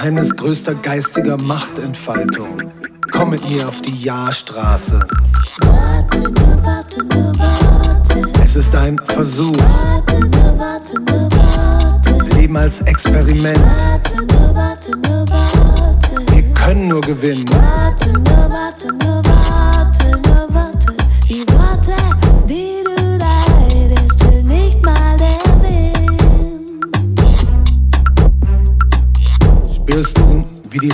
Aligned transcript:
Geheimnis 0.00 0.34
größter 0.34 0.74
geistiger 0.76 1.36
Machtentfaltung. 1.36 2.72
Komm 3.12 3.30
mit 3.30 3.50
mir 3.50 3.68
auf 3.68 3.82
die 3.82 4.02
Jahrstraße. 4.02 4.98
Warte 5.60 6.22
warte 6.64 7.04
warte, 7.36 8.22
Es 8.42 8.56
ist 8.56 8.74
ein 8.74 8.98
Versuch, 8.98 9.54
warte 9.58 10.22
warte 10.56 10.94
warte, 11.36 12.34
Leben 12.34 12.56
als 12.56 12.80
Experiment. 12.80 13.58
warte 13.58 14.26
warte 14.54 14.92
warte. 15.28 16.34
Wir 16.34 16.50
können 16.54 16.88
nur 16.88 17.02
gewinnen. 17.02 17.44
Warte 17.50 18.10
nur, 18.10 18.24
warte 18.24 18.88
nur, 19.04 19.22
warte 19.22 20.12
nur, 20.12 20.54
warte. 20.54 20.94
Worte, 21.52 21.92
die 21.92 22.29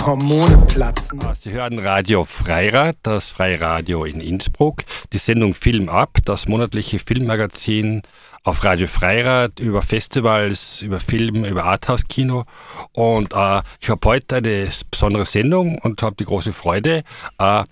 Hormone 0.07 0.65
platzen? 0.67 1.21
Ah, 1.21 1.35
Sie 1.35 1.51
hören 1.51 1.79
Radio 1.79 2.23
Freirad, 2.23 2.95
das 3.03 3.29
Freiradio 3.29 4.05
in 4.05 4.21
Innsbruck, 4.21 4.83
die 5.11 5.17
Sendung 5.17 5.53
Film 5.53 5.89
ab, 5.89 6.19
das 6.23 6.47
monatliche 6.47 6.97
Filmmagazin 6.97 8.03
auf 8.45 8.63
Radio 8.63 8.87
Freirad 8.87 9.59
über 9.59 9.81
Festivals, 9.81 10.81
über 10.81 11.01
Film, 11.01 11.43
über 11.43 11.65
Arthouse-Kino. 11.65 12.45
Und 12.93 13.33
äh, 13.33 13.61
ich 13.81 13.89
habe 13.89 13.99
heute 14.05 14.37
eine 14.37 14.69
besondere 14.89 15.25
Sendung 15.25 15.77
und 15.79 16.01
habe 16.01 16.15
die 16.17 16.23
große 16.23 16.53
Freude, 16.53 17.03
äh, 17.37 17.63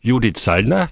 Judith 0.00 0.42
Sallner 0.42 0.88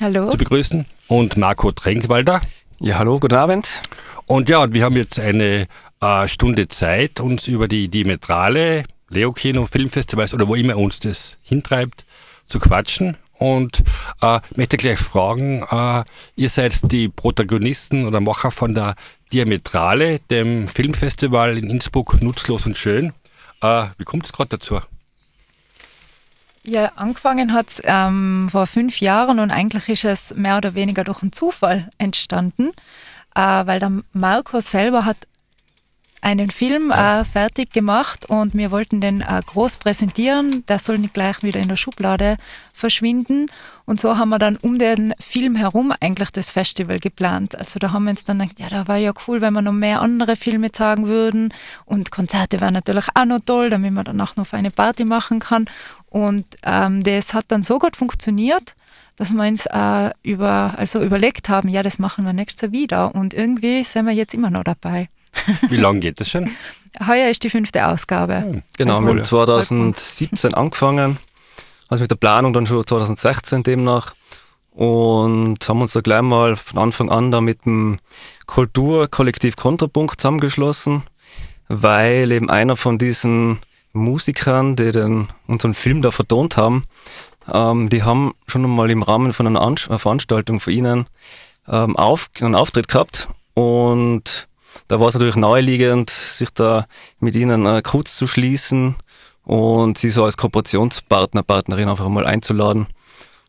Hallo. 0.00 0.28
zu 0.28 0.36
begrüßen 0.36 0.84
und 1.08 1.38
Marco 1.38 1.72
Tränkwalder. 1.72 2.42
Ja, 2.78 2.98
hallo, 2.98 3.18
guten 3.18 3.36
Abend. 3.36 3.80
Und 4.26 4.50
ja, 4.50 4.58
und 4.58 4.74
wir 4.74 4.84
haben 4.84 4.96
jetzt 4.96 5.18
eine 5.18 5.66
äh, 6.02 6.28
Stunde 6.28 6.68
Zeit, 6.68 7.20
uns 7.20 7.48
über 7.48 7.68
die 7.68 7.88
Diametrale, 7.88 8.84
Leo-Kino, 9.10 9.66
Filmfestivals 9.66 10.32
oder 10.34 10.48
wo 10.48 10.54
immer 10.54 10.76
uns 10.76 11.00
das 11.00 11.36
hintreibt, 11.42 12.06
zu 12.46 12.58
quatschen. 12.58 13.16
Und 13.34 13.82
äh, 14.20 14.40
möchte 14.54 14.76
gleich 14.76 14.98
fragen, 14.98 15.64
äh, 15.70 16.04
ihr 16.36 16.50
seid 16.50 16.92
die 16.92 17.08
Protagonisten 17.08 18.06
oder 18.06 18.20
Macher 18.20 18.50
von 18.50 18.74
der 18.74 18.96
Diametrale, 19.32 20.18
dem 20.30 20.68
Filmfestival 20.68 21.56
in 21.56 21.70
Innsbruck, 21.70 22.20
nutzlos 22.20 22.66
und 22.66 22.76
schön. 22.76 23.14
Äh, 23.62 23.86
wie 23.96 24.04
kommt 24.04 24.26
es 24.26 24.32
gerade 24.32 24.50
dazu? 24.50 24.80
Ja, 26.62 26.92
angefangen 26.96 27.54
hat 27.54 27.68
es 27.68 27.82
ähm, 27.84 28.48
vor 28.50 28.66
fünf 28.66 29.00
Jahren 29.00 29.38
und 29.38 29.50
eigentlich 29.50 29.88
ist 29.88 30.04
es 30.04 30.34
mehr 30.36 30.58
oder 30.58 30.74
weniger 30.74 31.04
durch 31.04 31.22
einen 31.22 31.32
Zufall 31.32 31.88
entstanden, 31.96 32.72
äh, 33.34 33.40
weil 33.40 33.80
der 33.80 34.02
Marco 34.12 34.60
selber 34.60 35.06
hat 35.06 35.16
einen 36.22 36.50
Film 36.50 36.90
äh, 36.90 37.24
fertig 37.24 37.72
gemacht 37.72 38.26
und 38.26 38.54
wir 38.54 38.70
wollten 38.70 39.00
den 39.00 39.20
äh, 39.22 39.40
groß 39.44 39.78
präsentieren. 39.78 40.64
Der 40.66 40.78
soll 40.78 40.98
nicht 40.98 41.14
gleich 41.14 41.42
wieder 41.42 41.60
in 41.60 41.68
der 41.68 41.76
Schublade 41.76 42.36
verschwinden. 42.72 43.46
Und 43.86 44.00
so 44.00 44.16
haben 44.16 44.28
wir 44.28 44.38
dann 44.38 44.56
um 44.56 44.78
den 44.78 45.14
Film 45.18 45.56
herum 45.56 45.92
eigentlich 45.98 46.30
das 46.30 46.50
Festival 46.50 46.98
geplant. 46.98 47.56
Also 47.56 47.78
da 47.78 47.92
haben 47.92 48.04
wir 48.04 48.10
uns 48.10 48.24
dann 48.24 48.38
gedacht, 48.38 48.60
ja, 48.60 48.68
da 48.68 48.88
war 48.88 48.96
ja 48.96 49.12
cool, 49.26 49.40
wenn 49.40 49.54
wir 49.54 49.62
noch 49.62 49.72
mehr 49.72 50.00
andere 50.02 50.36
Filme 50.36 50.72
zeigen 50.72 51.06
würden. 51.06 51.54
Und 51.86 52.10
Konzerte 52.10 52.60
wären 52.60 52.74
natürlich 52.74 53.06
auch 53.14 53.24
noch 53.24 53.40
toll, 53.44 53.70
damit 53.70 53.92
man 53.92 54.04
danach 54.04 54.36
noch 54.36 54.52
eine 54.52 54.70
Party 54.70 55.04
machen 55.04 55.40
kann. 55.40 55.66
Und 56.08 56.46
ähm, 56.64 57.02
das 57.02 57.34
hat 57.34 57.46
dann 57.48 57.62
so 57.62 57.78
gut 57.78 57.96
funktioniert, 57.96 58.74
dass 59.16 59.32
wir 59.32 59.42
uns 59.46 59.66
äh, 59.66 60.10
über, 60.22 60.74
also 60.76 61.02
überlegt 61.02 61.48
haben, 61.48 61.68
ja, 61.68 61.82
das 61.82 61.98
machen 61.98 62.24
wir 62.24 62.32
nächstes 62.32 62.62
Jahr 62.62 62.72
wieder. 62.72 63.14
Und 63.14 63.34
irgendwie 63.34 63.84
sind 63.84 64.06
wir 64.06 64.12
jetzt 64.12 64.34
immer 64.34 64.50
noch 64.50 64.64
dabei. 64.64 65.08
Wie 65.68 65.76
lange 65.76 66.00
geht 66.00 66.20
das 66.20 66.28
schon? 66.30 66.50
Heuer 67.06 67.30
ist 67.30 67.44
die 67.44 67.50
fünfte 67.50 67.86
Ausgabe. 67.86 68.62
Genau, 68.76 69.00
wir 69.00 69.08
haben 69.08 69.16
Voll. 69.18 69.24
2017 69.24 70.54
angefangen, 70.54 71.18
also 71.88 72.02
mit 72.02 72.10
der 72.10 72.16
Planung 72.16 72.52
dann 72.52 72.66
schon 72.66 72.84
2016 72.86 73.62
demnach 73.62 74.14
und 74.72 75.68
haben 75.68 75.80
uns 75.80 75.92
da 75.92 76.00
gleich 76.00 76.22
mal 76.22 76.56
von 76.56 76.78
Anfang 76.78 77.10
an 77.10 77.30
da 77.30 77.40
mit 77.40 77.64
dem 77.64 77.98
Kulturkollektiv 78.46 79.56
Kontrapunkt 79.56 80.20
zusammengeschlossen, 80.20 81.02
weil 81.68 82.32
eben 82.32 82.50
einer 82.50 82.76
von 82.76 82.98
diesen 82.98 83.60
Musikern, 83.92 84.76
die 84.76 84.92
den, 84.92 85.28
unseren 85.46 85.74
Film 85.74 86.02
da 86.02 86.10
vertont 86.10 86.56
haben, 86.56 86.84
ähm, 87.52 87.88
die 87.88 88.02
haben 88.02 88.34
schon 88.46 88.64
einmal 88.64 88.90
im 88.90 89.02
Rahmen 89.02 89.32
von 89.32 89.46
einer 89.46 89.60
Ansch- 89.60 89.96
Veranstaltung 89.96 90.60
von 90.60 90.72
ihnen 90.72 91.06
ähm, 91.68 91.96
auf, 91.96 92.30
einen 92.40 92.54
Auftritt 92.54 92.88
gehabt 92.88 93.28
und 93.54 94.48
da 94.90 94.98
war 94.98 95.06
es 95.06 95.14
natürlich 95.14 95.36
naheliegend, 95.36 96.10
sich 96.10 96.50
da 96.50 96.86
mit 97.20 97.36
ihnen 97.36 97.64
äh, 97.64 97.80
kurz 97.80 98.16
zu 98.16 98.26
schließen 98.26 98.96
und 99.44 99.98
sie 99.98 100.10
so 100.10 100.24
als 100.24 100.36
Kooperationspartner, 100.36 101.44
Partnerin 101.44 101.88
einfach 101.88 102.08
mal 102.08 102.26
einzuladen. 102.26 102.88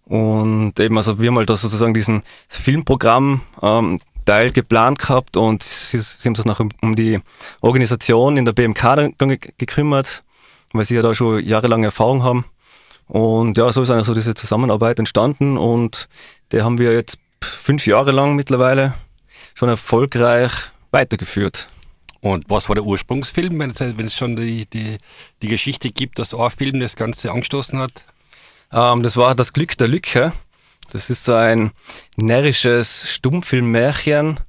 Und 0.05 0.79
eben, 0.79 0.95
also 0.97 1.19
wir 1.19 1.29
haben 1.29 1.37
halt 1.37 1.49
da 1.49 1.55
sozusagen 1.55 1.95
diesen 1.95 2.21
Filmprogramm 2.47 3.41
ähm, 3.63 3.99
Teil 4.25 4.51
geplant 4.51 4.99
gehabt 4.99 5.35
und 5.35 5.63
sie, 5.63 5.97
sie 5.97 6.29
haben 6.29 6.35
sich 6.35 6.45
noch 6.45 6.59
um, 6.59 6.95
die 6.95 7.19
Organisation 7.61 8.37
in 8.37 8.45
der 8.45 8.53
BMK 8.53 9.17
gekümmert, 9.57 10.23
weil 10.73 10.85
sie 10.85 10.95
ja 10.95 11.01
da 11.01 11.15
schon 11.15 11.43
jahrelange 11.43 11.87
Erfahrung 11.87 12.21
haben. 12.21 12.45
Und 13.07 13.57
ja, 13.57 13.71
so 13.71 13.81
ist 13.81 13.89
eigentlich 13.89 14.05
so 14.05 14.13
diese 14.13 14.35
Zusammenarbeit 14.35 14.99
entstanden 14.99 15.57
und 15.57 16.07
die 16.51 16.61
haben 16.61 16.77
wir 16.77 16.93
jetzt 16.93 17.17
fünf 17.41 17.87
Jahre 17.87 18.11
lang 18.11 18.35
mittlerweile 18.35 18.93
schon 19.55 19.69
erfolgreich 19.69 20.51
weitergeführt. 20.91 21.67
Und 22.21 22.49
was 22.49 22.69
war 22.69 22.75
der 22.75 22.83
Ursprungsfilm, 22.83 23.59
wenn 23.59 23.71
es, 23.71 23.79
wenn 23.79 24.05
es 24.05 24.15
schon 24.15 24.35
die, 24.35 24.67
die, 24.67 24.97
die 25.41 25.47
Geschichte 25.47 25.91
gibt, 25.91 26.19
dass 26.19 26.33
ein 26.33 26.51
Film 26.51 26.79
das 26.79 26.95
Ganze 26.95 27.31
angestoßen 27.31 27.79
hat? 27.79 28.05
Ähm, 28.71 29.01
das 29.01 29.17
war 29.17 29.33
Das 29.33 29.53
Glück 29.53 29.77
der 29.77 29.87
Lücke. 29.87 30.31
Das 30.91 31.09
ist 31.09 31.23
so 31.23 31.33
ein 31.33 31.71
närrisches 32.17 33.09
Stummfilmmärchen, 33.09 34.39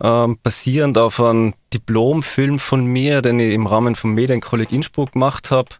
ähm, 0.00 0.38
basierend 0.42 0.98
auf 0.98 1.18
einem 1.18 1.54
Diplomfilm 1.72 2.58
von 2.58 2.84
mir, 2.84 3.22
den 3.22 3.40
ich 3.40 3.54
im 3.54 3.66
Rahmen 3.66 3.94
vom 3.94 4.14
Medienkolleg 4.14 4.70
Innsbruck 4.70 5.12
gemacht 5.12 5.50
habe. 5.50 5.70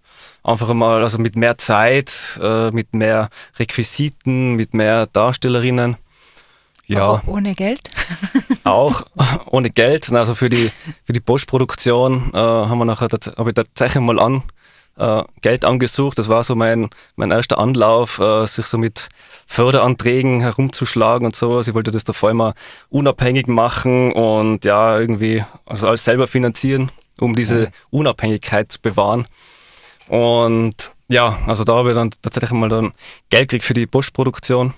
Einfach 0.42 0.70
einmal, 0.70 1.02
also 1.02 1.18
mit 1.18 1.36
mehr 1.36 1.58
Zeit, 1.58 2.40
äh, 2.42 2.70
mit 2.70 2.94
mehr 2.94 3.28
Requisiten, 3.58 4.54
mit 4.54 4.74
mehr 4.74 5.06
Darstellerinnen. 5.06 5.98
Ja, 6.86 7.04
Aber 7.04 7.22
ohne 7.26 7.54
Geld. 7.54 7.90
auch 8.64 9.02
ohne 9.46 9.70
Geld. 9.70 10.12
Also 10.12 10.34
für 10.34 10.48
die, 10.48 10.70
für 11.04 11.12
die 11.12 11.20
Postproduktion 11.20 12.30
äh, 12.34 12.38
haben 12.38 12.78
wir 12.78 12.84
nachher, 12.84 13.08
habe 13.36 13.50
ich 13.50 13.54
tatsächlich 13.54 14.02
mal 14.02 14.18
an, 14.18 14.42
äh, 14.96 15.22
Geld 15.40 15.64
angesucht. 15.64 16.18
Das 16.18 16.28
war 16.28 16.42
so 16.42 16.54
mein, 16.54 16.90
mein 17.16 17.30
erster 17.30 17.58
Anlauf, 17.58 18.18
äh, 18.18 18.46
sich 18.46 18.66
so 18.66 18.78
mit 18.78 19.08
Förderanträgen 19.46 20.40
herumzuschlagen 20.40 21.26
und 21.26 21.36
so. 21.36 21.62
Sie 21.62 21.74
wollte 21.74 21.90
das 21.90 22.04
davor 22.04 22.30
immer 22.30 22.54
unabhängig 22.90 23.46
machen 23.46 24.12
und 24.12 24.64
ja, 24.64 24.98
irgendwie 24.98 25.44
also 25.66 25.88
alles 25.88 26.04
selber 26.04 26.26
finanzieren, 26.26 26.90
um 27.20 27.34
diese 27.34 27.70
Unabhängigkeit 27.90 28.70
zu 28.70 28.80
bewahren. 28.80 29.26
Und 30.08 30.92
ja, 31.08 31.38
also 31.46 31.64
da 31.64 31.76
habe 31.76 31.90
ich 31.90 31.96
dann 31.96 32.10
tatsächlich 32.22 32.52
mal 32.52 32.68
dann 32.68 32.92
Geld 33.30 33.48
gekriegt 33.48 33.64
für 33.64 33.74
die 33.74 33.86
Postproduktion. 33.86 34.74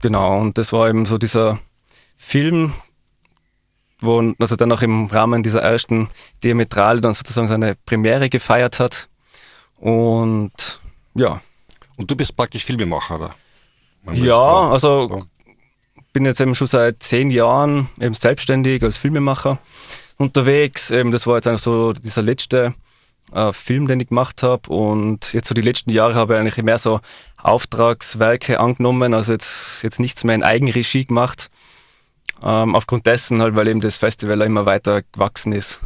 Genau, 0.00 0.38
und 0.38 0.58
das 0.58 0.72
war 0.72 0.88
eben 0.88 1.06
so 1.06 1.16
dieser 1.16 1.58
Film, 2.24 2.72
wo 4.00 4.34
also 4.38 4.56
dann 4.56 4.72
auch 4.72 4.82
im 4.82 5.06
Rahmen 5.06 5.42
dieser 5.42 5.62
ersten 5.62 6.08
Diametrale 6.42 7.00
dann 7.00 7.14
sozusagen 7.14 7.48
seine 7.48 7.74
Premiere 7.86 8.28
gefeiert 8.28 8.80
hat. 8.80 9.08
Und 9.76 10.80
ja, 11.14 11.40
Und 11.96 12.10
du 12.10 12.16
bist 12.16 12.36
praktisch 12.36 12.64
Filmemacher, 12.64 13.16
oder? 13.16 13.34
Man 14.02 14.16
ja, 14.16 14.70
also 14.70 15.26
bin 16.12 16.24
jetzt 16.24 16.40
eben 16.40 16.54
schon 16.54 16.66
seit 16.66 17.02
zehn 17.02 17.30
Jahren 17.30 17.88
eben 18.00 18.14
selbstständig 18.14 18.82
als 18.82 18.96
Filmemacher 18.96 19.58
unterwegs. 20.16 20.90
Eben 20.90 21.10
das 21.10 21.26
war 21.26 21.36
jetzt 21.36 21.46
eigentlich 21.46 21.62
so 21.62 21.92
dieser 21.92 22.22
letzte 22.22 22.74
äh, 23.32 23.52
Film, 23.52 23.86
den 23.86 24.00
ich 24.00 24.08
gemacht 24.08 24.42
habe. 24.42 24.70
Und 24.70 25.32
jetzt 25.32 25.48
so 25.48 25.54
die 25.54 25.60
letzten 25.60 25.90
Jahre 25.90 26.14
habe 26.14 26.34
ich 26.34 26.40
eigentlich 26.40 26.64
mehr 26.64 26.78
so 26.78 27.00
Auftragswerke 27.36 28.60
angenommen, 28.60 29.14
also 29.14 29.32
jetzt, 29.32 29.82
jetzt 29.82 30.00
nichts 30.00 30.24
mehr 30.24 30.34
in 30.34 30.42
Eigenregie 30.42 31.04
gemacht. 31.04 31.50
Ähm, 32.42 32.74
aufgrund 32.74 33.06
dessen 33.06 33.40
halt, 33.40 33.54
weil 33.54 33.68
eben 33.68 33.80
das 33.80 33.96
Festival 33.96 34.40
immer 34.42 34.66
weiter 34.66 35.02
gewachsen 35.02 35.52
ist. 35.52 35.80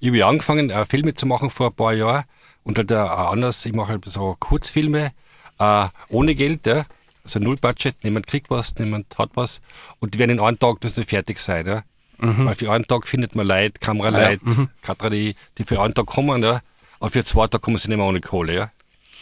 Ich 0.00 0.08
habe 0.08 0.18
ja 0.18 0.28
angefangen, 0.28 0.70
äh, 0.70 0.84
Filme 0.84 1.14
zu 1.14 1.26
machen 1.26 1.50
vor 1.50 1.68
ein 1.68 1.74
paar 1.74 1.92
Jahren 1.92 2.24
und 2.64 2.78
halt 2.78 2.90
äh, 2.90 2.94
anders, 2.94 3.64
ich 3.66 3.72
mache 3.74 3.88
halt 3.92 4.04
so 4.06 4.36
Kurzfilme 4.38 5.12
äh, 5.58 5.86
ohne 6.08 6.34
Geld, 6.34 6.66
ja. 6.66 6.86
also 7.24 7.38
null 7.38 7.56
Budget, 7.56 7.94
niemand 8.02 8.26
kriegt 8.26 8.50
was, 8.50 8.74
niemand 8.76 9.16
hat 9.18 9.30
was 9.34 9.60
und 10.00 10.14
die 10.14 10.18
werden 10.18 10.30
in 10.32 10.40
einem 10.40 10.58
Tag 10.58 10.82
nicht 10.82 11.08
fertig 11.08 11.38
sein. 11.40 11.66
Ja. 11.66 11.82
Weil 12.22 12.54
für 12.54 12.70
einen 12.70 12.84
Tag 12.84 13.08
findet 13.08 13.34
man 13.34 13.46
Leute, 13.46 13.78
Kameraleute, 13.80 14.42
Ah, 14.44 14.50
ja. 14.50 14.68
Kamera, 14.82 15.08
die, 15.08 15.34
die 15.56 15.64
für 15.64 15.80
einen 15.80 15.94
Tag 15.94 16.04
kommen, 16.06 16.42
ja. 16.42 16.60
aber 16.98 17.10
für 17.10 17.24
zwei 17.24 17.46
Tage 17.46 17.62
kommen 17.62 17.78
sie 17.78 17.88
nicht 17.88 17.96
mehr 17.96 18.06
ohne 18.06 18.20
Kohle. 18.20 18.54
Ja. 18.54 18.70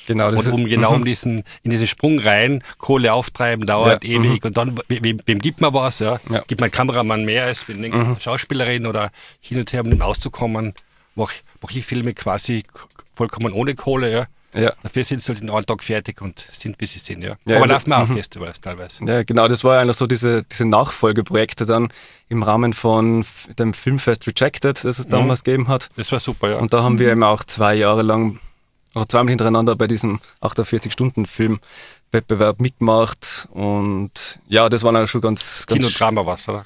Genau, 0.09 0.31
das 0.31 0.47
Und 0.47 0.53
um 0.55 0.67
ist, 0.67 0.71
genau 0.71 0.95
um 0.95 1.05
diesen, 1.05 1.45
in 1.63 1.71
diesen 1.71 1.87
Sprung 1.87 2.19
rein, 2.19 2.65
Kohle 2.79 3.13
auftreiben, 3.13 3.67
dauert 3.67 4.03
Ja, 4.05 4.19
ewig. 4.19 4.43
Und 4.43 4.57
dann, 4.57 4.81
wem, 4.89 5.21
wem 5.27 5.39
gibt 5.39 5.61
man 5.61 5.75
was? 5.75 5.99
Ja? 5.99 6.19
Ja. 6.31 6.43
Gibt 6.47 6.63
man 6.63 6.71
Kameramann 6.71 7.27
mehr 7.27 7.45
als 7.45 7.69
wenn 7.69 7.85
eine 7.85 8.17
Schauspielerin 8.19 8.87
oder 8.87 9.11
hin 9.41 9.59
und 9.59 9.71
her, 9.71 9.85
um 9.85 10.01
auszukommen, 10.01 10.73
mache 11.15 11.35
mach 11.61 11.71
ich 11.73 11.85
Filme 11.85 12.15
quasi 12.15 12.65
vollkommen 13.13 13.53
ohne 13.53 13.75
Kohle. 13.75 14.11
Ja? 14.11 14.27
ja. 14.59 14.73
Dafür 14.83 15.05
sind 15.05 15.23
sie 15.23 15.31
halt 15.31 15.43
in 15.43 15.51
einem 15.51 15.67
Tag 15.67 15.85
fertig 15.85 16.23
und 16.23 16.47
sind, 16.53 16.77
wie 16.79 16.87
sie 16.87 17.01
sind. 17.01 17.21
Ja? 17.21 17.37
Ja, 17.45 17.59
Aber 17.59 17.67
laufen 17.67 17.91
wir 17.91 17.99
auf 17.99 18.09
Festivals 18.09 18.63
teilweise. 18.63 19.05
Ja, 19.05 19.25
genau, 19.25 19.47
das 19.47 19.63
war 19.63 19.75
ja 19.75 19.83
eigentlich 19.83 19.99
so 19.99 20.07
diese, 20.07 20.43
diese 20.45 20.65
Nachfolgeprojekte 20.65 21.67
dann 21.67 21.93
im 22.31 22.43
Rahmen 22.43 22.73
von 22.73 23.27
dem 23.59 23.75
Filmfest 23.75 24.27
Rejected, 24.27 24.83
das 24.83 24.99
es 24.99 25.07
damals 25.07 25.45
gegeben 25.45 25.69
hat. 25.69 25.91
Das 25.97 26.11
war 26.13 26.21
super, 26.21 26.53
ja. 26.53 26.57
Und 26.57 26.73
da 26.73 26.83
haben 26.83 26.99
wir 26.99 27.13
eben 27.13 27.25
auch 27.25 27.45
zwei 27.45 27.75
Jahre 27.75 28.01
lang, 28.01 28.39
oder 28.99 29.09
zweimal 29.09 29.31
hintereinander 29.31 29.77
bei 29.77 29.87
diesem 29.87 30.21
48-Stunden-Film-Wettbewerb 30.43 32.61
mitgemacht. 32.61 33.49
Und 33.53 34.41
ja, 34.49 34.69
das 34.69 34.83
war 34.83 34.93
dann 34.93 35.07
schon 35.07 35.21
ganz, 35.21 35.67
ganz 35.67 35.85
Kinodrama 35.85 36.27
was, 36.27 36.49
oder? 36.49 36.65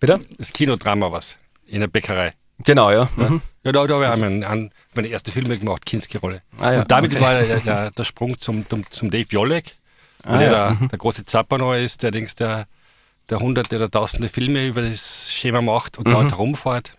Bitte? 0.00 0.18
Das 0.38 0.52
Kinodrama 0.52 1.12
was. 1.12 1.36
In 1.66 1.80
der 1.80 1.88
Bäckerei. 1.88 2.34
Genau, 2.58 2.90
ja. 2.90 3.08
Mhm. 3.16 3.40
Ja, 3.64 3.72
da, 3.72 3.86
da 3.86 3.94
habe 3.94 4.04
ich 4.04 4.10
auch 4.10 4.16
meinen, 4.16 4.44
an, 4.44 4.70
meine 4.94 5.08
erste 5.08 5.32
Filme 5.32 5.58
gemacht, 5.58 5.84
Kinski-Rolle. 5.86 6.42
Ah, 6.58 6.72
ja, 6.72 6.80
und 6.82 6.90
damit 6.90 7.12
okay. 7.12 7.22
war 7.22 7.42
der, 7.42 7.60
der, 7.60 7.90
der 7.90 8.04
Sprung 8.04 8.38
zum, 8.38 8.68
zum, 8.68 8.88
zum 8.90 9.10
Dave 9.10 9.26
Jolek, 9.28 9.76
Ah, 10.22 10.38
der, 10.38 10.50
ja, 10.50 10.74
der, 10.74 10.88
der 10.88 10.98
große 10.98 11.24
noch 11.58 11.74
ist, 11.74 12.02
der 12.02 12.10
denkst, 12.10 12.36
der, 12.36 12.66
der 13.28 13.40
hunderte 13.40 13.76
oder 13.76 13.90
tausende 13.90 14.28
Filme 14.28 14.66
über 14.66 14.82
das 14.82 15.32
Schema 15.32 15.60
macht 15.60 15.98
und 15.98 16.06
Mhm. 16.06 16.12
dort 16.12 16.30
herumfährt. 16.32 16.96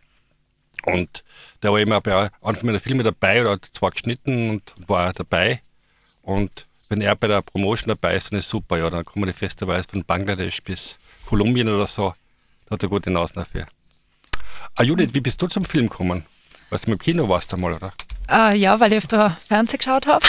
Und 0.85 1.23
der 1.63 1.71
war 1.71 1.79
immer 1.79 2.01
bei 2.01 2.29
Anfang 2.41 2.67
meiner 2.67 2.79
Filme 2.79 3.03
dabei 3.03 3.41
oder 3.41 3.51
hat 3.51 3.69
zwar 3.73 3.91
geschnitten 3.91 4.49
und 4.51 4.75
war 4.87 5.13
dabei. 5.13 5.61
Und 6.21 6.67
wenn 6.89 7.01
er 7.01 7.15
bei 7.15 7.27
der 7.27 7.41
Promotion 7.41 7.89
dabei 7.89 8.15
ist, 8.15 8.31
dann 8.31 8.39
ist 8.39 8.49
super, 8.49 8.77
ja, 8.77 8.89
dann 8.89 9.03
kommen 9.03 9.25
die 9.25 9.33
Festivals 9.33 9.87
von 9.87 10.03
Bangladesch 10.03 10.61
bis 10.63 10.97
Kolumbien 11.25 11.69
oder 11.69 11.87
so. 11.87 12.13
Da 12.65 12.73
hat 12.73 12.83
er 12.83 12.89
gute 12.89 13.09
Nasen 13.09 13.35
dafür. 13.35 13.65
Ah, 14.75 14.83
Judith, 14.83 15.13
wie 15.13 15.21
bist 15.21 15.41
du 15.41 15.47
zum 15.47 15.65
Film 15.65 15.89
gekommen? 15.89 16.25
Weißt 16.69 16.87
du, 16.87 16.91
im 16.91 16.97
Kino 16.97 17.29
warst 17.29 17.51
du 17.51 17.57
mal, 17.57 17.73
oder? 17.73 17.91
Äh, 18.29 18.57
ja, 18.57 18.79
weil 18.79 18.91
ich 18.91 18.97
öfter 18.97 19.37
Fernsehen 19.47 19.77
geschaut 19.77 20.07
habe. 20.07 20.25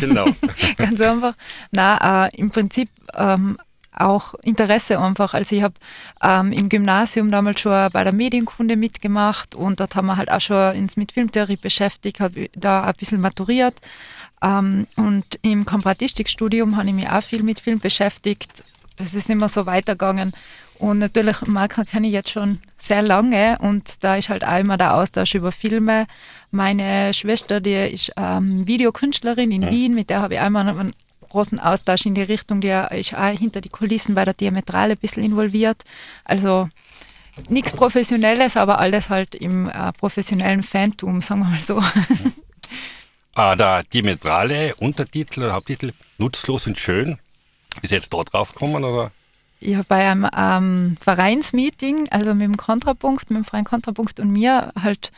Genau. 0.00 0.26
Ganz 0.76 1.00
einfach. 1.00 1.34
Na, 1.70 2.26
äh, 2.26 2.36
im 2.36 2.50
Prinzip 2.50 2.88
ähm, 3.14 3.58
auch 3.96 4.34
Interesse 4.42 5.00
einfach. 5.00 5.34
Also 5.34 5.56
ich 5.56 5.62
habe 5.62 5.74
ähm, 6.22 6.52
im 6.52 6.68
Gymnasium 6.68 7.30
damals 7.30 7.60
schon 7.60 7.90
bei 7.92 8.04
der 8.04 8.12
Medienkunde 8.12 8.76
mitgemacht 8.76 9.54
und 9.54 9.80
dort 9.80 9.96
haben 9.96 10.06
wir 10.06 10.16
halt 10.16 10.30
auch 10.30 10.40
schon 10.40 10.76
uns 10.76 10.96
mit 10.96 11.12
Filmtheorie 11.12 11.56
beschäftigt, 11.56 12.20
habe 12.20 12.50
da 12.54 12.84
ein 12.84 12.94
bisschen 12.94 13.20
maturiert. 13.20 13.74
Ähm, 14.42 14.86
und 14.96 15.24
im 15.42 15.64
Komparatistikstudium 15.64 16.76
habe 16.76 16.88
ich 16.88 16.94
mich 16.94 17.08
auch 17.08 17.22
viel 17.22 17.42
mit 17.42 17.60
Film 17.60 17.80
beschäftigt. 17.80 18.64
Das 18.96 19.14
ist 19.14 19.30
immer 19.30 19.48
so 19.48 19.66
weitergegangen. 19.66 20.32
Und 20.78 20.98
natürlich, 20.98 21.40
Marco 21.46 21.84
kenne 21.84 22.06
ich 22.08 22.12
jetzt 22.12 22.30
schon 22.30 22.58
sehr 22.76 23.00
lange 23.00 23.58
und 23.60 23.94
da 24.00 24.16
ist 24.16 24.28
halt 24.28 24.44
auch 24.44 24.58
immer 24.58 24.76
der 24.76 24.94
Austausch 24.94 25.34
über 25.34 25.50
Filme. 25.52 26.06
Meine 26.50 27.14
Schwester, 27.14 27.60
die 27.60 27.72
ist 27.72 28.12
ähm, 28.16 28.66
Videokünstlerin 28.66 29.52
in 29.52 29.70
Wien, 29.70 29.94
mit 29.94 30.10
der 30.10 30.20
habe 30.20 30.34
ich 30.34 30.40
einmal 30.40 30.68
einen 30.68 30.92
großen 31.26 31.60
Austausch 31.60 32.06
in 32.06 32.14
die 32.14 32.22
Richtung, 32.22 32.60
die 32.60 32.68
ist 32.90 33.14
auch 33.14 33.38
hinter 33.38 33.60
die 33.60 33.68
Kulissen 33.68 34.14
bei 34.14 34.24
der 34.24 34.34
Diametrale 34.34 34.92
ein 34.92 34.98
bisschen 34.98 35.22
involviert. 35.22 35.82
Also 36.24 36.68
nichts 37.48 37.72
Professionelles, 37.72 38.56
aber 38.56 38.78
alles 38.78 39.10
halt 39.10 39.34
im 39.34 39.68
äh, 39.68 39.92
professionellen 39.92 40.62
Fantum, 40.62 41.20
sagen 41.20 41.40
wir 41.40 41.50
mal 41.50 41.60
so. 41.60 41.82
Ah, 43.38 43.54
der 43.54 43.82
diametrale 43.82 44.74
Untertitel 44.76 45.42
oder 45.42 45.52
Haupttitel, 45.52 45.92
nutzlos 46.16 46.66
und 46.66 46.78
schön. 46.78 47.18
Ist 47.82 47.92
jetzt 47.92 48.14
da 48.14 48.24
drauf 48.24 48.54
gekommen, 48.54 48.82
oder? 48.82 49.12
Habe 49.62 49.84
bei 49.86 50.10
einem 50.10 50.26
ähm, 50.34 50.96
Vereinsmeeting, 51.02 52.08
also 52.10 52.34
mit 52.34 52.44
dem 52.44 52.56
Kontrapunkt, 52.56 53.28
mit 53.30 53.36
dem 53.36 53.44
Verein 53.44 53.64
Kontrapunkt 53.64 54.20
und 54.20 54.30
mir 54.30 54.72
halt, 54.80 55.12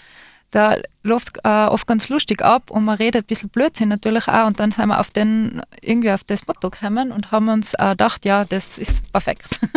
da 0.50 0.76
läuft 1.02 1.38
äh, 1.44 1.66
oft 1.66 1.86
ganz 1.86 2.08
lustig 2.08 2.42
ab 2.42 2.70
und 2.70 2.84
man 2.84 2.96
redet 2.96 3.24
ein 3.24 3.26
bisschen 3.26 3.50
Blödsinn 3.50 3.88
natürlich 3.88 4.28
auch 4.28 4.46
und 4.46 4.58
dann 4.60 4.70
sind 4.70 4.86
wir 4.86 4.98
auf 5.00 5.10
den, 5.10 5.62
irgendwie 5.80 6.10
auf 6.10 6.24
das 6.24 6.46
Motto 6.46 6.70
gekommen 6.70 7.12
und 7.12 7.32
haben 7.32 7.48
uns 7.48 7.74
äh, 7.74 7.90
gedacht, 7.90 8.24
ja, 8.24 8.44
das 8.44 8.78
ist 8.78 9.12
perfekt. 9.12 9.60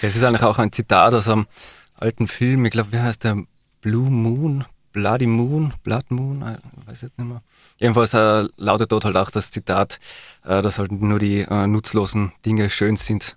Es 0.00 0.14
ist 0.14 0.22
eigentlich 0.22 0.42
auch 0.42 0.58
ein 0.58 0.70
Zitat 0.72 1.12
aus 1.12 1.28
einem 1.28 1.48
alten 1.96 2.28
Film, 2.28 2.64
ich 2.64 2.70
glaube, 2.70 2.92
wie 2.92 3.00
heißt 3.00 3.24
der? 3.24 3.36
Blue 3.80 4.08
Moon? 4.08 4.64
Bloody 4.92 5.26
Moon? 5.26 5.74
Blood 5.82 6.10
Moon? 6.10 6.58
Ich 6.80 6.86
weiß 6.86 7.02
jetzt 7.02 7.18
nicht 7.18 7.26
mehr. 7.28 7.42
Jedenfalls 7.78 8.14
äh, 8.14 8.46
lautet 8.56 8.92
dort 8.92 9.04
halt 9.04 9.16
auch 9.16 9.30
das 9.30 9.50
Zitat, 9.50 9.98
äh, 10.44 10.62
dass 10.62 10.78
halt 10.78 10.92
nur 10.92 11.18
die 11.18 11.40
äh, 11.40 11.66
nutzlosen 11.66 12.32
Dinge 12.46 12.70
schön 12.70 12.94
sind. 12.96 13.36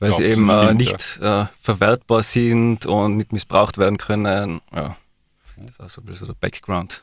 Weil 0.00 0.10
Ja, 0.12 0.16
sie 0.16 0.24
eben 0.24 0.48
äh, 0.48 0.62
stimmt, 0.64 0.80
nicht 0.80 1.18
äh, 1.20 1.46
verwertbar 1.60 2.22
sind 2.22 2.86
und 2.86 3.16
nicht 3.18 3.32
missbraucht 3.32 3.76
werden 3.78 3.98
können. 3.98 4.60
Ja, 4.72 4.96
das 5.66 5.76
ist 5.76 5.80
auch 5.80 5.90
so 5.90 6.00
ein 6.02 6.06
bisschen 6.06 6.26
der 6.26 6.34
Background. 6.34 7.02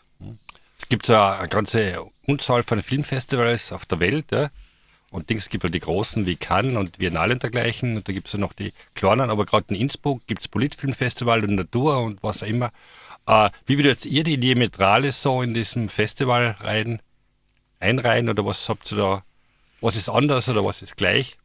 Es 0.77 0.87
gibt 0.89 1.05
so 1.05 1.15
eine 1.15 1.47
ganze 1.47 2.03
Unzahl 2.25 2.63
von 2.63 2.81
Filmfestivals 2.81 3.71
auf 3.71 3.85
der 3.85 3.99
Welt. 3.99 4.31
Ja? 4.31 4.49
Und 5.11 5.29
Dings 5.29 5.49
gibt 5.49 5.63
halt 5.63 5.73
die 5.73 5.79
großen 5.79 6.25
wie 6.25 6.37
Cannes 6.37 6.77
und 6.77 6.97
Biennale 6.97 7.33
und 7.33 7.43
dergleichen. 7.43 7.97
Und 7.97 8.07
da 8.07 8.13
gibt 8.13 8.27
es 8.27 8.33
ja 8.33 8.39
noch 8.39 8.53
die 8.53 8.73
kleinen, 8.95 9.29
aber 9.29 9.45
gerade 9.45 9.73
in 9.73 9.81
Innsbruck 9.81 10.25
gibt 10.25 10.41
es 10.41 10.47
Politfilmfestival 10.47 11.43
und 11.43 11.55
Natur 11.55 11.99
und 12.01 12.23
was 12.23 12.43
auch 12.43 12.47
immer. 12.47 12.71
Äh, 13.27 13.49
wie 13.65 13.77
würdet 13.77 14.05
ihr 14.05 14.23
die 14.23 14.39
Diametrale 14.39 15.11
so 15.11 15.41
in 15.41 15.53
diesem 15.53 15.89
Festival 15.89 16.55
rein, 16.61 16.99
einreihen 17.79 18.29
oder 18.29 18.45
was 18.45 18.67
habt 18.69 18.91
ihr 18.91 18.97
da? 18.97 19.23
Was 19.81 19.95
ist 19.95 20.09
anders 20.09 20.47
oder 20.47 20.63
was 20.63 20.81
ist 20.81 20.95
gleich? 20.95 21.37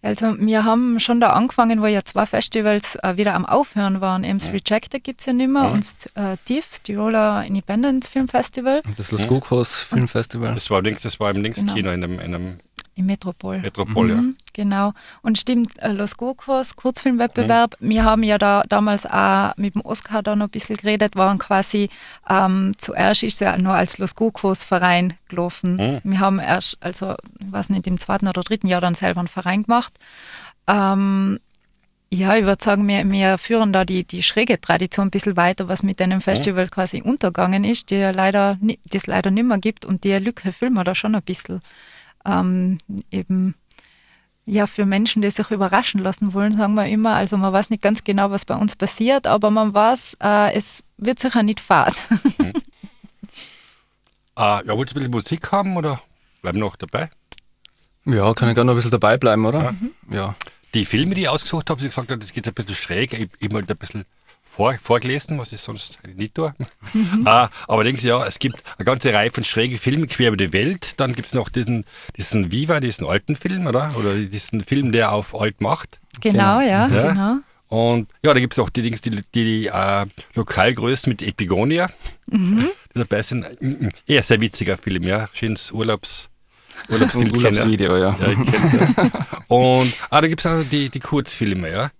Also 0.00 0.36
wir 0.38 0.64
haben 0.64 1.00
schon 1.00 1.20
da 1.20 1.30
angefangen, 1.30 1.82
wo 1.82 1.86
ja 1.86 2.04
zwei 2.04 2.24
Festivals 2.24 2.96
äh, 3.02 3.16
wieder 3.16 3.34
am 3.34 3.44
Aufhören 3.44 4.00
waren. 4.00 4.22
Eben 4.22 4.38
das 4.38 4.48
Rejected 4.48 5.02
gibt 5.02 5.18
es 5.20 5.26
ja 5.26 5.32
nicht 5.32 5.50
mehr 5.50 5.64
und 5.70 5.78
das 5.78 6.06
äh, 6.14 6.36
TIFF, 6.44 6.78
Tiroler 6.80 7.44
Independent 7.44 8.04
Film 8.06 8.28
Festival 8.28 8.82
Und 8.86 8.98
das 8.98 9.10
Los 9.10 9.26
Gukos 9.26 9.78
Filmfestival. 9.80 10.54
Das 10.54 10.70
war, 10.70 10.82
links, 10.82 11.02
das 11.02 11.18
war 11.18 11.32
im 11.32 11.42
Linkskino 11.42 11.74
Genau. 11.74 11.90
in 11.90 12.04
einem, 12.04 12.20
in 12.20 12.34
einem 12.34 12.60
im 12.98 13.06
Metropol. 13.06 13.58
Metropol. 13.58 14.10
Ja. 14.10 14.16
Mhm, 14.16 14.36
genau. 14.52 14.92
Und 15.22 15.38
stimmt, 15.38 15.78
äh, 15.78 15.92
Los 15.92 16.16
Gokos, 16.16 16.76
Kurzfilmwettbewerb, 16.76 17.76
wir 17.80 18.04
haben 18.04 18.22
ja 18.22 18.38
da 18.38 18.62
damals 18.68 19.06
auch 19.06 19.56
mit 19.56 19.74
dem 19.74 19.82
Oscar 19.82 20.22
da 20.22 20.36
noch 20.36 20.46
ein 20.46 20.50
bisschen 20.50 20.76
geredet, 20.76 21.16
waren 21.16 21.38
quasi, 21.38 21.90
ähm, 22.28 22.72
zuerst 22.76 23.22
ist 23.22 23.40
ja 23.40 23.56
nur 23.56 23.74
als 23.74 23.98
Los 23.98 24.14
Gokos 24.14 24.64
Verein 24.64 25.14
gelaufen. 25.28 26.00
Wir 26.02 26.20
haben 26.20 26.38
erst, 26.38 26.76
also, 26.80 27.14
ich 27.38 27.52
weiß 27.52 27.70
nicht, 27.70 27.86
im 27.86 27.98
zweiten 27.98 28.28
oder 28.28 28.42
dritten 28.42 28.66
Jahr 28.66 28.80
dann 28.80 28.94
selber 28.94 29.20
einen 29.20 29.28
Verein 29.28 29.62
gemacht. 29.62 29.92
Ähm, 30.66 31.38
ja, 32.10 32.36
ich 32.36 32.44
würde 32.44 32.64
sagen, 32.64 32.88
wir, 32.88 33.10
wir 33.10 33.36
führen 33.36 33.72
da 33.72 33.84
die, 33.84 34.04
die 34.04 34.22
schräge 34.22 34.58
Tradition 34.60 35.08
ein 35.08 35.10
bisschen 35.10 35.36
weiter, 35.36 35.68
was 35.68 35.82
mit 35.82 36.00
einem 36.00 36.22
Festival 36.22 36.66
quasi 36.68 37.02
untergegangen 37.02 37.64
ist, 37.64 37.90
die 37.90 37.96
ja 37.96 38.12
leider, 38.12 38.56
die 38.60 38.78
es 38.92 39.06
leider 39.06 39.30
nicht 39.30 39.44
mehr 39.44 39.58
gibt 39.58 39.84
und 39.84 40.04
die 40.04 40.14
Lücke 40.14 40.52
füllen 40.52 40.72
wir 40.72 40.84
da 40.84 40.94
schon 40.94 41.14
ein 41.14 41.22
bisschen 41.22 41.60
ähm, 42.28 42.78
eben 43.10 43.54
ja 44.44 44.66
für 44.66 44.86
Menschen, 44.86 45.22
die 45.22 45.30
sich 45.30 45.50
überraschen 45.50 46.00
lassen 46.00 46.32
wollen, 46.32 46.52
sagen 46.52 46.74
wir 46.74 46.86
immer. 46.86 47.14
Also 47.14 47.36
man 47.36 47.52
weiß 47.52 47.70
nicht 47.70 47.82
ganz 47.82 48.04
genau, 48.04 48.30
was 48.30 48.44
bei 48.44 48.54
uns 48.54 48.76
passiert, 48.76 49.26
aber 49.26 49.50
man 49.50 49.74
weiß, 49.74 50.16
äh, 50.22 50.54
es 50.54 50.84
wird 50.96 51.18
sicher 51.18 51.42
nicht 51.42 51.60
fad. 51.60 51.94
Äh, 52.38 52.52
ja, 54.38 54.68
wollt 54.68 54.90
ihr 54.90 54.92
ein 54.92 54.94
bisschen 54.94 55.10
Musik 55.10 55.52
haben 55.52 55.76
oder 55.76 56.00
bleiben 56.42 56.58
noch 56.58 56.76
dabei? 56.76 57.10
Ja, 58.04 58.32
kann 58.32 58.48
ich 58.48 58.54
gerne 58.54 58.66
noch 58.66 58.72
ein 58.72 58.76
bisschen 58.76 58.90
dabei 58.90 59.18
bleiben, 59.18 59.44
oder? 59.44 59.74
Ja. 60.10 60.34
Die 60.74 60.84
Filme, 60.84 61.14
die 61.14 61.22
ich 61.22 61.28
ausgesucht 61.28 61.68
habe, 61.70 61.80
sie 61.80 61.88
gesagt 61.88 62.10
hat, 62.10 62.22
das 62.22 62.32
geht 62.32 62.46
ein 62.46 62.54
bisschen 62.54 62.74
schräg. 62.74 63.12
Ich, 63.12 63.52
halt 63.52 63.70
ein 63.70 63.76
bisschen 63.76 64.04
vor, 64.58 64.74
vorgelesen, 64.82 65.38
was 65.38 65.52
ich 65.52 65.60
sonst 65.60 66.00
nicht 66.16 66.34
tue. 66.34 66.52
ah, 67.24 67.48
aber 67.68 67.84
denken 67.84 68.00
Sie, 68.00 68.08
ja, 68.08 68.26
es 68.26 68.40
gibt 68.40 68.56
eine 68.76 68.84
ganze 68.84 69.12
Reihe 69.12 69.30
von 69.30 69.44
schrägen 69.44 69.78
Filmen 69.78 70.08
quer 70.08 70.28
über 70.28 70.36
die 70.36 70.52
Welt. 70.52 70.94
Dann 70.96 71.12
gibt 71.14 71.28
es 71.28 71.34
noch 71.34 71.48
diesen, 71.48 71.84
diesen 72.16 72.50
Viva, 72.50 72.80
diesen 72.80 73.06
alten 73.06 73.36
Film, 73.36 73.68
oder? 73.68 73.94
Oder 73.96 74.16
diesen 74.16 74.64
Film, 74.64 74.90
der 74.90 75.12
auf 75.12 75.40
alt 75.40 75.60
macht. 75.60 76.00
genau, 76.20 76.58
ja, 76.60 76.88
Ja. 76.88 77.12
genau. 77.12 77.36
Und 77.68 78.10
ja, 78.24 78.34
da 78.34 78.40
gibt 78.40 78.54
es 78.54 78.58
auch 78.58 78.68
die 78.68 78.82
Dings, 78.82 79.00
die, 79.00 79.10
die, 79.10 79.22
die 79.32 79.66
äh, 79.66 80.06
Lokalgrößen 80.34 81.08
mit 81.08 81.22
Epigonia, 81.22 81.88
die 82.26 82.68
dabei 82.94 83.22
sind. 83.22 83.46
Mhm. 83.62 83.90
Eher 84.08 84.24
sehr 84.24 84.40
witziger 84.40 84.76
Film, 84.76 85.04
ja. 85.04 85.28
Schönes 85.34 85.70
Urlaubs, 85.70 86.30
Urlaubsfilm. 86.88 87.30
Urlaubsvideo, 87.32 87.96
ja. 87.96 88.16
Ja, 88.20 88.28
ich 88.28 88.50
kenn, 88.50 88.80
ja. 88.96 89.10
Und 89.46 89.92
ah, 90.10 90.20
da 90.20 90.26
gibt 90.26 90.40
es 90.40 90.46
auch 90.46 90.64
die, 90.68 90.88
die 90.88 90.98
Kurzfilme, 90.98 91.70
ja. 91.70 91.90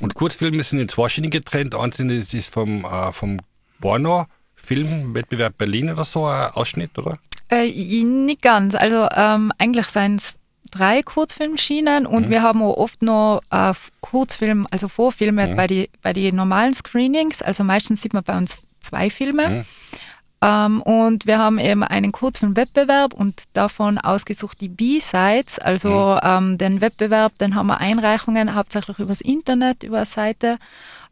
Und 0.00 0.14
Kurzfilme 0.14 0.62
sind 0.62 0.80
in 0.80 0.88
zwei 0.88 1.08
Schienen 1.08 1.30
getrennt. 1.30 1.74
Eins 1.74 2.00
ist, 2.00 2.52
vom, 2.52 2.84
äh, 2.84 3.12
vom 3.12 3.38
Porno-Filmwettbewerb 3.80 5.58
Berlin 5.58 5.90
oder 5.90 6.04
so 6.04 6.26
ein 6.26 6.50
Ausschnitt, 6.52 6.98
oder? 6.98 7.18
Äh, 7.50 7.68
nicht 8.04 8.42
ganz. 8.42 8.74
Also 8.74 9.08
ähm, 9.14 9.52
eigentlich 9.58 9.86
sind 9.86 10.16
es 10.16 10.36
drei 10.70 11.02
Kurzfilmschienen 11.02 12.06
und 12.06 12.30
wir 12.30 12.42
haben 12.42 12.62
auch 12.62 12.76
oft 12.76 13.02
noch 13.02 13.42
äh, 13.50 13.72
Kurzfilm, 14.00 14.66
also 14.70 14.88
Vorfilme 14.88 15.54
bei 15.56 15.66
den 15.66 15.86
bei 16.00 16.12
die 16.12 16.30
normalen 16.30 16.74
Screenings. 16.74 17.42
Also 17.42 17.64
meistens 17.64 18.02
sieht 18.02 18.12
man 18.14 18.22
bei 18.22 18.36
uns 18.36 18.62
zwei 18.80 19.10
Filme. 19.10 19.66
Ähm, 20.42 20.80
und 20.82 21.26
wir 21.26 21.38
haben 21.38 21.58
eben 21.58 21.82
einen 21.82 22.12
Kurzfilmwettbewerb 22.12 23.12
und 23.12 23.42
davon 23.52 23.98
ausgesucht 23.98 24.60
die 24.60 24.68
B-Sides, 24.68 25.58
also 25.58 26.18
ähm, 26.22 26.56
den 26.56 26.80
Wettbewerb, 26.80 27.36
den 27.38 27.54
haben 27.54 27.66
wir 27.66 27.78
Einreichungen 27.78 28.54
hauptsächlich 28.54 28.98
übers 28.98 29.20
Internet, 29.20 29.82
über 29.82 29.98
eine 29.98 30.06
Seite, 30.06 30.58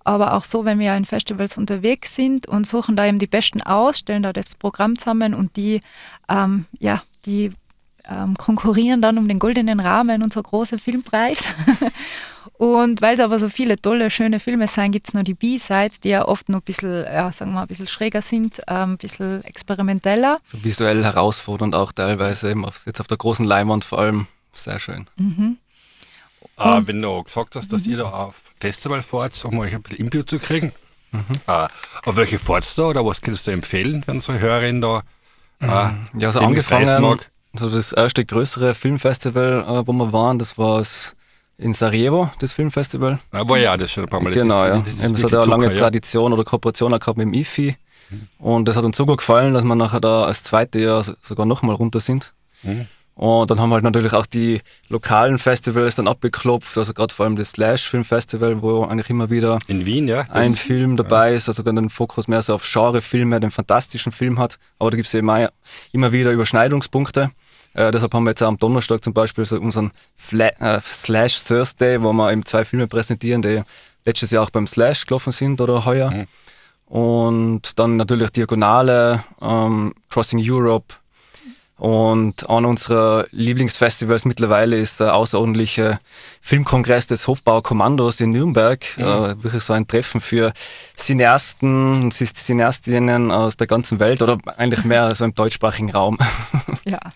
aber 0.02 0.32
auch 0.32 0.44
so, 0.44 0.64
wenn 0.64 0.78
wir 0.78 0.96
in 0.96 1.04
Festivals 1.04 1.58
unterwegs 1.58 2.14
sind 2.14 2.48
und 2.48 2.66
suchen 2.66 2.96
da 2.96 3.04
eben 3.04 3.18
die 3.18 3.26
Besten 3.26 3.60
aus, 3.60 3.98
stellen 3.98 4.22
da 4.22 4.32
das 4.32 4.54
Programm 4.54 4.96
zusammen 4.96 5.34
und 5.34 5.56
die, 5.56 5.80
ähm, 6.30 6.64
ja, 6.78 7.02
die 7.26 7.50
ähm, 8.08 8.34
konkurrieren 8.38 9.02
dann 9.02 9.18
um 9.18 9.28
den 9.28 9.38
goldenen 9.38 9.80
Rahmen, 9.80 10.22
unser 10.22 10.42
großer 10.42 10.78
Filmpreis. 10.78 11.52
Und 12.58 13.00
weil 13.02 13.14
es 13.14 13.20
aber 13.20 13.38
so 13.38 13.48
viele 13.48 13.80
tolle, 13.80 14.10
schöne 14.10 14.40
Filme 14.40 14.66
sind, 14.66 14.90
gibt 14.90 15.06
es 15.06 15.14
noch 15.14 15.22
die 15.22 15.34
B-Sides, 15.34 16.00
die 16.00 16.08
ja 16.08 16.26
oft 16.26 16.48
noch 16.48 16.58
ein 16.58 16.62
bisschen, 16.62 17.04
ja, 17.04 17.30
sagen 17.30 17.52
wir 17.52 17.54
mal, 17.56 17.62
ein 17.62 17.68
bisschen 17.68 17.86
schräger 17.86 18.20
sind, 18.20 18.60
ähm, 18.66 18.92
ein 18.92 18.96
bisschen 18.98 19.44
experimenteller. 19.44 20.40
So 20.44 20.62
visuell 20.64 21.04
herausfordernd 21.04 21.76
auch 21.76 21.92
teilweise, 21.92 22.50
eben 22.50 22.64
auf, 22.64 22.84
jetzt 22.84 23.00
auf 23.00 23.06
der 23.06 23.16
großen 23.16 23.46
Leinwand 23.46 23.84
vor 23.84 24.00
allem. 24.00 24.26
Sehr 24.52 24.80
schön. 24.80 25.06
Äh, 26.58 26.80
wenn 26.84 27.00
du 27.00 27.22
gesagt 27.22 27.54
hast, 27.54 27.72
dass 27.72 27.86
ihr 27.86 27.96
da 27.98 28.10
auf 28.10 28.50
Festival 28.58 29.02
fahrt, 29.02 29.42
um 29.44 29.56
euch 29.60 29.72
ein 29.72 29.82
bisschen 29.82 29.98
Input 29.98 30.28
zu 30.28 30.40
kriegen, 30.40 30.72
äh, 31.46 31.68
auf 32.04 32.16
welche 32.16 32.40
fahrt 32.40 32.76
da 32.76 32.82
oder 32.86 33.06
was 33.06 33.20
kannst 33.20 33.46
du 33.46 33.52
empfehlen, 33.52 34.02
wenn 34.06 34.20
so 34.20 34.32
Hörerin 34.32 34.80
da 34.80 35.02
äh, 35.60 35.66
Ja, 35.66 36.30
so 36.32 36.40
dem 36.40 36.56
das 36.56 36.70
reisen 36.72 36.88
angefangen, 36.88 37.02
mag? 37.02 37.30
so 37.54 37.70
das 37.70 37.92
erste 37.92 38.24
größere 38.24 38.74
Filmfestival, 38.74 39.64
äh, 39.64 39.86
wo 39.86 39.92
wir 39.92 40.12
waren, 40.12 40.40
das 40.40 40.58
war 40.58 40.80
es 40.80 41.14
in 41.58 41.72
Sarajevo, 41.72 42.30
das 42.38 42.52
Filmfestival. 42.52 43.18
Ja, 43.32 43.48
war 43.48 43.58
ja 43.58 43.76
das 43.76 43.90
schon 43.90 44.04
ein 44.04 44.08
paar 44.08 44.20
Mal. 44.20 44.32
Das 44.32 44.42
genau, 44.42 44.62
ist, 44.62 44.68
ja. 44.68 44.78
Das 44.78 45.12
es 45.12 45.24
hat 45.24 45.30
ja 45.32 45.40
eine 45.40 45.50
lange 45.50 45.64
Zucker, 45.64 45.74
ja. 45.74 45.80
Tradition 45.80 46.32
oder 46.32 46.44
Kooperation 46.44 46.94
auch 46.94 47.00
gehabt 47.00 47.18
mit 47.18 47.26
dem 47.26 47.34
IFI. 47.34 47.76
Und 48.38 48.66
das 48.66 48.76
hat 48.76 48.84
uns 48.84 48.96
so 48.96 49.04
gut 49.04 49.18
gefallen, 49.18 49.52
dass 49.52 49.64
wir 49.64 49.74
nachher 49.74 50.00
da 50.00 50.22
als 50.24 50.42
zweite 50.42 50.80
Jahr 50.80 51.02
so- 51.02 51.14
sogar 51.20 51.44
nochmal 51.44 51.74
runter 51.76 52.00
sind. 52.00 52.32
Mhm. 52.62 52.86
Und 53.16 53.50
dann 53.50 53.58
haben 53.58 53.70
wir 53.70 53.74
halt 53.74 53.84
natürlich 53.84 54.12
auch 54.12 54.26
die 54.26 54.60
lokalen 54.88 55.38
Festivals 55.38 55.96
dann 55.96 56.06
abgeklopft, 56.06 56.78
also 56.78 56.94
gerade 56.94 57.12
vor 57.12 57.26
allem 57.26 57.34
das 57.34 57.50
Slash 57.50 57.88
Film 57.88 58.04
Festival, 58.04 58.62
wo 58.62 58.84
eigentlich 58.84 59.10
immer 59.10 59.28
wieder 59.28 59.58
In 59.66 59.84
Wien, 59.84 60.06
ja. 60.06 60.22
Das, 60.22 60.36
ein 60.36 60.54
Film 60.54 60.96
dabei 60.96 61.34
ist, 61.34 61.48
also 61.48 61.64
dann 61.64 61.74
den 61.74 61.90
Fokus 61.90 62.28
mehr 62.28 62.40
so 62.42 62.54
auf 62.54 62.62
Genrefilme, 62.72 63.40
den 63.40 63.50
fantastischen 63.50 64.12
Film 64.12 64.38
hat. 64.38 64.60
Aber 64.78 64.92
da 64.92 64.96
gibt 64.96 65.08
es 65.08 65.14
eben 65.14 65.28
immer 65.90 66.12
wieder 66.12 66.30
Überschneidungspunkte. 66.30 67.32
Äh, 67.78 67.92
deshalb 67.92 68.12
haben 68.12 68.24
wir 68.24 68.30
jetzt 68.30 68.42
auch 68.42 68.48
am 68.48 68.58
Donnerstag 68.58 69.04
zum 69.04 69.14
Beispiel 69.14 69.44
so 69.44 69.56
unseren 69.60 69.92
Fla 70.16 70.48
äh, 70.48 70.80
Slash 70.80 71.44
Thursday, 71.44 72.02
wo 72.02 72.12
wir 72.12 72.32
eben 72.32 72.44
zwei 72.44 72.64
Filme 72.64 72.88
präsentieren, 72.88 73.40
die 73.40 73.62
letztes 74.04 74.32
Jahr 74.32 74.42
auch 74.42 74.50
beim 74.50 74.66
Slash 74.66 75.06
gelaufen 75.06 75.30
sind 75.30 75.60
oder 75.60 75.84
heuer. 75.84 76.10
Mhm. 76.10 76.26
Und 76.86 77.78
dann 77.78 77.96
natürlich 77.96 78.30
Diagonale, 78.30 79.22
ähm, 79.40 79.94
Crossing 80.10 80.40
Europe. 80.42 80.96
Und 81.76 82.50
einer 82.50 82.66
unserer 82.66 83.26
Lieblingsfestivals 83.30 84.24
mittlerweile 84.24 84.76
ist 84.76 84.98
der 84.98 85.14
außerordentliche 85.14 86.00
Filmkongress 86.40 87.06
des 87.06 87.28
Hofbauer 87.28 87.62
Kommandos 87.62 88.20
in 88.20 88.30
Nürnberg. 88.30 88.84
Äh, 88.98 89.40
wirklich 89.40 89.62
so 89.62 89.72
ein 89.74 89.86
Treffen 89.86 90.20
für 90.20 90.52
Cineasten 90.96 92.02
und 92.02 92.12
Cineastinnen 92.12 93.30
aus 93.30 93.56
der 93.56 93.68
ganzen 93.68 94.00
Welt 94.00 94.20
oder 94.20 94.38
eigentlich 94.56 94.84
mehr 94.84 95.14
so 95.14 95.24
im 95.24 95.36
deutschsprachigen 95.36 95.92
Raum. 95.92 96.18
Ja. 96.84 96.98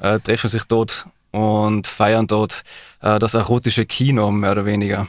äh, 0.00 0.20
treffen 0.20 0.48
sich 0.48 0.64
dort 0.64 1.06
und 1.30 1.86
feiern 1.86 2.26
dort 2.26 2.62
äh, 3.00 3.18
das 3.18 3.34
erotische 3.34 3.86
Kino 3.86 4.30
mehr 4.30 4.52
oder 4.52 4.64
weniger. 4.64 5.06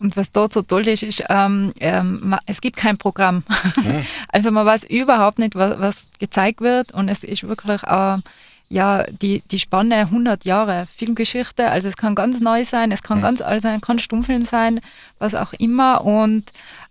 Und 0.00 0.16
was 0.16 0.30
dort 0.30 0.52
so 0.52 0.62
toll 0.62 0.86
ist, 0.86 1.02
ist, 1.02 1.24
ähm, 1.28 1.72
ähm, 1.80 2.36
es 2.46 2.60
gibt 2.60 2.76
kein 2.76 2.98
Programm. 2.98 3.42
also 4.28 4.52
man 4.52 4.64
weiß 4.64 4.84
überhaupt 4.84 5.40
nicht, 5.40 5.56
was, 5.56 5.78
was 5.80 6.06
gezeigt 6.20 6.60
wird 6.60 6.92
und 6.92 7.08
es 7.08 7.24
ist 7.24 7.48
wirklich 7.48 7.82
ähm, 7.86 8.22
ja, 8.68 9.04
die, 9.04 9.42
die 9.50 9.58
Spanne 9.58 9.96
100 9.96 10.44
Jahre 10.44 10.86
Filmgeschichte. 10.94 11.70
Also 11.70 11.88
es 11.88 11.96
kann 11.96 12.14
ganz 12.14 12.40
neu 12.40 12.64
sein, 12.64 12.92
es 12.92 13.02
kann 13.02 13.22
ganz 13.22 13.40
alt 13.40 13.62
sein, 13.62 13.80
kann 13.80 13.98
Stummfilm 13.98 14.44
sein, 14.44 14.80
was 15.18 15.34
auch 15.34 15.52
immer 15.54 16.04
und 16.04 16.44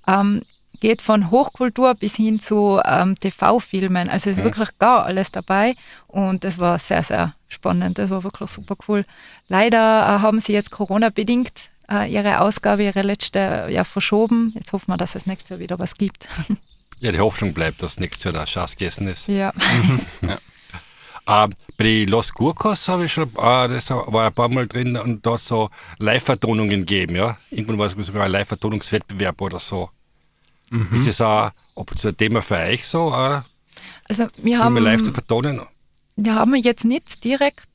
ähm, 0.08 0.42
geht 0.80 1.02
von 1.02 1.32
Hochkultur 1.32 1.96
bis 1.96 2.16
hin 2.16 2.40
zu 2.40 2.80
ähm, 2.86 3.20
TV-Filmen. 3.20 4.10
Also 4.10 4.30
es 4.30 4.38
ist 4.38 4.44
wirklich 4.44 4.70
gar 4.80 5.06
alles 5.06 5.32
dabei 5.32 5.76
und 6.08 6.44
das 6.44 6.60
war 6.60 6.80
sehr, 6.80 7.04
sehr 7.04 7.36
spannend. 7.48 7.98
Das 7.98 8.10
war 8.10 8.24
wirklich 8.24 8.50
super 8.50 8.76
cool. 8.88 9.06
Leider 9.48 9.78
äh, 9.78 10.22
haben 10.22 10.40
sie 10.40 10.54
jetzt 10.54 10.72
Corona-bedingt 10.72 11.70
äh, 11.90 12.12
ihre 12.12 12.42
Ausgabe, 12.42 12.84
ihre 12.84 13.02
letzte, 13.02 13.68
ja, 13.70 13.84
verschoben. 13.84 14.54
Jetzt 14.56 14.74
hoffen 14.74 14.92
wir, 14.92 14.98
dass 14.98 15.16
es 15.16 15.26
nächstes 15.26 15.50
Jahr 15.50 15.60
wieder 15.60 15.80
was 15.80 15.96
gibt. 15.96 16.28
ja, 17.00 17.12
die 17.12 17.20
Hoffnung 17.20 17.54
bleibt, 17.54 17.82
dass 17.82 18.00
nächstes 18.00 18.26
Jahr 18.26 18.34
der 18.34 18.46
Schatz 18.48 18.76
gegessen 18.76 19.08
ist. 19.08 19.28
ja. 19.28 19.54
Äh, 21.30 21.50
bei 21.76 21.84
den 21.84 22.08
Los 22.08 22.34
Gurkos 22.34 22.88
habe 22.88 23.04
ich 23.04 23.12
schon, 23.12 23.28
äh, 23.28 23.68
das 23.68 23.90
war 23.90 24.28
ein 24.28 24.34
paar 24.34 24.48
Mal 24.48 24.66
drin 24.66 24.96
und 24.96 25.26
dort 25.26 25.42
so 25.42 25.70
Live-Vertonungen 26.00 26.70
gegeben, 26.86 27.18
ja. 27.18 27.38
Irgendwann 27.52 27.78
war 27.78 27.88
es 27.88 28.08
sogar 28.08 28.24
ein 28.24 28.32
Live-Vertonungswettbewerb 28.32 29.42
oder 29.42 29.60
so. 29.60 29.90
Ist 30.92 31.08
das 31.08 31.22
auch, 31.22 31.52
ob 31.76 31.92
es 31.94 32.06
ein 32.06 32.16
Thema 32.18 32.42
für 32.42 32.56
euch 32.58 32.88
so, 32.88 33.10
äh, 33.14 33.42
Also 34.10 34.28
wir 34.38 34.60
haben, 34.60 34.78
live 34.78 35.04
zu 35.04 35.12
vertonen? 35.12 35.62
wir 36.16 36.36
haben 36.36 36.56
jetzt 36.56 36.84
nicht 36.86 37.24
direkt, 37.24 37.68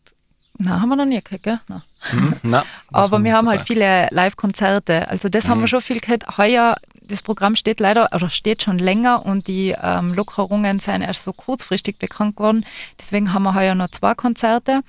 na 0.58 0.80
haben 0.80 0.88
wir 0.90 0.96
noch 0.96 1.04
nie 1.06 1.16
gekriegt, 1.16 1.44
gell? 1.44 1.60
Nein. 1.68 1.82
Na, 2.42 2.58
das 2.90 3.06
Aber 3.06 3.22
wir 3.24 3.32
haben 3.34 3.46
dabei. 3.46 3.58
halt 3.58 3.66
viele 3.68 4.08
Live-Konzerte. 4.10 5.08
Also 5.08 5.28
das 5.28 5.44
Mhm. 5.46 5.50
haben 5.50 5.60
wir 5.62 5.68
schon 5.68 5.80
viel 5.80 6.00
gehabt. 6.00 6.36
Heuer, 6.38 6.76
das 7.00 7.22
Programm 7.22 7.56
steht 7.56 7.80
leider, 7.80 8.08
oder 8.14 8.28
steht 8.28 8.62
schon 8.62 8.78
länger 8.78 9.24
und 9.24 9.46
die 9.48 9.74
ähm, 9.80 10.12
Lockerungen 10.14 10.78
sind 10.80 11.02
erst 11.02 11.22
so 11.22 11.32
kurzfristig 11.32 11.98
bekannt 11.98 12.36
geworden. 12.36 12.66
Deswegen 13.00 13.32
haben 13.32 13.44
wir 13.44 13.54
heuer 13.54 13.74
noch 13.74 13.90
zwei 13.90 14.14
Konzerte. 14.14 14.82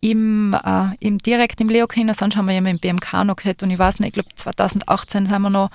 Im, 0.00 0.52
äh, 0.54 0.86
im 1.00 1.18
direkt 1.18 1.60
im 1.60 1.68
Leo-Kino, 1.70 2.12
sonst 2.12 2.36
haben 2.36 2.46
wir 2.46 2.54
ja 2.54 2.60
mit 2.60 2.72
dem 2.72 2.78
BMK 2.78 3.24
noch 3.24 3.36
gehabt 3.36 3.62
und 3.62 3.70
ich 3.70 3.78
weiß 3.78 4.00
nicht, 4.00 4.08
ich 4.08 4.12
glaube 4.14 4.28
2018 4.34 5.26
sind 5.26 5.40
wir 5.42 5.50
noch 5.50 5.70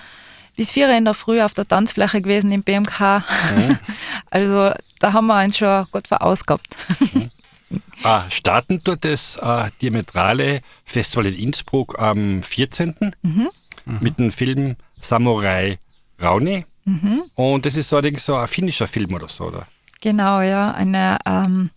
bis 0.60 0.72
vier 0.72 0.94
in 0.98 1.06
der 1.06 1.14
Früh 1.14 1.42
auf 1.42 1.54
der 1.54 1.66
Tanzfläche 1.66 2.22
gewesen 2.22 2.52
im 2.52 2.64
BMK. 2.64 3.00
also 4.30 4.74
da 5.00 5.14
haben 5.14 5.28
wir 5.28 5.42
uns 5.42 5.58
schon 5.58 5.88
gut 5.90 6.10
verausgabt. 6.10 6.76
Ah, 8.04 8.24
starten 8.30 8.84
tut 8.84 9.06
das 9.06 9.38
äh, 9.38 9.70
Diametrale 9.82 10.60
Festival 10.84 11.28
in 11.28 11.36
Innsbruck 11.36 11.98
am 11.98 12.44
14. 12.44 12.94
mit 13.86 14.20
dem 14.20 14.34
Film 14.34 14.76
Samurai 15.00 15.80
Rauni. 16.22 16.66
Und 17.36 17.66
das 17.66 17.78
ist 17.78 17.88
so 17.88 17.96
allerdings 17.96 18.26
so 18.26 18.36
ein 18.36 18.48
finnischer 18.48 18.88
Film 18.88 19.14
oder 19.14 19.30
so, 19.30 19.46
oder? 19.46 19.66
Genau, 20.02 20.42
ja. 20.42 20.72
Eine, 20.72 21.20
ähm, 21.26 21.70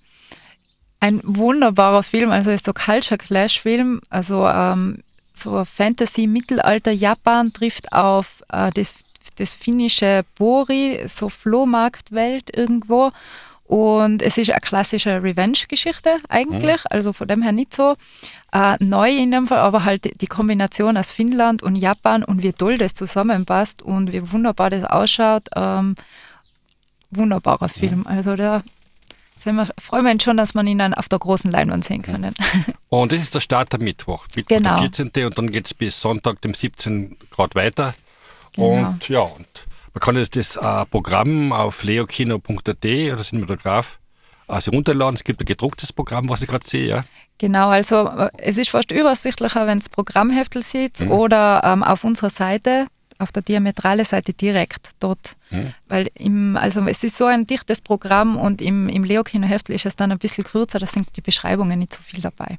ein 0.98 1.20
wunderbarer 1.22 2.02
Film, 2.02 2.32
also 2.32 2.50
ist 2.50 2.64
so 2.64 2.72
Culture 2.72 3.18
Clash 3.18 3.60
Film, 3.60 4.00
also 4.10 4.48
ähm, 4.48 5.04
so 5.42 5.64
Fantasy 5.64 6.26
Mittelalter 6.26 6.92
Japan 6.92 7.52
trifft 7.52 7.92
auf 7.92 8.42
äh, 8.52 8.70
das, 8.72 8.94
das 9.37 9.54
finnische 9.54 10.25
Bori, 10.37 11.00
so 11.06 11.28
Flohmarktwelt 11.28 12.56
irgendwo. 12.56 13.11
Und 13.64 14.20
es 14.22 14.37
ist 14.37 14.50
eine 14.50 14.61
klassische 14.61 15.22
Revenge-Geschichte 15.22 16.18
eigentlich, 16.28 16.80
also 16.90 17.12
von 17.14 17.26
dem 17.26 17.40
her 17.42 17.52
nicht 17.52 17.72
so 17.75 17.96
äh, 18.52 18.76
neu 18.80 19.11
in 19.16 19.30
dem 19.30 19.46
Fall, 19.46 19.61
aber 19.61 19.84
halt 19.84 20.20
die- 20.20 20.26
Kombination 20.26 20.96
aus 20.99 21.11
Finnland 21.11 21.62
und 21.62 21.76
Japan 21.76 22.22
und 22.22 22.42
wie 22.42 22.52
toll 22.52 22.76
das 22.76 22.92
zusammenpasst 22.92 23.80
und 23.82 24.12
wie 24.12 24.30
wunderbar 24.30 24.68
das 24.68 24.84
ausschaut. 24.84 25.44
Ähm, 25.56 25.94
wunderbarer 27.11 27.68
Film. 27.70 28.06
Also 28.06 28.37
da 28.37 28.58
sind 28.58 28.70
wir, 29.44 29.68
freuen 29.78 30.04
wir 30.04 30.12
uns 30.12 30.22
schon, 30.22 30.37
dass 30.37 30.54
man 30.54 30.66
ihn 30.66 30.78
dann 30.78 30.94
auf 30.94 31.08
der 31.08 31.18
großen 31.18 31.50
Leinwand 31.50 31.84
sehen 31.84 32.02
können. 32.02 32.34
Und 32.88 33.12
das 33.12 33.20
ist 33.20 33.34
der 33.34 33.40
Start 33.40 33.75
am 33.75 33.80
Mittwoch. 33.80 34.26
Mittwoch 34.34 34.56
Genau. 34.56 34.80
der 34.80 34.90
14. 34.92 35.11
und 35.26 35.38
dann 35.38 35.50
geht 35.50 35.66
es 35.66 35.75
bis 35.75 36.00
Sonntag, 36.00 36.40
dem 36.42 36.54
17. 36.54 37.16
Grad 37.30 37.54
weiter. 37.54 37.94
Genau. 38.54 38.88
Und 38.88 39.08
ja, 39.08 39.20
und 39.20 39.46
man 39.94 40.00
kann 40.00 40.16
jetzt 40.16 40.37
das 40.37 40.56
äh, 40.56 40.87
Programm 40.87 41.52
auf 41.52 41.82
leokino.at 41.82 42.84
oder 42.84 43.22
Cinematograph 43.22 43.99
also 44.52 44.70
runterladen. 44.70 45.14
Es 45.14 45.25
gibt 45.25 45.40
ein 45.40 45.46
gedrucktes 45.46 45.92
Programm, 45.92 46.28
was 46.28 46.42
ich 46.42 46.49
gerade 46.49 46.66
sehe. 46.66 46.87
Ja. 46.87 47.04
Genau, 47.38 47.68
also 47.68 48.06
äh, 48.08 48.30
es 48.38 48.58
ist 48.58 48.70
fast 48.70 48.92
übersichtlicher, 48.92 49.66
wenn 49.66 49.78
es 49.78 49.88
Programmheftel 49.88 50.62
sieht 50.62 51.00
oder 51.02 51.62
ähm, 51.64 51.82
auf 51.82 52.04
unserer 52.04 52.30
Seite, 52.30 52.87
auf 53.22 53.32
der 53.32 53.42
diametrale 53.42 54.04
Seite 54.04 54.32
direkt 54.32 54.90
dort. 55.00 55.36
Weil 55.88 56.10
im, 56.14 56.56
also 56.56 56.84
es 56.86 57.04
ist 57.04 57.16
so 57.16 57.26
ein 57.26 57.46
dichtes 57.46 57.80
Programm 57.80 58.36
und 58.36 58.60
im, 58.60 58.88
im 58.88 59.04
Leokino-Heftel 59.04 59.74
ist 59.74 59.86
es 59.86 59.96
dann 59.96 60.12
ein 60.12 60.18
bisschen 60.18 60.44
kürzer, 60.44 60.78
da 60.78 60.86
sind 60.86 61.08
die 61.16 61.20
Beschreibungen 61.20 61.78
nicht 61.78 61.94
so 61.94 62.00
viel 62.02 62.20
dabei. 62.20 62.58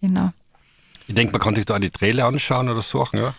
Genau. 0.00 0.32
Ich 1.06 1.14
denke, 1.14 1.32
man 1.32 1.40
kann 1.40 1.54
sich 1.54 1.64
da 1.64 1.76
auch 1.76 1.80
die 1.80 1.90
Trailer 1.90 2.26
anschauen 2.26 2.68
oder 2.68 2.82
suchen. 2.82 3.18
Ja. 3.18 3.34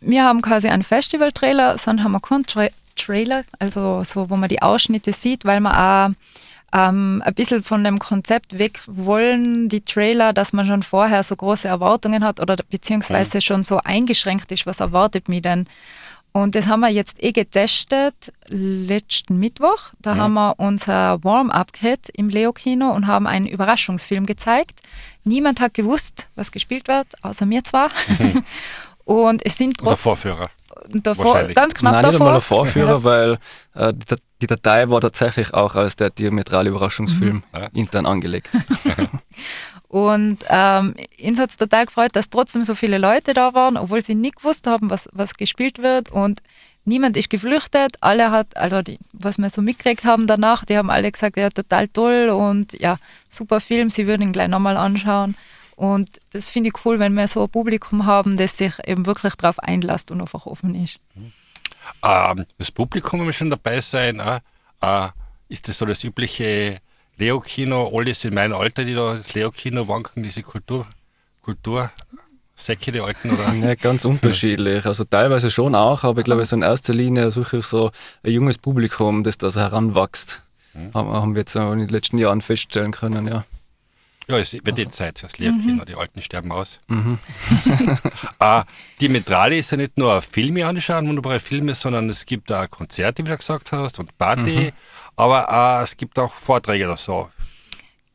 Wir 0.00 0.24
haben 0.24 0.40
quasi 0.40 0.68
einen 0.68 0.82
Festival-Trailer, 0.82 1.76
dann 1.84 2.02
haben 2.02 2.12
wir 2.12 2.20
keinen 2.20 2.46
Tra 2.46 2.68
Trailer, 2.96 3.44
also 3.58 4.02
so, 4.04 4.28
wo 4.28 4.36
man 4.36 4.48
die 4.48 4.60
Ausschnitte 4.60 5.12
sieht, 5.12 5.44
weil 5.44 5.60
man 5.60 5.72
auch 5.74 6.14
ähm, 6.72 7.22
ein 7.24 7.34
bisschen 7.34 7.62
von 7.62 7.82
dem 7.82 7.98
Konzept 7.98 8.58
weg 8.58 8.80
wollen, 8.86 9.68
die 9.68 9.80
Trailer, 9.80 10.32
dass 10.32 10.52
man 10.52 10.66
schon 10.66 10.82
vorher 10.82 11.22
so 11.22 11.34
große 11.34 11.66
Erwartungen 11.66 12.24
hat 12.24 12.40
oder 12.40 12.56
beziehungsweise 12.68 13.38
mhm. 13.38 13.42
schon 13.42 13.64
so 13.64 13.78
eingeschränkt 13.78 14.52
ist, 14.52 14.66
was 14.66 14.80
erwartet 14.80 15.28
mich 15.28 15.42
denn? 15.42 15.66
Und 16.32 16.54
das 16.54 16.66
haben 16.68 16.80
wir 16.80 16.90
jetzt 16.90 17.20
eh 17.22 17.32
getestet 17.32 18.32
letzten 18.48 19.38
Mittwoch. 19.38 19.90
Da 20.00 20.14
mhm. 20.14 20.20
haben 20.20 20.34
wir 20.34 20.54
unser 20.58 21.22
Warm-Up-Kit 21.24 22.08
im 22.10 22.28
Leo-Kino 22.28 22.90
und 22.92 23.08
haben 23.08 23.26
einen 23.26 23.46
Überraschungsfilm 23.46 24.26
gezeigt. 24.26 24.80
Niemand 25.24 25.60
hat 25.60 25.74
gewusst, 25.74 26.28
was 26.36 26.52
gespielt 26.52 26.86
wird, 26.86 27.08
außer 27.22 27.46
mir 27.46 27.64
zwar. 27.64 27.88
Mhm. 28.18 28.44
und 29.04 29.44
es 29.44 29.56
sind 29.56 29.78
trotzdem... 29.78 29.88
Oder 29.88 29.96
Vorführer. 29.96 30.50
Davor, 30.88 31.42
ganz 31.54 31.74
knapp 31.74 31.94
Nein, 31.94 32.02
davor. 32.02 32.10
nicht 32.10 32.20
einmal 32.20 32.34
ein 32.34 32.40
Vorführer, 32.40 33.04
weil 33.04 33.38
äh, 33.74 33.92
die, 33.92 34.16
die, 34.42 34.46
Datei 34.46 34.88
war 34.88 35.00
tatsächlich 35.00 35.52
auch 35.54 35.74
als 35.74 35.96
der 35.96 36.10
diametrale 36.10 36.70
Überraschungsfilm 36.70 37.42
mhm. 37.52 37.66
intern 37.74 38.06
angelegt. 38.06 38.50
Und 39.88 40.44
ähm, 40.48 40.94
uns 41.20 41.38
hat 41.40 41.50
es 41.50 41.56
total 41.56 41.86
gefreut, 41.86 42.14
dass 42.14 42.30
trotzdem 42.30 42.62
so 42.62 42.76
viele 42.76 42.98
Leute 42.98 43.34
da 43.34 43.54
waren, 43.54 43.76
obwohl 43.76 44.04
sie 44.04 44.14
nicht 44.14 44.36
gewusst 44.36 44.68
haben, 44.68 44.88
was, 44.88 45.08
was 45.12 45.34
gespielt 45.34 45.78
wird. 45.82 46.12
Und 46.12 46.40
niemand 46.84 47.16
ist 47.16 47.28
geflüchtet. 47.28 47.96
Alle 48.00 48.30
hat, 48.30 48.56
also 48.56 48.82
die, 48.82 48.98
was 49.12 49.38
wir 49.38 49.50
so 49.50 49.62
mitgekriegt 49.62 50.04
haben 50.04 50.28
danach, 50.28 50.64
die 50.64 50.78
haben 50.78 50.90
alle 50.90 51.10
gesagt, 51.10 51.36
ja, 51.36 51.50
total 51.50 51.88
toll 51.88 52.28
und 52.28 52.78
ja, 52.80 52.98
super 53.28 53.60
Film, 53.60 53.90
sie 53.90 54.06
würden 54.06 54.22
ihn 54.22 54.32
gleich 54.32 54.48
nochmal 54.48 54.76
anschauen. 54.76 55.34
Und 55.80 56.20
das 56.32 56.50
finde 56.50 56.68
ich 56.68 56.84
cool, 56.84 56.98
wenn 56.98 57.14
wir 57.14 57.26
so 57.26 57.44
ein 57.44 57.48
Publikum 57.48 58.04
haben, 58.04 58.36
das 58.36 58.58
sich 58.58 58.74
eben 58.84 59.06
wirklich 59.06 59.34
darauf 59.36 59.58
einlässt 59.60 60.10
und 60.10 60.20
einfach 60.20 60.44
offen 60.44 60.74
ist. 60.74 60.98
Ähm, 62.04 62.44
das 62.58 62.70
Publikum 62.70 63.24
muss 63.24 63.36
schon 63.36 63.48
dabei 63.48 63.80
sein. 63.80 64.20
Äh, 64.20 64.40
äh, 64.82 65.08
ist 65.48 65.68
das 65.68 65.78
so 65.78 65.86
das 65.86 66.04
übliche 66.04 66.80
Leo-Kino, 67.16 67.90
alles 67.96 68.24
in 68.24 68.34
meinem 68.34 68.58
Alter, 68.58 68.84
die 68.84 68.92
da 68.92 69.14
das 69.14 69.32
Leo-Kino 69.32 69.88
wanken, 69.88 70.22
diese 70.22 70.42
Kultur, 70.42 70.86
Kultursäcke, 71.40 72.92
die 72.92 73.00
alten? 73.00 73.30
Oder? 73.30 73.50
Ja, 73.54 73.74
ganz 73.74 74.04
unterschiedlich. 74.04 74.84
Also 74.84 75.04
teilweise 75.04 75.50
schon 75.50 75.74
auch, 75.74 76.04
aber 76.04 76.18
ich 76.18 76.26
glaube, 76.26 76.44
so 76.44 76.56
in 76.56 76.62
erster 76.62 76.92
Linie 76.92 77.30
suche 77.30 77.60
ich 77.60 77.64
so 77.64 77.90
ein 78.22 78.32
junges 78.32 78.58
Publikum, 78.58 79.24
das 79.24 79.38
da 79.38 79.50
so 79.50 79.60
heranwächst. 79.60 80.42
Mhm. 80.74 80.92
Haben 80.92 81.34
wir 81.34 81.40
jetzt 81.40 81.56
in 81.56 81.78
den 81.78 81.88
letzten 81.88 82.18
Jahren 82.18 82.42
feststellen 82.42 82.92
können, 82.92 83.26
ja. 83.26 83.46
Ja, 84.30 84.38
es 84.38 84.52
wird 84.52 84.68
also. 84.68 84.82
jetzt 84.82 84.96
Zeit 84.96 85.18
fürs 85.18 85.38
Lehrkinder, 85.38 85.84
mhm. 85.84 85.86
die 85.86 85.94
Alten 85.94 86.22
sterben 86.22 86.52
aus. 86.52 86.80
Mhm. 86.88 87.18
äh, 88.38 88.62
die 89.00 89.08
Metrale 89.08 89.58
ist 89.58 89.70
ja 89.70 89.76
nicht 89.76 89.98
nur 89.98 90.22
Filme 90.22 90.66
anschauen, 90.66 91.08
wunderbare 91.08 91.40
Filme, 91.40 91.74
sondern 91.74 92.08
es 92.08 92.24
gibt 92.26 92.52
auch 92.52 92.68
Konzerte, 92.70 93.24
wie 93.24 93.30
du 93.30 93.36
gesagt 93.36 93.72
hast, 93.72 93.98
und 93.98 94.16
Party. 94.18 94.66
Mhm. 94.66 94.72
Aber 95.16 95.80
äh, 95.80 95.84
es 95.84 95.96
gibt 95.96 96.18
auch 96.18 96.32
Vorträge 96.34 96.86
oder 96.86 96.96
so. 96.96 97.28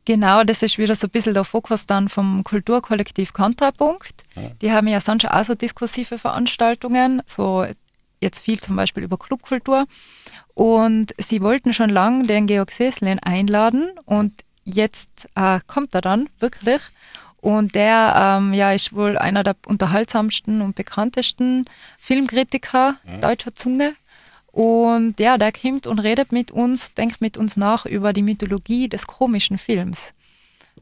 Genau, 0.06 0.44
das 0.44 0.62
ist 0.62 0.78
wieder 0.78 0.94
so 0.94 1.08
ein 1.08 1.10
bisschen 1.10 1.34
der 1.34 1.44
Fokus 1.44 1.84
dann 1.84 2.08
vom 2.08 2.44
Kulturkollektiv 2.44 3.32
Kontrapunkt. 3.32 4.22
Die 4.62 4.70
haben 4.70 4.86
ja 4.86 5.00
sonst 5.00 5.28
auch 5.28 5.44
so 5.44 5.56
diskursive 5.56 6.16
Veranstaltungen, 6.16 7.22
so 7.26 7.66
jetzt 8.20 8.40
viel 8.40 8.60
zum 8.60 8.76
Beispiel 8.76 9.02
über 9.02 9.18
Clubkultur. 9.18 9.86
Und 10.54 11.12
sie 11.18 11.42
wollten 11.42 11.72
schon 11.72 11.90
lange 11.90 12.26
den 12.26 12.46
Georg 12.46 12.70
Seslin 12.70 13.18
einladen 13.18 13.90
und 14.04 14.32
jetzt 14.66 15.28
äh, 15.34 15.60
kommt 15.66 15.94
er 15.94 16.02
dann 16.02 16.28
wirklich. 16.38 16.82
Und 17.40 17.74
der 17.74 18.38
ähm, 18.38 18.52
ja, 18.52 18.72
ist 18.72 18.92
wohl 18.92 19.16
einer 19.16 19.44
der 19.44 19.56
unterhaltsamsten 19.66 20.60
und 20.60 20.74
bekanntesten 20.74 21.64
Filmkritiker 21.96 22.96
mhm. 23.04 23.20
deutscher 23.20 23.54
Zunge. 23.54 23.94
Und 24.50 25.20
ja, 25.20 25.38
der 25.38 25.52
kommt 25.52 25.86
und 25.86 26.00
redet 26.00 26.32
mit 26.32 26.50
uns, 26.50 26.94
denkt 26.94 27.20
mit 27.20 27.36
uns 27.36 27.56
nach 27.56 27.86
über 27.86 28.12
die 28.12 28.22
Mythologie 28.22 28.88
des 28.88 29.06
komischen 29.06 29.58
Films. 29.58 30.12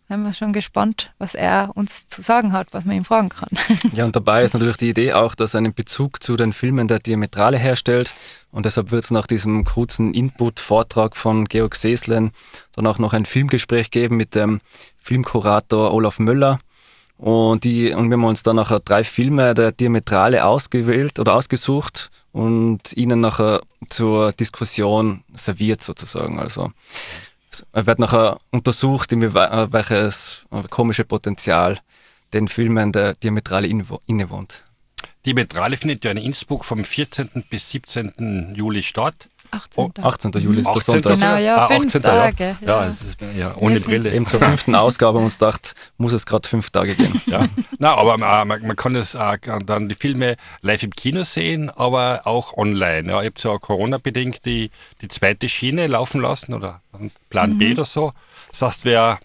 Da 0.08 0.16
sind 0.16 0.24
wir 0.24 0.32
schon 0.34 0.52
gespannt, 0.52 1.12
was 1.18 1.34
er 1.34 1.70
uns 1.74 2.06
zu 2.08 2.20
sagen 2.20 2.52
hat, 2.52 2.68
was 2.72 2.84
man 2.84 2.96
ihm 2.96 3.04
fragen 3.04 3.30
kann. 3.30 3.48
Ja, 3.94 4.04
und 4.04 4.14
dabei 4.14 4.44
ist 4.44 4.52
natürlich 4.52 4.76
die 4.76 4.90
Idee 4.90 5.14
auch, 5.14 5.34
dass 5.34 5.54
er 5.54 5.58
einen 5.58 5.72
Bezug 5.72 6.22
zu 6.22 6.36
den 6.36 6.52
Filmen 6.52 6.88
der 6.88 6.98
Diametrale 6.98 7.58
herstellt. 7.58 8.14
Und 8.50 8.66
deshalb 8.66 8.90
wird 8.90 9.04
es 9.04 9.10
nach 9.10 9.26
diesem 9.26 9.64
kurzen 9.64 10.12
Input-Vortrag 10.12 11.16
von 11.16 11.46
Georg 11.46 11.74
Seslen 11.74 12.32
dann 12.72 12.86
auch 12.86 12.98
noch 12.98 13.14
ein 13.14 13.24
Filmgespräch 13.24 13.90
geben 13.90 14.16
mit 14.16 14.34
dem 14.34 14.60
Filmkurator 14.98 15.92
Olaf 15.92 16.18
Möller. 16.18 16.58
Und, 17.16 17.64
die, 17.64 17.92
und 17.92 18.10
wir 18.10 18.16
haben 18.16 18.24
uns 18.24 18.42
dann 18.42 18.56
nachher 18.56 18.80
drei 18.80 19.04
Filme 19.04 19.54
der 19.54 19.72
Diametrale 19.72 20.44
ausgewählt 20.44 21.18
oder 21.18 21.34
ausgesucht 21.34 22.10
und 22.32 22.92
ihnen 22.94 23.20
nachher 23.20 23.62
zur 23.88 24.32
Diskussion 24.32 25.22
serviert 25.32 25.82
sozusagen. 25.82 26.40
Also 26.40 26.72
wird 27.72 27.98
nachher 27.98 28.38
untersucht, 28.50 29.12
welches 29.12 30.46
komische 30.70 31.04
Potenzial 31.04 31.78
den 32.32 32.48
Filmen 32.48 32.92
der 32.92 33.12
Diametrale 33.14 33.66
innewohnt. 33.66 34.64
Diametrale 35.26 35.76
findet 35.76 36.04
ja 36.04 36.10
in 36.10 36.18
Innsbruck 36.18 36.64
vom 36.64 36.84
14. 36.84 37.44
bis 37.48 37.70
17. 37.70 38.54
Juli 38.54 38.82
statt. 38.82 39.28
18. 39.54 39.84
Oh, 39.84 39.90
18. 40.02 40.32
Juli 40.32 40.60
ist 40.60 40.74
der 40.74 40.80
Sonntag. 40.80 41.14
Genau, 41.14 41.36
ja, 41.36 41.56
ah, 41.56 41.68
fünf 41.68 41.92
Tage. 41.92 42.56
Ja, 42.60 42.66
ja. 42.66 42.86
Ist, 42.86 43.16
ja 43.36 43.54
ohne 43.56 43.80
Brille. 43.80 44.12
Eben 44.12 44.26
zur 44.26 44.40
fünften 44.40 44.74
Ausgabe 44.74 45.18
und 45.18 45.24
uns 45.24 45.38
gedacht, 45.38 45.74
muss 45.96 46.12
es 46.12 46.26
gerade 46.26 46.48
fünf 46.48 46.70
Tage 46.70 46.94
gehen. 46.94 47.20
Ja. 47.26 47.46
Na, 47.78 47.94
aber 47.94 48.14
äh, 48.14 48.44
man, 48.44 48.62
man, 48.62 48.76
kann 48.76 48.96
es 48.96 49.14
äh, 49.14 49.38
dann 49.64 49.88
die 49.88 49.94
Filme 49.94 50.36
live 50.60 50.82
im 50.82 50.90
Kino 50.90 51.22
sehen, 51.22 51.70
aber 51.70 52.22
auch 52.24 52.56
online. 52.56 53.10
Ja, 53.10 53.20
ich 53.20 53.26
habe 53.26 53.34
zwar 53.34 53.58
Corona-bedingt 53.58 54.44
die, 54.44 54.70
die 55.00 55.08
zweite 55.08 55.48
Schiene 55.48 55.86
laufen 55.86 56.20
lassen 56.20 56.54
oder 56.54 56.80
Plan 57.30 57.54
mhm. 57.54 57.58
B 57.58 57.72
oder 57.72 57.84
so. 57.84 58.12
Das 58.50 58.62
heißt, 58.62 58.84
wer, 58.84 59.18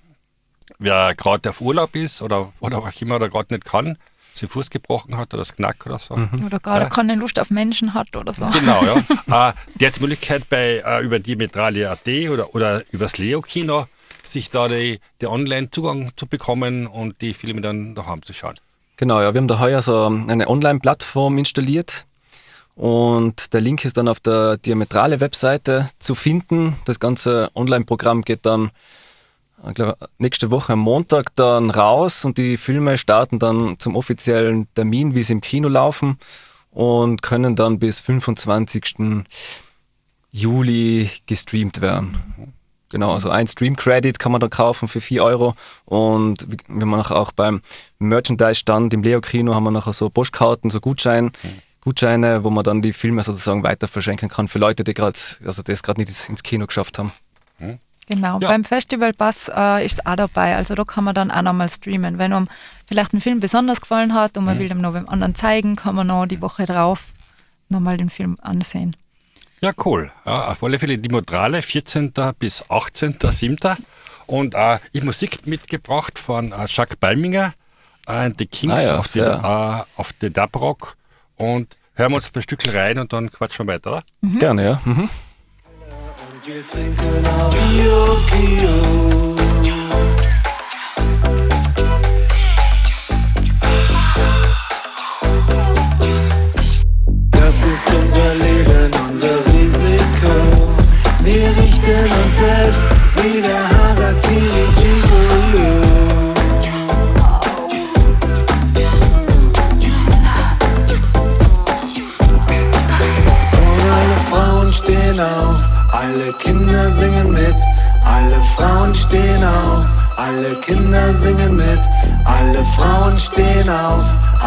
wer 0.78 1.16
gerade 1.16 1.50
auf 1.50 1.62
Urlaub 1.62 1.96
ist 1.96 2.22
oder, 2.22 2.52
oder 2.60 2.80
auch 2.80 3.02
immer 3.02 3.16
oder 3.16 3.30
gerade 3.30 3.54
nicht 3.54 3.66
kann, 3.66 3.98
sich 4.40 4.50
Fuß 4.50 4.70
gebrochen 4.70 5.18
hat 5.18 5.34
oder 5.34 5.42
das 5.42 5.56
Knack 5.56 5.86
oder 5.86 6.00
so. 6.00 6.16
Mhm. 6.16 6.46
Oder 6.46 6.60
gerade 6.60 6.86
ja. 6.86 6.90
keine 6.90 7.16
Lust 7.16 7.40
auf 7.40 7.50
Menschen 7.50 7.94
hat 7.94 8.16
oder 8.16 8.34
so. 8.34 8.48
Genau, 8.48 8.84
ja. 8.84 8.96
äh, 9.50 9.54
der 9.76 9.88
hat 9.88 9.96
die 9.98 10.02
Möglichkeit 10.02 10.50
bei 10.50 10.84
äh, 10.86 11.04
über 11.04 11.20
Dimetralia.at 11.20 12.08
oder, 12.30 12.56
oder 12.56 12.84
übers 12.92 13.18
Leo-Kino 13.18 13.86
sich 14.24 14.50
da 14.50 14.68
die, 14.68 15.00
die 15.22 15.28
Online-Zugang 15.28 16.12
zu 16.16 16.28
bekommen 16.28 16.88
und 16.88 17.22
die 17.22 17.34
Filme 17.34 17.62
dann 17.62 17.96
daheim 17.96 18.22
zu 18.24 18.34
schauen. 18.34 18.56
Genau, 18.98 19.22
ja, 19.22 19.34
wir 19.34 19.40
haben 19.40 19.48
da 19.48 19.60
heuer 19.60 19.82
so 19.82 20.06
eine 20.06 20.48
Online-Plattform 20.48 21.38
installiert 21.38 22.06
und 22.76 23.54
der 23.54 23.62
Link 23.62 23.84
ist 23.86 23.98
dann 23.98 24.08
auf 24.08 24.20
der 24.20 24.58
Diametrale 24.58 25.20
Webseite 25.20 25.90
zu 26.00 26.16
finden. 26.16 26.78
Das 26.86 27.00
ganze 27.00 27.50
Online-Programm 27.54 28.24
geht 28.24 28.46
dann 28.46 28.72
ich 29.68 29.74
glaube, 29.76 29.98
nächste 30.18 30.52
Woche 30.52 30.74
am 30.74 30.80
Montag 30.80 31.36
dann 31.36 31.70
raus 31.70 32.26
und 32.26 32.38
die 32.38 32.58
Filme 32.58 32.98
starten 32.98 33.40
dann 33.40 33.78
zum 33.80 33.96
offiziellen 33.96 34.68
Termin, 34.74 35.16
wie 35.16 35.24
sie 35.24 35.34
im 35.34 35.42
Kino 35.42 35.68
laufen 35.68 36.18
und 36.72 37.22
können 37.22 37.56
dann 37.56 37.80
bis 37.80 38.00
25. 38.00 39.26
Juli 40.32 41.10
gestreamt 41.26 41.82
werden. 41.82 42.18
Genau, 42.92 43.14
also 43.14 43.30
ein 43.30 43.48
Stream-Credit 43.48 44.18
kann 44.18 44.32
man 44.32 44.42
da 44.42 44.48
kaufen 44.48 44.88
für 44.88 45.02
4 45.02 45.24
Euro 45.24 45.54
und 45.86 46.48
wir 46.68 46.82
haben 46.82 46.94
auch 46.96 47.32
beim 47.32 47.62
Merchandise-Stand 48.00 48.94
im 48.94 49.04
Leo-Kino 49.04 49.54
haben 49.54 49.64
wir 49.64 49.72
nachher 49.72 49.94
so 49.94 50.10
Postkarten, 50.10 50.72
so 50.72 50.80
Gutscheine, 50.80 51.32
Gutscheine, 51.82 52.44
wo 52.44 52.50
man 52.50 52.64
dann 52.64 52.82
die 52.82 52.94
Filme 52.94 53.22
sozusagen 53.24 53.64
weiter 53.64 53.88
verschenken 53.88 54.30
kann 54.30 54.48
für 54.48 54.58
Leute, 54.58 54.84
die 54.84 54.96
gerade, 54.96 55.20
also 55.46 55.62
das 55.62 55.84
gerade 55.84 56.02
nicht 56.02 56.30
ins 56.30 56.42
Kino 56.42 56.66
geschafft 56.66 56.98
haben. 56.98 57.12
Genau, 58.10 58.40
ja. 58.40 58.48
beim 58.48 58.64
Festivalpass 58.64 59.52
äh, 59.56 59.86
ist 59.86 60.00
es 60.00 60.06
auch 60.06 60.16
dabei. 60.16 60.56
Also 60.56 60.74
da 60.74 60.84
kann 60.84 61.04
man 61.04 61.14
dann 61.14 61.30
auch 61.30 61.44
nochmal 61.44 61.70
streamen. 61.70 62.18
Wenn 62.18 62.34
einem 62.34 62.48
vielleicht 62.88 63.14
ein 63.14 63.22
Film 63.22 63.40
besonders 63.40 63.82
gefallen 63.82 64.16
hat 64.16 64.36
und 64.36 64.46
man 64.46 64.56
mhm. 64.56 64.62
will 64.62 64.70
dem 64.70 64.82
noch 64.82 64.94
beim 64.94 65.08
anderen 65.08 65.36
zeigen, 65.36 65.76
kann 65.76 65.96
man 65.96 66.08
noch 66.08 66.26
die 66.26 66.42
Woche 66.42 66.66
drauf 66.66 67.14
nochmal 67.70 67.98
den 67.98 68.10
Film 68.10 68.38
ansehen. 68.42 68.96
Ja, 69.62 69.72
cool. 69.86 70.12
Ja, 70.26 70.48
auf 70.48 70.64
alle 70.64 70.80
Fälle 70.80 70.98
die 70.98 71.10
Modrale, 71.10 71.62
14. 71.62 72.14
bis 72.40 72.64
18.07. 72.64 73.78
Und 74.26 74.56
äh, 74.56 74.80
ich 74.92 75.04
Musik 75.04 75.46
mitgebracht 75.46 76.18
von 76.18 76.52
äh, 76.52 76.66
Jacques 76.68 76.98
Balminger, 76.98 77.54
äh, 78.08 78.32
The 78.36 78.48
Kings 78.48 78.74
ah 78.74 78.82
ja, 78.82 78.98
auf, 78.98 79.12
den, 79.12 79.24
äh, 79.24 79.84
auf 79.98 80.14
den 80.14 80.34
Dub 80.34 80.56
Rock. 80.56 80.98
Und 81.36 81.80
hören 81.94 82.12
wir 82.12 82.16
uns 82.16 82.26
auf 82.26 82.36
ein 82.36 82.42
Stück 82.42 82.74
rein 82.74 82.98
und 82.98 83.14
dann 83.14 83.30
quatschen 83.30 83.68
wir 83.68 83.74
weiter, 83.74 83.92
oder? 83.92 84.04
Mhm. 84.22 84.40
Gerne, 84.40 84.64
ja. 84.64 84.82
Mhm. 84.86 85.10
Wir 86.46 86.66
trinken 86.66 87.26
auf 87.26 87.54
Bio, 87.54 88.18
Bio. 88.32 89.39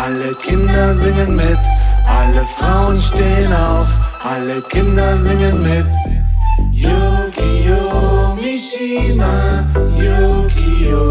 Alle 0.02 0.34
Kinder 0.34 0.94
singen 0.94 1.36
mit. 1.36 1.58
Alle 2.06 2.44
Frauen 2.56 2.96
stehen 2.96 3.52
auf, 3.52 3.88
alle 4.24 4.60
Kinder 4.62 5.16
singen 5.16 5.62
mit. 5.62 5.86
Yukio 6.72 8.36
Mishima, 8.40 9.64
Yukio. 10.02 11.04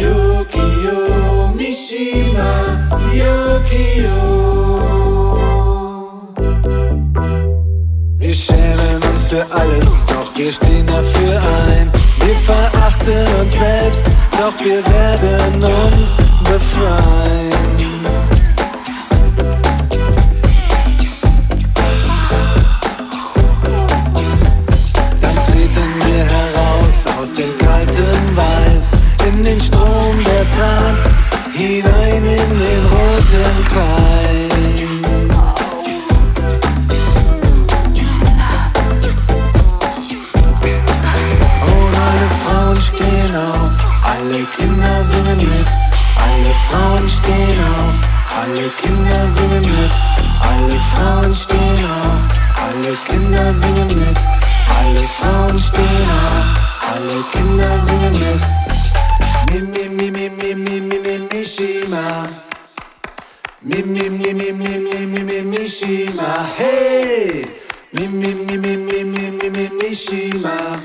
Yukio 0.00 0.98
Mishima, 1.56 2.52
Yukio. 3.20 4.18
Wir 8.18 8.34
schämen 8.34 9.00
uns 9.14 9.26
für 9.28 9.46
alles, 9.50 10.04
doch 10.06 10.30
wir 10.36 10.52
stehen 10.52 10.86
dafür 10.86 11.40
ein. 11.40 11.90
Wir 12.20 12.36
verachten 13.08 13.40
uns 13.40 13.52
selbst, 13.52 14.04
doch 14.32 14.64
wir 14.64 14.84
werden 14.84 15.64
uns 15.64 16.16
befreien. 16.44 17.48
Dann 25.20 25.36
treten 25.36 25.88
wir 26.06 26.24
heraus 26.24 27.04
aus 27.20 27.34
dem 27.34 27.56
kalten 27.58 28.36
Weiß 28.36 28.90
in 29.26 29.44
den 29.44 29.60
Strom 29.60 30.16
der 30.24 30.44
Tat, 30.58 31.12
hinein 31.52 32.24
in 32.24 32.58
den 32.58 32.86
roten 32.86 33.64
Kreis. 33.64 34.47
Kinder 44.56 45.04
singen 45.04 45.38
mit. 45.38 45.68
Alle 46.24 46.52
Frauen 46.68 47.08
stehen 47.08 47.58
auf, 47.60 47.96
alle 48.40 48.68
Kinder 48.80 49.26
singen 49.28 49.62
mit. 49.62 49.92
Alle 50.40 50.78
Frauen 50.90 51.34
stehen 51.34 51.84
auf, 51.84 52.20
alle 52.64 52.96
Kinder 53.06 53.52
singen 53.54 53.88
mit. 53.88 54.18
Alle 54.78 55.06
Frauen 55.08 55.58
stehen 55.58 56.08
auf, 56.10 56.46
alle 56.90 57.22
Kinder 57.32 57.78
singen 57.86 58.18
mit. 58.18 58.42
Mi 59.50 59.60
mi 59.60 59.88
mi 59.88 60.10
mi 60.10 60.28
mi 60.28 60.54
mi 60.54 60.80
mi 60.80 60.98
mi 60.98 61.18
Mishima. 61.32 62.22
Mi 63.62 63.82
mi 63.82 64.08
mi 64.10 64.32
mi 64.34 64.52
mi 64.52 64.78
mi 64.78 65.06
mi 65.06 65.22
mi 65.24 65.40
Mishima. 65.42 66.46
Hey! 66.56 67.44
Mi 67.92 68.06
mi 68.06 68.34
mi 68.34 68.56
mi 68.58 68.76
mi 68.76 69.04
mi 69.04 69.30
mi 69.30 69.48
mi 69.50 69.70
Mishima. 69.80 70.77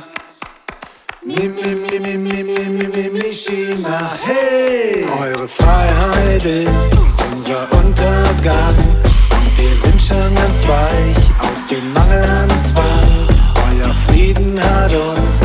Mishima! 3.12 4.12
Eure 5.20 5.48
Freiheit 5.48 6.46
ist 6.46 6.96
unser 7.34 7.70
Untergang. 7.72 8.76
Und 8.78 9.58
wir 9.58 9.76
sind 9.82 10.02
schon 10.02 10.36
ganz 10.36 10.62
weich 10.66 11.18
aus 11.40 11.68
dem 11.68 11.92
Mangel 11.92 12.24
an 12.24 12.50
Zwang. 12.66 13.28
Euer 13.70 13.94
Frieden 14.08 14.58
hat 14.58 14.94
uns 14.94 15.42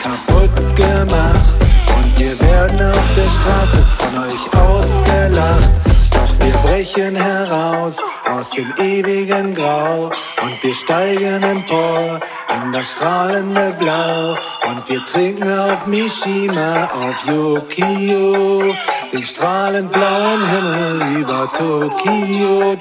kaputt 0.00 0.76
gemacht. 0.76 1.56
Und 1.96 2.18
wir 2.18 2.38
werden 2.38 2.80
auf 2.92 3.12
der 3.16 3.28
Straße 3.28 3.84
von 3.98 4.18
euch 4.22 4.48
ausgelacht. 4.56 5.70
Doch 6.12 6.46
wir 6.46 6.54
brechen 6.58 7.16
heraus 7.16 7.98
aus 8.30 8.50
dem 8.50 8.72
ewigen 8.78 9.54
Grau. 9.54 10.10
Und 10.42 10.62
wir 10.62 10.74
steigen 10.74 11.42
empor 11.42 12.20
in 12.54 12.72
das 12.72 12.92
strahlende 12.92 13.74
Blau. 13.78 14.36
Und 14.68 14.88
wir 14.88 15.04
trinken 15.04 15.58
auf 15.58 15.86
Mishima, 15.86 16.88
auf 16.92 17.24
Yokio, 17.26 18.74
den 19.12 19.24
strahlend 19.24 19.92
blauen 19.92 20.48
Himmel 20.48 21.20
über 21.20 21.48
Tokio. 21.48 22.76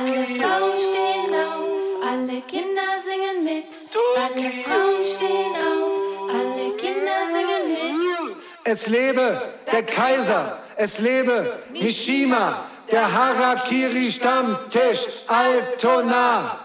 Alle 0.00 0.24
Frauen 0.38 0.76
stehen 0.78 1.34
auf, 1.34 2.04
alle 2.08 2.40
Kinder 2.42 2.92
singen 3.04 3.44
mit. 3.44 3.64
Alle 4.16 4.50
Frauen 4.64 5.04
stehen 5.04 5.54
auf, 5.54 5.79
Es 8.72 8.86
lebe 8.86 9.42
der 9.72 9.82
Kaiser, 9.82 10.56
es 10.76 11.00
lebe 11.00 11.58
Mishima, 11.72 12.56
der 12.92 13.12
Harakiri-Stammtisch 13.12 15.08
Altona. 15.26 16.59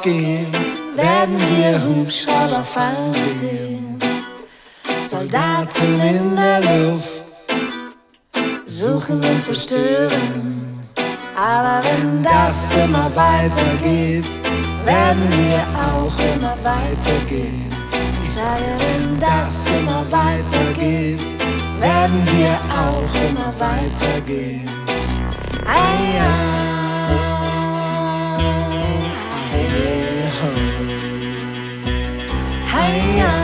Aufgehen, 0.00 0.46
werden 0.94 1.38
wir 1.56 1.82
Hubschrauber 1.84 2.64
fahren 2.64 3.12
sehen. 3.34 3.98
Soldaten 5.06 6.00
in 6.00 6.36
der 6.36 6.60
Luft 6.60 7.24
suchen 8.66 9.22
und 9.22 9.42
zerstören. 9.42 10.80
Aber 11.36 11.82
wenn 11.84 12.22
das 12.22 12.72
immer 12.72 13.10
weitergeht, 13.14 14.24
werden 14.84 15.28
wir 15.30 15.64
auch 15.76 16.18
immer 16.34 16.56
weitergehen. 16.62 17.70
Ich 18.22 18.30
sage, 18.30 18.64
wenn 18.78 19.20
das 19.20 19.66
immer 19.66 20.04
weitergeht, 20.10 21.20
werden 21.80 22.26
wir 22.32 22.58
auch 22.70 23.14
immer 23.28 23.52
weitergehen. 23.58 24.68
Ei, 25.66 26.16
ja. 26.16 26.59
Hey, 32.90 33.18
ja. 33.18 33.39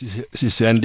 Sie, 0.00 0.24
Sie 0.32 0.64
hören, 0.64 0.80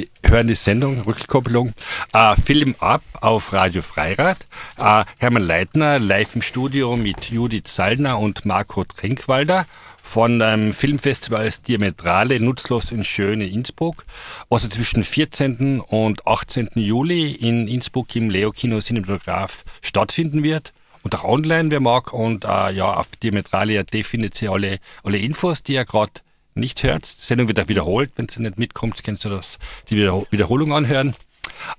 die, 0.47 0.55
Sendung, 0.55 0.99
Rückkopplung, 0.99 1.73
äh, 2.11 2.35
Film 2.35 2.75
ab 2.79 3.01
auf 3.21 3.53
Radio 3.53 3.81
Freirad. 3.81 4.45
Äh, 4.77 5.05
Hermann 5.19 5.43
Leitner 5.43 5.99
live 5.99 6.35
im 6.35 6.41
Studio 6.41 6.97
mit 6.97 7.31
Judith 7.31 7.67
Sallner 7.67 8.19
und 8.19 8.43
Marco 8.43 8.83
Trinkwalder 8.83 9.67
von 10.01 10.41
ähm, 10.41 10.73
Filmfestivals 10.73 11.61
Diametrale 11.61 12.41
Nutzlos 12.41 12.91
in 12.91 13.05
Schön 13.05 13.39
in 13.39 13.53
Innsbruck. 13.53 14.03
Also 14.49 14.67
zwischen 14.67 15.05
14. 15.05 15.79
und 15.79 16.27
18. 16.27 16.71
Juli 16.75 17.31
in 17.31 17.69
Innsbruck 17.69 18.13
im 18.17 18.29
Leo 18.29 18.51
Kino 18.51 18.81
Cinematograph 18.81 19.63
stattfinden 19.81 20.43
wird. 20.43 20.73
Und 21.03 21.15
auch 21.15 21.23
online, 21.23 21.71
wer 21.71 21.79
mag. 21.79 22.11
Und 22.11 22.43
äh, 22.43 22.73
ja, 22.73 22.95
auf 22.95 23.15
Diametrale.at 23.15 23.95
findet 24.03 24.41
ihr 24.41 24.51
alle, 24.51 24.79
alle 25.05 25.19
Infos, 25.19 25.63
die 25.63 25.75
ihr 25.75 25.85
gerade 25.85 26.11
nicht 26.55 26.83
hört. 26.83 27.05
Die 27.05 27.21
Sendung 27.21 27.47
wird 27.47 27.59
auch 27.59 27.67
wiederholt. 27.67 28.11
Wenn 28.15 28.27
ihr 28.33 28.41
nicht 28.41 28.57
mitkommt, 28.57 29.03
kannst 29.03 29.25
du 29.25 29.29
das, 29.29 29.59
die 29.89 29.97
Wiederho- 29.97 30.25
Wiederholung 30.31 30.73
anhören. 30.73 31.15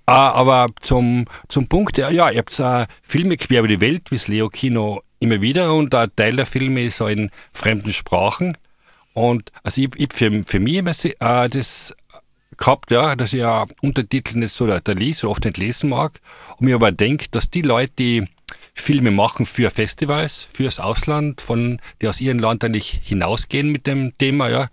Äh, 0.07 0.13
aber 0.13 0.69
zum, 0.81 1.25
zum 1.49 1.67
Punkt, 1.67 1.99
ja, 1.99 2.11
ja 2.11 2.31
ihr 2.31 2.39
habt 2.39 2.59
äh, 2.59 2.87
Filme 3.03 3.37
quer 3.37 3.61
über 3.61 3.69
die 3.69 3.81
Welt, 3.81 4.11
wie 4.11 4.17
das 4.17 4.29
Leo 4.29 4.49
Kino 4.49 5.03
immer 5.19 5.41
wieder. 5.41 5.75
Und 5.75 5.95
ein 5.95 6.11
Teil 6.15 6.37
der 6.37 6.47
Filme 6.47 6.85
ist 6.85 6.99
so 6.99 7.07
in 7.07 7.31
fremden 7.53 7.93
Sprachen. 7.93 8.57
Und 9.15 9.51
also 9.63 9.81
ich, 9.81 9.91
ich 9.97 10.13
für, 10.13 10.45
für 10.45 10.59
mich 10.59 10.77
immer 10.77 10.93
äh, 11.05 11.49
das 11.49 11.95
gehabt, 12.59 12.91
ja, 12.91 13.17
dass 13.17 13.33
ich 13.33 13.41
ja 13.41 13.67
Untertitel 13.83 14.39
nicht 14.39 14.55
so 14.55 14.67
da, 14.67 14.81
da 14.81 14.93
lies, 14.93 15.19
so 15.21 15.31
oft 15.31 15.45
nicht 15.45 15.59
lesen 15.59 15.91
mag. 15.91 16.21
Und 16.59 16.67
mir 16.67 16.75
aber 16.75 16.93
denke, 16.93 17.27
dass 17.31 17.51
die 17.51 17.63
Leute, 17.63 17.93
die 17.99 18.29
Filme 18.79 19.11
machen 19.11 19.47
für 19.47 19.71
Festivals, 19.71 20.47
fürs 20.53 20.79
Ausland, 20.79 21.41
von, 21.41 21.81
die 22.01 22.09
aus 22.09 22.21
ihrem 22.21 22.39
Land 22.39 22.63
eigentlich 22.63 23.01
hinausgehen 23.03 23.73
mit 23.73 23.87
dem 23.87 24.17
Thema, 24.19 24.49
ja, 24.49 24.69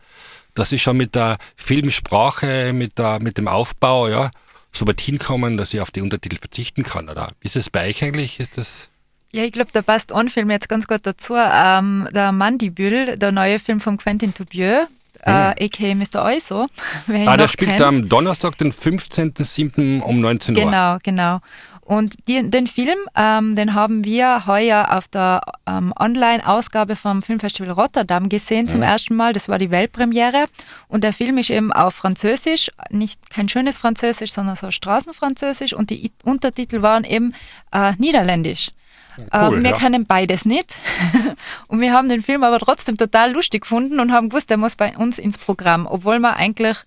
dass 0.55 0.69
sie 0.69 0.77
schon 0.77 0.97
mit 0.97 1.15
der 1.15 1.37
Filmsprache, 1.55 2.73
mit, 2.73 2.99
der, 2.99 3.19
mit 3.21 3.37
dem 3.37 3.47
Aufbau, 3.47 4.07
ja, 4.09 4.29
so 4.71 4.85
weit 4.85 5.01
hinkommen, 5.01 5.57
dass 5.57 5.73
ich 5.73 5.81
auf 5.81 5.89
die 5.89 6.01
Untertitel 6.01 6.37
verzichten 6.37 6.83
kann, 6.83 7.09
oder? 7.09 7.31
Ist 7.41 7.55
es 7.55 7.69
bei 7.69 7.89
euch 7.89 8.03
eigentlich? 8.03 8.39
Ist 8.39 8.57
das 8.57 8.89
Ja, 9.31 9.43
ich 9.43 9.51
glaube, 9.51 9.71
da 9.73 9.81
passt 9.81 10.11
ein 10.11 10.29
Film 10.29 10.51
jetzt 10.51 10.69
ganz 10.69 10.85
gut 10.85 11.01
dazu. 11.03 11.35
Ähm, 11.35 12.07
der 12.11 12.31
Mandibül, 12.31 13.17
der 13.17 13.31
neue 13.31 13.57
Film 13.57 13.79
von 13.79 13.97
Quentin 13.97 14.33
Dupieux, 14.37 14.87
äh, 15.21 15.31
a.k.a. 15.31 15.95
Mr. 15.95 16.31
Ihn 17.07 17.27
Ah, 17.27 17.37
der 17.37 17.47
spielt 17.47 17.71
kennt. 17.71 17.81
am 17.81 18.09
Donnerstag, 18.09 18.57
den 18.57 18.73
15.07. 18.73 20.01
um 20.01 20.19
19 20.19 20.57
Uhr. 20.57 20.63
Genau, 20.65 20.97
genau. 21.01 21.39
Und 21.85 22.15
die, 22.29 22.49
den 22.49 22.65
Film, 22.65 22.97
ähm, 23.13 23.55
den 23.55 23.73
haben 23.73 24.05
wir 24.05 24.47
heuer 24.47 24.87
auf 24.91 25.09
der 25.09 25.41
ähm, 25.67 25.93
Online-Ausgabe 25.99 26.95
vom 26.95 27.21
Filmfestival 27.21 27.71
Rotterdam 27.71 28.29
gesehen 28.29 28.69
zum 28.69 28.81
ersten 28.81 29.15
Mal. 29.15 29.33
Das 29.33 29.49
war 29.49 29.57
die 29.57 29.69
Weltpremiere. 29.69 30.45
Und 30.87 31.03
der 31.03 31.11
Film 31.11 31.37
ist 31.37 31.49
eben 31.49 31.73
auf 31.73 31.93
Französisch, 31.95 32.71
nicht 32.89 33.29
kein 33.29 33.49
schönes 33.49 33.79
Französisch, 33.79 34.31
sondern 34.31 34.55
so 34.55 34.71
Straßenfranzösisch. 34.71 35.73
Und 35.73 35.89
die 35.89 36.13
Untertitel 36.23 36.81
waren 36.81 37.03
eben 37.03 37.33
äh, 37.73 37.91
Niederländisch. 37.97 38.71
cool, 39.17 39.59
äh, 39.59 39.63
wir 39.63 39.71
ja. 39.71 39.77
können 39.77 40.05
beides 40.05 40.45
nicht. 40.45 40.75
und 41.67 41.81
wir 41.81 41.91
haben 41.91 42.07
den 42.07 42.21
Film 42.21 42.43
aber 42.45 42.59
trotzdem 42.59 42.95
total 42.95 43.33
lustig 43.33 43.63
gefunden 43.63 43.99
und 43.99 44.13
haben 44.13 44.29
gewusst, 44.29 44.49
der 44.49 44.57
muss 44.57 44.77
bei 44.77 44.95
uns 44.95 45.19
ins 45.19 45.37
Programm, 45.37 45.85
obwohl 45.85 46.19
wir 46.19 46.37
eigentlich 46.37 46.77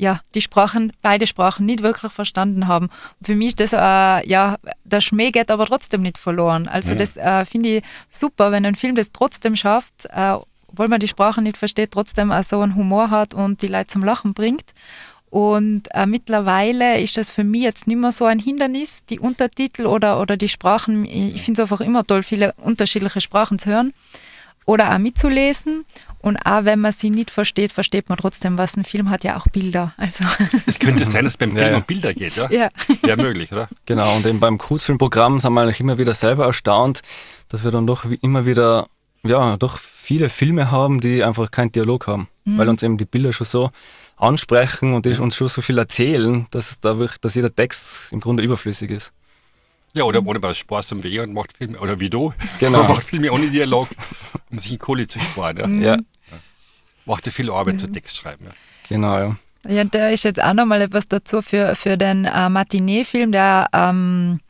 ja, 0.00 0.20
die 0.34 0.40
Sprachen, 0.40 0.92
beide 1.02 1.26
Sprachen 1.26 1.66
nicht 1.66 1.82
wirklich 1.82 2.10
verstanden 2.10 2.66
haben. 2.66 2.88
Für 3.22 3.36
mich 3.36 3.48
ist 3.48 3.60
das, 3.60 3.72
äh, 3.74 4.26
ja, 4.26 4.56
der 4.84 5.02
Schmäh 5.02 5.30
geht 5.30 5.50
aber 5.50 5.66
trotzdem 5.66 6.00
nicht 6.00 6.16
verloren. 6.16 6.68
Also 6.68 6.94
das 6.94 7.18
äh, 7.18 7.44
finde 7.44 7.76
ich 7.76 7.84
super, 8.08 8.50
wenn 8.50 8.64
ein 8.64 8.76
Film 8.76 8.94
das 8.94 9.12
trotzdem 9.12 9.56
schafft, 9.56 10.06
äh, 10.06 10.36
obwohl 10.68 10.88
man 10.88 11.00
die 11.00 11.08
Sprache 11.08 11.42
nicht 11.42 11.58
versteht, 11.58 11.90
trotzdem 11.90 12.32
auch 12.32 12.44
so 12.44 12.60
einen 12.60 12.76
Humor 12.76 13.10
hat 13.10 13.34
und 13.34 13.60
die 13.60 13.66
Leute 13.66 13.88
zum 13.88 14.02
Lachen 14.02 14.32
bringt. 14.32 14.72
Und 15.28 15.82
äh, 15.92 16.06
mittlerweile 16.06 16.98
ist 16.98 17.18
das 17.18 17.30
für 17.30 17.44
mich 17.44 17.62
jetzt 17.62 17.86
nicht 17.86 17.98
mehr 17.98 18.12
so 18.12 18.24
ein 18.24 18.38
Hindernis, 18.38 19.04
die 19.04 19.20
Untertitel 19.20 19.84
oder, 19.84 20.18
oder 20.20 20.38
die 20.38 20.48
Sprachen. 20.48 21.04
Ich, 21.04 21.34
ich 21.34 21.42
finde 21.42 21.60
es 21.60 21.70
einfach 21.70 21.84
immer 21.84 22.04
toll, 22.04 22.22
viele 22.22 22.54
unterschiedliche 22.54 23.20
Sprachen 23.20 23.58
zu 23.58 23.68
hören 23.68 23.92
oder 24.66 24.94
auch 24.94 24.98
mitzulesen. 24.98 25.84
Und 26.22 26.36
auch 26.36 26.64
wenn 26.64 26.80
man 26.80 26.92
sie 26.92 27.08
nicht 27.08 27.30
versteht, 27.30 27.72
versteht 27.72 28.10
man 28.10 28.18
trotzdem 28.18 28.58
was. 28.58 28.76
Ein 28.76 28.84
Film 28.84 29.08
hat 29.08 29.24
ja 29.24 29.38
auch 29.38 29.46
Bilder. 29.48 29.94
Also 29.96 30.24
Es 30.66 30.78
könnte 30.78 31.04
sein, 31.06 31.24
dass 31.24 31.32
es 31.32 31.36
beim 31.38 31.50
Ja, 31.56 31.62
Film 31.62 31.70
ja. 31.70 31.76
um 31.78 31.84
Bilder 31.84 32.12
geht, 32.14 32.36
ja? 32.36 32.50
ja. 32.50 32.68
Ja, 33.06 33.16
möglich, 33.16 33.50
oder? 33.52 33.68
Genau, 33.86 34.16
und 34.16 34.26
eben 34.26 34.38
beim 34.38 34.58
Kurzfilmprogramm 34.58 35.40
sind 35.40 35.52
wir 35.54 35.62
eigentlich 35.62 35.80
immer 35.80 35.96
wieder 35.96 36.12
selber 36.12 36.44
erstaunt, 36.44 37.00
dass 37.48 37.64
wir 37.64 37.70
dann 37.70 37.86
doch 37.86 38.04
immer 38.04 38.44
wieder, 38.44 38.86
ja, 39.22 39.56
doch 39.56 39.78
viele 39.78 40.28
Filme 40.28 40.70
haben, 40.70 41.00
die 41.00 41.24
einfach 41.24 41.50
keinen 41.50 41.72
Dialog 41.72 42.06
haben, 42.06 42.28
weil 42.44 42.68
uns 42.68 42.82
eben 42.82 42.98
die 42.98 43.04
Bilder 43.06 43.32
schon 43.32 43.46
so 43.46 43.70
ansprechen 44.16 44.92
und 44.92 45.06
die 45.06 45.18
uns 45.18 45.36
schon 45.36 45.48
so 45.48 45.62
viel 45.62 45.78
erzählen, 45.78 46.46
dass, 46.50 46.80
da 46.80 46.98
wirklich, 46.98 47.20
dass 47.20 47.34
jeder 47.34 47.54
Text 47.54 48.12
im 48.12 48.20
Grunde 48.20 48.42
überflüssig 48.42 48.90
ist. 48.90 49.12
Ja, 49.92 50.04
oder, 50.04 50.24
oder 50.24 50.38
bei 50.40 50.54
Spaß 50.54 50.92
am 50.92 51.02
Weh 51.02 51.18
und 51.20 51.32
macht 51.32 51.56
Filme, 51.56 51.78
oder 51.78 51.98
wie 51.98 52.10
du, 52.10 52.32
Genau. 52.58 52.78
man 52.82 52.88
macht 52.92 53.04
Filme 53.04 53.32
ohne 53.32 53.48
Dialog, 53.48 53.88
um 54.50 54.58
sich 54.58 54.72
in 54.72 54.78
Kohle 54.78 55.06
zu 55.06 55.18
sparen. 55.18 55.80
Ja? 55.82 55.94
Ja, 55.96 55.98
Macht 57.06 57.26
ja 57.26 57.32
viel 57.32 57.50
Arbeit 57.50 57.80
zu 57.80 57.90
Text 57.90 58.16
schreiben. 58.16 58.44
Ja. 58.44 58.50
genau, 58.88 59.18
ja. 59.18 59.36
Ja, 59.68 59.84
da 59.84 60.08
ist 60.08 60.22
jetzt 60.24 60.42
auch 60.42 60.54
nochmal 60.54 60.80
etwas 60.80 61.06
dazu 61.08 61.42
für, 61.42 61.74
für 61.74 61.98
den 61.98 62.24
äh, 62.24 62.48
Matinee-Film, 62.48 63.30
der, 63.32 63.68
ähm, 63.74 64.40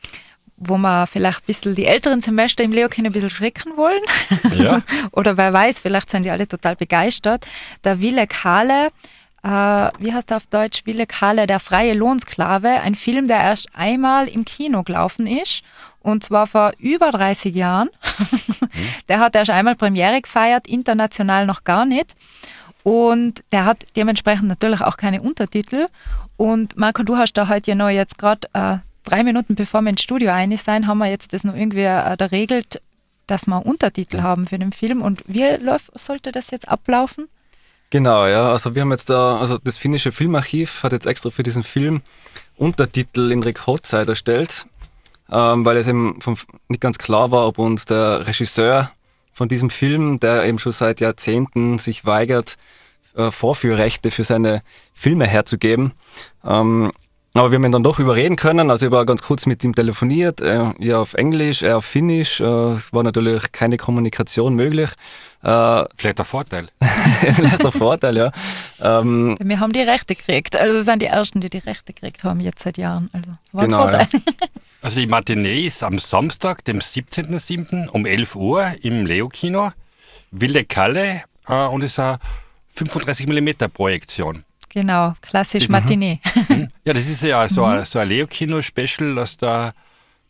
wo 0.55 0.77
wir 0.77 1.05
vielleicht 1.07 1.39
ein 1.39 1.45
bisschen 1.47 1.75
die 1.75 1.85
älteren 1.85 2.21
Semester 2.21 2.63
im 2.63 2.71
Leokin 2.71 3.05
ein 3.05 3.11
bisschen 3.11 3.29
schrecken 3.31 3.75
wollen. 3.75 4.01
Ja. 4.55 4.81
Oder 5.11 5.35
wer 5.35 5.51
weiß, 5.51 5.79
vielleicht 5.79 6.09
sind 6.11 6.23
die 6.23 6.29
alle 6.29 6.47
total 6.47 6.75
begeistert. 6.77 7.45
Der 7.83 7.99
Wille 7.99 8.25
Kahle, 8.27 8.89
äh, 9.43 9.47
wie 9.99 10.13
heißt 10.13 10.31
er 10.31 10.37
auf 10.37 10.47
Deutsch? 10.47 10.85
Wille 10.85 11.07
Kahle, 11.07 11.47
der 11.47 11.59
freie 11.59 11.93
Lohnsklave, 11.93 12.69
ein 12.81 12.95
Film, 12.95 13.27
der 13.27 13.39
erst 13.39 13.69
einmal 13.75 14.27
im 14.27 14.45
Kino 14.45 14.83
gelaufen 14.83 15.25
ist. 15.25 15.63
Und 16.01 16.23
zwar 16.23 16.47
vor 16.47 16.73
über 16.77 17.11
30 17.11 17.55
Jahren. 17.55 17.89
Der 19.07 19.19
hat 19.19 19.35
erst 19.35 19.51
einmal 19.51 19.75
Premiere 19.75 20.21
gefeiert, 20.21 20.67
international 20.67 21.45
noch 21.45 21.63
gar 21.63 21.85
nicht. 21.85 22.15
Und 22.83 23.43
der 23.51 23.65
hat 23.65 23.85
dementsprechend 23.95 24.47
natürlich 24.47 24.81
auch 24.81 24.97
keine 24.97 25.21
Untertitel. 25.21 25.87
Und 26.37 26.77
Marco, 26.77 27.03
du 27.03 27.17
hast 27.17 27.33
da 27.33 27.47
heute 27.47 27.71
ja 27.71 27.75
noch 27.75 27.89
jetzt 27.89 28.17
gerade 28.17 28.47
äh, 28.53 28.77
drei 29.03 29.23
Minuten 29.23 29.55
bevor 29.55 29.81
wir 29.81 29.91
ins 29.91 30.01
Studio 30.01 30.31
einig 30.31 30.63
sein, 30.63 30.87
haben 30.87 30.97
wir 30.97 31.07
jetzt 31.07 31.33
das 31.33 31.43
noch 31.43 31.55
irgendwie 31.55 31.81
äh, 31.81 32.17
da 32.17 32.25
regelt, 32.25 32.81
dass 33.27 33.45
wir 33.45 33.65
Untertitel 33.65 34.21
haben 34.21 34.47
für 34.47 34.57
den 34.57 34.71
Film. 34.71 35.01
Und 35.01 35.23
wie 35.27 35.45
läuft, 35.63 35.91
sollte 35.99 36.31
das 36.31 36.49
jetzt 36.49 36.67
ablaufen? 36.67 37.27
Genau, 37.91 38.25
ja. 38.25 38.49
Also 38.49 38.73
wir 38.73 38.81
haben 38.81 38.91
jetzt 38.91 39.09
da, 39.09 39.37
also 39.37 39.57
das 39.61 39.77
finnische 39.77 40.13
Filmarchiv 40.13 40.81
hat 40.81 40.93
jetzt 40.93 41.05
extra 41.05 41.29
für 41.29 41.43
diesen 41.43 41.61
Film 41.61 42.01
Untertitel 42.57 43.31
in 43.31 43.43
Rekordzeit 43.43 44.07
erstellt, 44.07 44.65
ähm, 45.29 45.65
weil 45.65 45.75
es 45.75 45.87
eben 45.87 46.21
vom, 46.21 46.37
nicht 46.69 46.79
ganz 46.79 46.97
klar 46.97 47.31
war, 47.31 47.45
ob 47.45 47.59
uns 47.59 47.85
der 47.85 48.25
Regisseur 48.25 48.91
von 49.33 49.49
diesem 49.49 49.69
Film, 49.69 50.21
der 50.21 50.45
eben 50.45 50.57
schon 50.57 50.71
seit 50.71 51.01
Jahrzehnten 51.01 51.79
sich 51.79 52.05
weigert, 52.05 52.57
äh, 53.13 53.29
Vorführrechte 53.29 54.09
für 54.09 54.23
seine 54.23 54.63
Filme 54.93 55.27
herzugeben, 55.27 55.91
ähm, 56.45 56.91
Aber 57.33 57.49
wir 57.49 57.55
haben 57.55 57.65
ihn 57.65 57.71
dann 57.71 57.83
doch 57.83 57.97
überreden 57.99 58.35
können. 58.35 58.69
Also 58.69 58.87
ich 58.87 58.91
war 58.91 59.05
ganz 59.05 59.21
kurz 59.21 59.45
mit 59.45 59.63
ihm 59.63 59.73
telefoniert, 59.73 60.41
er, 60.41 60.75
ja 60.79 60.99
auf 60.99 61.13
Englisch, 61.13 61.61
er 61.61 61.77
auf 61.77 61.85
Finnisch. 61.85 62.41
Äh, 62.41 62.43
war 62.45 63.03
natürlich 63.03 63.53
keine 63.53 63.77
Kommunikation 63.77 64.55
möglich. 64.55 64.89
Äh, 65.41 65.85
Vielleicht 65.95 66.19
ein 66.19 66.25
Vorteil. 66.25 66.67
vielleicht 67.35 67.63
der 67.63 67.71
Vorteil, 67.71 68.17
ja. 68.17 68.31
Ähm, 68.81 69.37
Wir 69.39 69.59
haben 69.61 69.71
die 69.71 69.79
Rechte 69.79 70.13
gekriegt. 70.13 70.57
Also 70.57 70.75
das 70.75 70.85
sind 70.85 71.01
die 71.01 71.05
Ersten, 71.05 71.39
die 71.39 71.49
die 71.49 71.59
Rechte 71.59 71.93
gekriegt 71.93 72.25
haben, 72.25 72.41
jetzt 72.41 72.63
seit 72.63 72.77
Jahren. 72.77 73.09
Also 73.13 73.31
war 73.53 73.65
Genau, 73.65 73.85
ein 73.85 73.91
Vorteil. 73.91 74.21
Also 74.83 74.99
die 74.99 75.05
Matinee 75.05 75.67
ist 75.67 75.83
am 75.83 75.99
Samstag, 75.99 76.65
dem 76.65 76.79
17.07. 76.79 77.87
um 77.89 78.07
11 78.07 78.35
Uhr 78.35 78.65
im 78.81 79.05
Leo-Kino. 79.05 79.69
Wilde 80.31 80.65
Kalle 80.65 81.21
äh, 81.47 81.67
und 81.67 81.83
ist 81.83 81.99
eine 81.99 82.17
35 82.75 83.27
mm 83.27 83.69
Projektion. 83.71 84.43
Genau, 84.73 85.13
klassisch 85.21 85.67
Matinee. 85.69 86.19
Ja, 86.85 86.93
das 86.93 87.07
ist 87.07 87.23
ja 87.23 87.47
so 87.49 87.63
ein, 87.65 87.85
so 87.85 87.99
ein 87.99 88.07
Leo-Kino-Special, 88.07 89.15
dass 89.15 89.37
da 89.37 89.73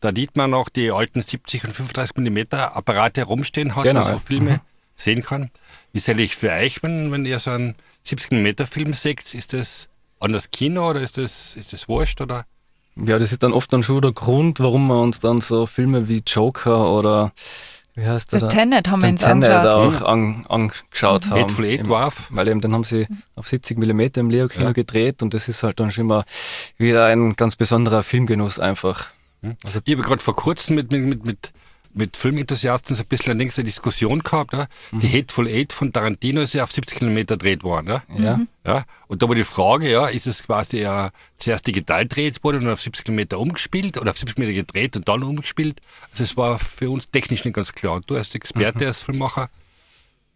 der 0.01 0.11
Dietmar 0.11 0.47
noch 0.47 0.69
die 0.69 0.91
alten 0.91 1.21
70 1.21 1.65
und 1.65 1.73
35 1.73 2.17
mm 2.17 2.55
Apparate 2.55 3.23
rumstehen 3.23 3.75
hat, 3.75 3.83
Genau, 3.83 4.01
man 4.01 4.13
so. 4.13 4.17
Filme 4.19 4.61
sehen 4.95 5.23
kann. 5.23 5.51
Wie 5.93 5.99
soll 5.99 6.19
ich 6.19 6.35
für 6.35 6.51
euch, 6.51 6.81
wenn, 6.81 7.11
wenn 7.11 7.25
ihr 7.25 7.39
so 7.39 7.51
einen 7.51 7.75
70 8.03 8.31
mm 8.31 8.65
Film 8.65 8.93
seht, 8.93 9.33
ist 9.33 9.53
das 9.53 9.89
an 10.19 10.33
das 10.33 10.49
Kino 10.49 10.89
oder 10.89 11.01
ist 11.01 11.17
das, 11.17 11.55
ist 11.55 11.73
das 11.73 11.87
wurscht? 11.87 12.19
Oder? 12.21 12.45
ja, 12.95 13.17
das 13.19 13.31
ist 13.31 13.43
dann 13.43 13.53
oft 13.53 13.71
dann 13.71 13.83
schon 13.83 14.01
der 14.01 14.11
Grund, 14.11 14.59
warum 14.59 14.87
wir 14.87 15.01
uns 15.01 15.19
dann 15.19 15.41
so 15.41 15.65
Filme 15.65 16.07
wie 16.07 16.23
Joker 16.25 16.91
oder 16.91 17.31
wie 17.95 18.05
heißt 18.05 18.31
der? 18.33 18.39
Der 18.41 18.49
da? 18.49 18.55
Tenet 18.55 18.89
haben 18.89 19.01
wir 19.01 19.09
uns 19.09 19.21
Tenet 19.21 19.49
angeschaut. 19.49 20.01
auch 20.01 20.07
an, 20.07 20.45
angeschaut 20.47 21.29
haben. 21.29 21.41
Hateful 21.41 21.65
Eight 21.65 21.79
Eben, 21.79 21.87
Dwarf. 21.87 22.27
Weil 22.29 22.47
eben 22.47 22.61
den 22.61 22.73
haben 22.73 22.83
sie 22.83 23.07
auf 23.35 23.47
70 23.47 23.77
mm 23.77 24.01
im 24.17 24.29
Leo-Kino 24.29 24.65
Ja. 24.67 24.71
gedreht 24.71 25.21
und 25.21 25.33
das 25.33 25.47
ist 25.49 25.63
halt 25.63 25.79
dann 25.79 25.91
schon 25.91 26.05
immer 26.05 26.25
wieder 26.77 27.05
ein 27.05 27.35
ganz 27.35 27.55
besonderer 27.55 28.03
Filmgenuss 28.03 28.59
einfach. 28.59 29.07
Also 29.63 29.79
Ich 29.83 29.93
habe 29.93 30.03
gerade 30.03 30.21
vor 30.23 30.35
kurzem 30.35 30.75
mit, 30.75 30.91
mit, 30.91 31.01
mit, 31.01 31.25
mit, 31.25 31.51
mit 31.93 32.17
Filmenthusiasten 32.17 32.95
so 32.95 33.03
ein 33.03 33.07
bisschen 33.07 33.31
eine 33.31 33.39
längste 33.39 33.63
Diskussion 33.63 34.19
gehabt. 34.19 34.53
Ja? 34.53 34.67
Die 34.91 35.07
Hateful 35.07 35.47
Eight 35.47 35.73
von 35.73 35.91
Tarantino 35.91 36.41
ist 36.41 36.53
ja 36.53 36.63
auf 36.63 36.71
70 36.71 37.01
mm 37.01 37.15
gedreht 37.25 37.63
worden. 37.63 37.87
Ja? 37.87 38.03
ja, 38.15 38.39
Ja, 38.65 38.85
und 39.07 39.21
da 39.21 39.27
war 39.27 39.35
die 39.35 39.43
Frage, 39.43 39.89
ja, 39.89 40.07
ist 40.07 40.27
es 40.27 40.43
quasi 40.43 40.83
äh, 40.83 41.09
zuerst 41.37 41.67
digital 41.67 42.03
gedreht 42.03 42.43
worden 42.43 42.67
und 42.67 42.73
auf 42.73 42.81
70 42.81 43.07
mm 43.07 43.35
umgespielt 43.35 43.97
oder 43.97 44.11
auf 44.11 44.17
70 44.17 44.37
mm 44.37 44.53
gedreht 44.53 44.95
und 44.95 45.07
dann 45.07 45.23
umgespielt? 45.23 45.81
Also 46.11 46.23
es 46.23 46.37
war 46.37 46.59
für 46.59 46.89
uns 46.89 47.09
technisch 47.09 47.43
nicht 47.45 47.55
ganz 47.55 47.73
klar. 47.73 47.95
Und 47.95 48.09
du 48.09 48.15
als 48.15 48.33
Experte, 48.35 48.87
als 48.87 49.01
Filmmacher, 49.01 49.49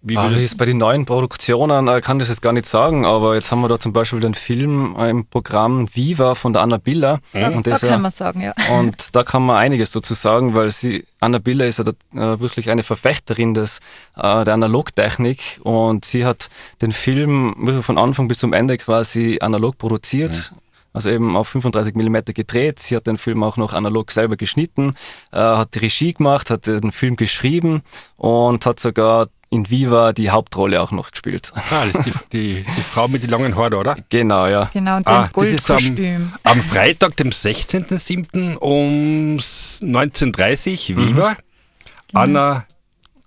wie 0.08 0.18
Ah, 0.18 0.24
würdest 0.24 0.46
ist 0.46 0.58
bei 0.58 0.66
den 0.66 0.78
neuen 0.78 1.06
Produktionen, 1.06 1.88
äh, 1.88 2.00
kann 2.00 2.20
das 2.20 2.30
jetzt 2.30 2.44
gar 2.44 2.54
nicht 2.54 2.68
sagen, 2.68 3.06
aber 3.06 3.34
jetzt 3.34 3.52
haben 3.52 3.62
wir 3.62 3.68
da 3.68 3.80
zum 3.80 3.92
Beispiel 3.92 4.20
den 4.20 4.36
Film 4.36 4.96
äh, 4.98 5.10
im 5.10 5.26
Programm 5.26 5.88
Viva 5.94 6.36
von 6.36 6.54
der 6.54 6.62
Anna 6.62 6.78
Biller. 6.78 7.20
Da, 7.34 7.50
Und, 7.50 7.66
da 7.66 7.72
das, 7.72 7.82
kann 7.82 7.90
ja, 7.90 7.98
man 7.98 8.12
sagen, 8.12 8.42
ja. 8.42 8.54
und 8.78 9.16
da 9.16 9.24
kann 9.24 9.44
man 9.44 9.58
einiges 9.58 9.90
dazu 9.92 10.14
sagen, 10.14 10.54
weil 10.54 10.70
sie, 10.72 11.06
Anna 11.20 11.40
Biller 11.40 11.66
ist 11.66 11.80
ja 11.80 11.86
da, 11.86 11.92
äh, 12.14 12.40
wirklich 12.40 12.70
eine 12.70 12.84
Verfechterin 12.84 13.56
des, 13.56 13.80
äh, 14.16 14.44
der 14.44 14.54
Analogtechnik 14.54 15.60
und 15.64 16.06
sie 16.06 16.24
hat 16.24 16.50
den 16.84 16.92
Film 16.92 17.56
wirklich 17.58 17.84
von 17.86 17.98
Anfang 17.98 18.28
bis 18.28 18.38
zum 18.38 18.54
Ende 18.54 18.78
quasi 18.78 19.40
analog 19.42 19.78
produziert. 19.80 20.54
Also 20.96 21.10
eben 21.10 21.36
auf 21.36 21.50
35 21.50 21.94
mm 21.94 22.18
gedreht. 22.34 22.80
Sie 22.80 22.96
hat 22.96 23.06
den 23.06 23.18
Film 23.18 23.44
auch 23.44 23.58
noch 23.58 23.74
analog 23.74 24.12
selber 24.12 24.38
geschnitten, 24.38 24.96
äh, 25.32 25.38
hat 25.38 25.76
die 25.76 25.80
Regie 25.80 26.14
gemacht, 26.14 26.50
hat 26.50 26.68
den 26.68 26.92
Film 26.92 27.18
geschrieben 27.18 27.84
und 28.16 28.66
hat 28.66 28.80
sogar 28.80 29.28
in 29.50 29.70
Viva 29.70 30.14
die 30.14 30.32
Hauptrolle 30.32 30.82
auch 30.82 30.92
noch 30.92 31.12
gespielt. 31.12 31.52
Ah, 31.56 31.86
das 31.86 31.96
ist 31.96 32.06
die, 32.06 32.14
die, 32.32 32.64
die 32.64 32.82
Frau 32.82 33.08
mit 33.08 33.24
den 33.24 33.30
langen 33.30 33.56
Haaren, 33.56 33.74
oder? 33.74 33.98
Genau, 34.10 34.48
ja. 34.48 34.70
Genau, 34.74 34.98
und 34.98 35.08
den 35.08 35.14
Ah, 35.14 35.30
das 35.34 35.48
ist 35.50 35.70
am, 35.70 35.78
Goldkostüm. 35.78 36.34
am 36.44 36.62
Freitag, 36.62 37.18
dem 37.18 37.30
16.07. 37.30 38.56
um 38.56 39.38
19.30 39.38 40.96
Uhr, 40.96 41.08
Viva. 41.08 41.38
Anna 42.14 42.66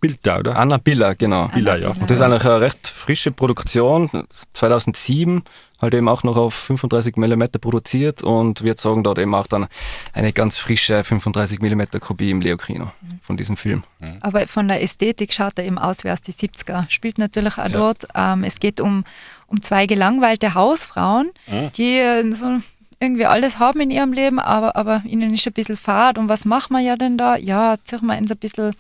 Bilder, 0.01 0.39
oder? 0.39 0.57
Anna 0.57 0.77
Biller, 0.79 1.15
genau. 1.15 1.49
Biller, 1.49 1.77
ja. 1.77 1.89
Und 1.89 2.03
das 2.03 2.19
ist 2.19 2.21
eigentlich 2.21 2.45
eine 2.45 2.61
recht 2.61 2.87
frische 2.87 3.33
Produktion, 3.33 4.09
2007, 4.53 5.43
halt 5.81 5.95
eben 5.95 6.09
auch 6.09 6.23
noch 6.25 6.37
auf 6.37 6.55
35 6.55 7.17
mm 7.17 7.45
produziert 7.61 8.23
und 8.23 8.63
wir 8.63 8.75
sagen 8.77 9.05
dort 9.05 9.19
eben 9.19 9.35
auch 9.35 9.47
dann 9.47 9.69
eine 10.13 10.33
ganz 10.33 10.59
frische 10.59 11.05
35 11.05 11.61
mm 11.61 11.83
Kopie 12.01 12.31
im 12.31 12.41
Leo-Kino 12.41 12.91
von 13.23 13.37
diesem 13.37 13.57
Film. 13.57 13.85
Aber 14.21 14.47
von 14.49 14.69
der 14.69 14.83
Ästhetik 14.83 15.33
schaut 15.33 15.59
er 15.59 15.65
eben 15.65 15.79
aus 15.79 16.05
wie 16.05 16.11
aus 16.11 16.21
die 16.21 16.33
70er. 16.33 16.89
Spielt 16.91 17.19
natürlich 17.19 17.59
auch 17.59 17.69
dort. 17.69 18.09
Ähm, 18.15 18.45
es 18.45 18.59
geht 18.61 18.81
um, 18.81 19.05
um 19.47 19.63
zwei 19.63 19.87
gelangweilte 19.87 20.55
Hausfrauen, 20.55 21.31
die 21.77 21.99
äh, 21.99 22.31
so 22.33 22.59
irgendwie 23.01 23.27
alles 23.27 23.59
haben 23.59 23.81
in 23.81 23.91
ihrem 23.91 24.13
Leben, 24.13 24.39
aber, 24.41 24.75
aber 24.77 25.03
ihnen 25.07 25.33
ist 25.33 25.47
ein 25.47 25.53
bisschen 25.53 25.77
fad. 25.77 26.19
Und 26.19 26.29
was 26.29 26.45
machen 26.45 26.77
wir 26.77 26.83
ja 26.83 26.97
denn 26.97 27.17
da? 27.17 27.37
Ja, 27.37 27.77
ziehen 27.85 28.07
wir 28.07 28.19
uns 28.19 28.31
ein 28.31 28.39
bisschen 28.39 28.75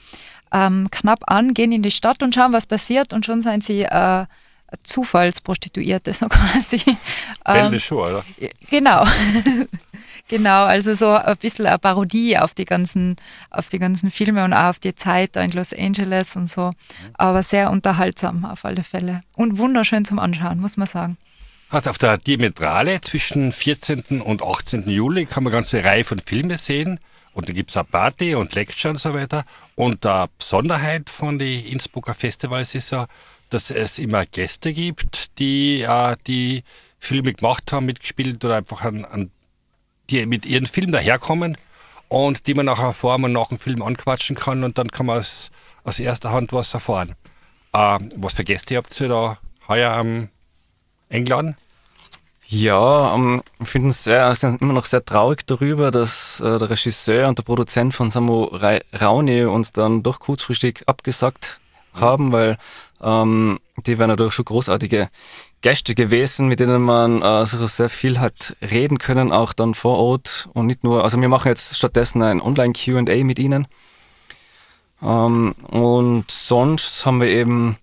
ähm, 0.53 0.89
knapp 0.91 1.21
an, 1.27 1.55
gehen 1.55 1.73
in 1.73 1.83
die 1.83 1.91
Stadt 1.91 2.23
und 2.23 2.35
schauen, 2.35 2.53
was 2.53 2.67
passiert. 2.67 3.13
Und 3.13 3.27
schon 3.27 3.43
sind 3.43 3.65
sie 3.65 3.83
äh, 3.83 4.27
Zufallsprostituierte, 4.83 6.13
so 6.15 6.29
quasi. 6.29 6.81
Belle 7.45 7.75
Ähm, 7.75 7.81
schon, 7.81 7.99
oder? 7.99 8.25
Genau. 8.71 9.07
genau, 10.29 10.65
also 10.65 10.95
so 10.95 11.11
ein 11.11 11.37
bisschen 11.37 11.67
eine 11.67 11.79
Parodie 11.79 12.39
auf 12.39 12.55
die 12.55 12.65
ganzen, 12.65 13.17
auf 13.51 13.69
die 13.69 13.79
ganzen 13.79 14.11
Filme 14.11 14.45
und 14.45 14.53
auch 14.53 14.71
auf 14.71 14.79
die 14.79 14.95
Zeit 14.95 15.37
da 15.37 15.43
in 15.43 15.53
Los 15.53 15.73
Angeles 15.73 16.37
und 16.37 16.49
so. 16.49 16.73
Aber 17.15 17.43
sehr 17.43 17.71
unterhaltsam 17.71 18.45
auf 18.45 18.65
alle 18.65 18.85
Fälle. 18.85 19.23
Und 19.35 19.59
wunderschön 19.59 20.05
zum 20.05 20.19
Anschauen, 20.19 20.61
muss 20.61 20.77
man 20.77 20.87
sagen. 20.87 21.17
Also 21.71 21.91
auf 21.91 21.99
der 21.99 22.17
Diametrale 22.17 23.01
zwischen 23.03 23.53
14. 23.53 24.23
und 24.23 24.43
18. 24.43 24.89
Juli 24.89 25.27
kann 25.27 25.45
man 25.45 25.53
eine 25.53 25.61
ganze 25.61 25.85
Reihe 25.85 26.05
von 26.05 26.19
Filmen 26.19 26.57
sehen. 26.57 26.99
Und 27.35 27.49
da 27.49 27.53
gibt 27.53 27.71
es 27.71 27.77
auch 27.77 27.89
Party 27.89 28.35
und 28.35 28.55
Lecture 28.55 28.93
und 28.93 28.99
so 28.99 29.13
weiter. 29.13 29.45
Und 29.75 30.03
die 30.03 30.25
Besonderheit 30.39 31.11
von 31.11 31.39
den 31.39 31.65
Innsbrucker 31.67 32.15
Festivals 32.15 32.75
ist 32.75 32.91
ja, 32.91 33.07
dass 33.51 33.71
es 33.71 33.99
immer 33.99 34.27
Gäste 34.27 34.73
gibt, 34.73 35.39
die 35.39 35.83
äh, 35.83 36.17
die 36.27 36.65
Filme 36.99 37.33
gemacht 37.33 37.73
haben, 37.73 37.87
mitgespielt 37.87 38.45
oder 38.45 38.57
einfach 38.57 38.83
an, 38.83 39.05
an 39.05 39.31
die 40.11 40.27
mit 40.27 40.47
ihren 40.47 40.67
Film 40.67 40.93
daherkommen 40.93 41.57
und 42.09 42.47
die 42.47 42.55
man 42.55 42.66
nachher 42.66 42.93
vor 42.93 43.14
und 43.14 43.33
nach 43.33 43.49
dem 43.49 43.59
Film 43.59 43.83
anquatschen 43.83 44.37
kann 44.37 44.64
und 44.64 44.79
dann 44.79 44.89
kann 44.89 45.07
man 45.07 45.18
aus, 45.18 45.51
aus 45.85 45.99
erster 45.99 46.33
Hand 46.33 46.53
was 46.53 46.75
erfahren. 46.75 47.14
Äh, 47.72 47.99
was 48.16 48.35
für 48.35 48.45
Gäste 48.45 48.77
habt 48.77 48.99
ihr 49.01 49.09
da 49.09 49.39
heuer 49.68 49.93
am 49.93 50.29
eingeladen? 51.11 51.57
Ja, 52.51 53.14
ähm, 53.14 53.43
ich 53.61 53.68
finde 53.68 53.91
es 53.91 54.07
immer 54.07 54.72
noch 54.72 54.87
sehr 54.87 55.05
traurig 55.05 55.47
darüber, 55.47 55.91
dass 55.91 56.41
äh, 56.41 56.59
der 56.59 56.70
Regisseur 56.70 57.29
und 57.29 57.37
der 57.37 57.43
Produzent 57.43 57.93
von 57.93 58.11
Samu 58.11 58.45
Ra 58.45 58.79
Rauni 58.99 59.45
uns 59.45 59.72
dann 59.72 60.03
doch 60.03 60.18
kurzfristig 60.18 60.83
abgesagt 60.87 61.61
haben, 61.95 62.32
weil 62.32 62.59
ähm, 63.03 63.59
die 63.86 63.99
wären 63.99 64.09
natürlich 64.11 64.34
schon 64.34 64.45
großartige 64.45 65.09
Gäste 65.61 65.95
gewesen, 65.95 66.49
mit 66.49 66.61
denen 66.61 66.82
man 66.82 67.22
äh, 67.22 67.45
sehr 67.47 67.89
viel 67.89 68.18
hat 68.20 68.57
reden 68.61 68.99
können, 68.99 69.32
auch 69.32 69.53
dann 69.53 69.74
vor 69.74 69.99
Ort 69.99 70.49
und 70.53 70.66
nicht 70.66 70.84
nur, 70.84 71.03
also 71.05 71.20
wir 71.20 71.28
machen 71.28 71.49
jetzt 71.49 71.76
stattdessen 71.76 72.22
ein 72.22 72.41
Online-QA 72.41 73.24
mit 73.24 73.39
ihnen. 73.39 73.66
Ähm, 75.03 75.53
und 75.68 76.30
sonst 76.30 77.05
haben 77.07 77.20
wir 77.20 77.28
eben 77.28 77.76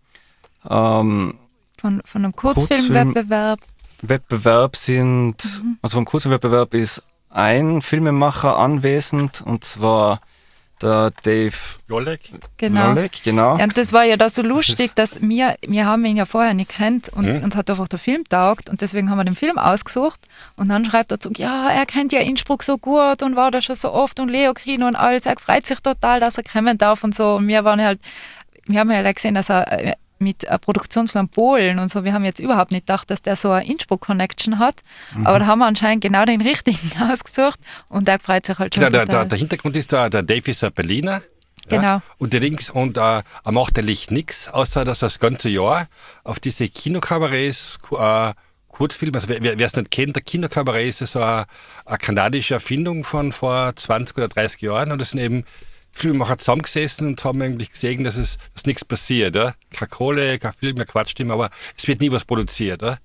ähm, 0.70 1.36
Von, 1.78 2.02
von 2.06 2.26
einem 2.26 2.34
Kurzfilm- 2.34 2.68
Kurzfilmwettbewerb. 2.68 3.60
Wettbewerb 4.02 4.76
sind, 4.76 5.44
Mhm. 5.64 5.78
also 5.82 5.96
vom 5.98 6.06
Kurzwettbewerb 6.06 6.74
ist 6.74 7.02
ein 7.30 7.82
Filmemacher 7.82 8.58
anwesend 8.58 9.42
und 9.46 9.64
zwar 9.64 10.20
der 10.82 11.12
Dave 11.24 11.54
Jolek? 11.88 12.32
Genau. 12.58 12.90
Nolek, 12.90 13.24
genau. 13.24 13.58
Ja, 13.58 13.64
und 13.64 13.78
das 13.78 13.94
war 13.94 14.04
ja 14.04 14.18
da 14.18 14.30
so 14.30 14.42
lustig, 14.42 14.94
dass 14.96 15.22
wir, 15.22 15.56
wir 15.66 15.86
haben 15.86 16.04
ihn 16.06 16.18
ja 16.18 16.26
vorher 16.26 16.54
nicht 16.54 16.72
kennt 16.72 17.10
und 17.10 17.26
Mhm. 17.26 17.44
uns 17.44 17.56
hat 17.56 17.70
einfach 17.70 17.88
der 17.88 18.00
Film 18.00 18.24
taugt 18.26 18.70
und 18.70 18.82
deswegen 18.82 19.10
haben 19.10 19.18
wir 19.18 19.24
den 19.24 19.36
Film 19.36 19.58
ausgesucht 19.58 20.20
und 20.56 20.70
dann 20.70 20.86
schreibt 20.86 21.12
er 21.12 21.20
zurück, 21.20 21.40
ja, 21.40 21.70
er 21.70 21.86
kennt 21.86 22.12
ja 22.14 22.20
Innsbruck 22.20 22.64
so 22.64 22.78
gut 22.78 23.24
und 23.24 23.36
war 23.36 23.52
da 23.52 23.62
schon 23.62 23.76
so 23.76 23.92
oft 23.94 24.20
und 24.20 24.30
Leo 24.30 24.54
Kino 24.54 24.88
und 24.88 24.96
alles, 24.96 25.26
er 25.26 25.36
freut 25.40 25.66
sich 25.66 25.80
total, 25.80 26.20
dass 26.20 26.38
er 26.38 26.44
kommen 26.44 26.78
darf 26.78 27.04
und 27.04 27.16
so 27.16 27.36
und 27.36 27.48
wir 27.48 27.64
waren 27.64 27.82
halt, 27.82 28.00
wir 28.66 28.80
haben 28.80 28.92
ja 28.92 29.02
gleich 29.02 29.16
gesehen, 29.16 29.36
dass 29.36 29.50
er 29.50 29.72
äh, 29.72 29.94
mit 30.26 30.44
äh, 30.44 30.58
Produktionsland 30.60 31.32
Polen 31.32 31.78
und 31.80 31.90
so, 31.92 32.04
wir 32.04 32.12
haben 32.14 32.26
jetzt 32.26 32.40
überhaupt 32.40 32.72
nicht 32.72 32.88
gedacht, 32.88 33.10
dass 33.12 33.22
der 33.22 33.36
so 33.36 33.52
eine 33.52 33.66
Innsbruck-Connection 33.68 34.58
hat, 34.60 34.82
Mhm. 35.14 35.28
aber 35.28 35.40
da 35.40 35.46
haben 35.46 35.60
wir 35.60 35.68
anscheinend 35.68 36.02
genau 36.04 36.26
den 36.26 36.42
richtigen 36.42 36.92
ausgesucht 37.12 37.60
und 37.88 38.08
der 38.08 38.20
freut 38.20 38.46
sich 38.46 38.58
halt 38.58 38.74
schon 38.74 38.82
Genau, 38.84 38.92
der, 38.92 39.06
der, 39.06 39.26
der 39.26 39.38
Hintergrund 39.38 39.76
ist 39.78 39.94
da, 39.94 40.10
der 40.10 40.24
Dave 40.24 40.50
ist 40.52 40.64
ein 40.64 40.74
Berliner. 40.74 41.22
Genau. 41.68 41.84
Ja, 41.84 42.02
und 42.18 42.34
der 42.34 42.40
Links, 42.42 42.70
und 42.70 42.98
äh, 42.98 43.02
er 43.02 43.52
macht 43.52 43.78
eigentlich 43.80 44.12
nichts, 44.12 44.50
außer 44.50 44.84
dass 44.86 45.02
er 45.02 45.08
das 45.08 45.20
ganze 45.20 45.50
Jahr 45.50 45.88
auf 46.24 46.40
diese 46.40 46.68
Kinokabarets, 46.70 47.80
äh, 47.98 48.34
Kurzfilme, 48.68 49.16
also 49.16 49.28
wer 49.30 49.60
es 49.60 49.76
nicht 49.76 49.90
kennt, 49.92 50.16
der 50.16 50.24
Kinokabarett 50.24 51.02
ist 51.02 51.14
so 51.14 51.22
eine, 51.22 51.46
eine 51.86 51.98
kanadische 51.98 52.56
Erfindung 52.56 53.04
von 53.04 53.32
vor 53.32 53.74
20 53.76 54.18
oder 54.18 54.28
30 54.28 54.62
Jahren 54.62 54.92
und 54.92 55.00
das 55.00 55.12
sind 55.12 55.20
eben 55.22 55.44
Filmemacher 55.96 56.38
zusammengesessen 56.38 57.08
und 57.08 57.24
haben 57.24 57.42
eigentlich 57.42 57.72
gesehen, 57.72 58.04
dass 58.04 58.18
es 58.18 58.38
dass 58.54 58.66
nichts 58.66 58.84
passiert. 58.84 59.36
Ja? 59.36 59.56
Keine 59.72 59.90
Kohle, 59.90 60.38
kein 60.40 60.54
Film, 60.54 60.76
mehr 60.76 60.86
Quatsch, 60.86 61.20
aber 61.22 61.50
es 61.78 61.88
wird 61.88 62.02
nie 62.02 62.12
was 62.12 62.26
produziert. 62.26 62.82
Ja? 62.82 62.98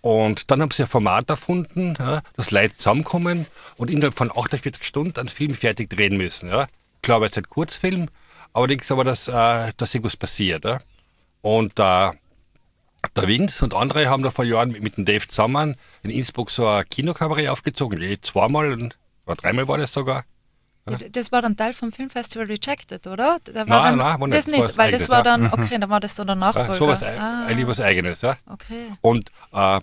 Und 0.00 0.50
dann 0.50 0.60
haben 0.62 0.70
sie 0.70 0.82
ein 0.82 0.88
Format 0.88 1.30
erfunden, 1.30 1.94
ja, 1.98 2.22
dass 2.34 2.50
Leute 2.50 2.76
zusammenkommen 2.76 3.46
und 3.76 3.90
innerhalb 3.90 4.14
von 4.14 4.30
48 4.30 4.82
Stunden 4.82 5.20
einen 5.20 5.28
Film 5.28 5.54
fertig 5.54 5.90
drehen 5.90 6.16
müssen. 6.16 6.48
Ja. 6.48 6.66
Klar, 7.02 7.20
weil 7.20 7.28
es 7.28 7.36
ein 7.36 7.48
Kurzfilm, 7.48 8.08
allerdings 8.52 8.90
aber, 8.90 9.04
dass, 9.04 9.28
äh, 9.28 9.72
dass 9.76 9.94
irgendwas 9.94 10.16
passiert. 10.16 10.64
Ja. 10.64 10.80
Und 11.42 11.78
äh, 11.78 12.10
der 13.16 13.28
Vince 13.28 13.62
und 13.64 13.74
andere 13.74 14.08
haben 14.08 14.22
da 14.22 14.30
vor 14.30 14.44
Jahren 14.44 14.70
mit, 14.70 14.82
mit 14.82 14.96
dem 14.96 15.04
Dave 15.04 15.28
zusammen 15.28 15.76
in 16.02 16.10
Innsbruck 16.10 16.50
so 16.50 16.66
ein 16.66 16.84
Kinokabarett 16.88 17.48
aufgezogen. 17.48 18.00
Je 18.00 18.18
zweimal 18.22 18.72
und 18.72 18.96
oder 19.26 19.36
dreimal 19.36 19.68
war 19.68 19.78
das 19.78 19.92
sogar. 19.92 20.24
Ja, 20.88 20.96
Das 20.96 21.30
war 21.30 21.42
dann 21.42 21.56
Teil 21.56 21.74
vom 21.74 21.92
Filmfestival 21.92 22.46
Rejected, 22.46 23.06
oder? 23.06 23.38
Da 23.44 23.54
war 23.54 23.64
Nein, 23.66 23.68
dann, 23.68 23.98
nein, 23.98 24.20
war 24.20 24.28
das 24.28 24.46
War 24.46 24.52
nicht, 24.52 24.62
was 24.64 24.76
weil 24.78 24.90
das 24.90 25.02
Eigenes, 25.02 25.08
war 25.10 25.18
ja. 25.18 25.22
dann, 25.22 25.46
okay, 25.52 25.78
dann 25.78 25.90
war 25.90 26.00
das 26.00 26.16
so 26.16 26.24
der 26.24 26.34
Nachfolger. 26.34 26.68
Ja, 26.70 26.74
sowas, 26.74 27.02
ah, 27.04 27.46
eigentlich 27.46 27.66
was 27.68 27.80
Eigenes. 27.80 28.20
Ja. 28.22 28.36
okay. 28.46 28.88
Und 29.00 29.30
äh, 29.52 29.80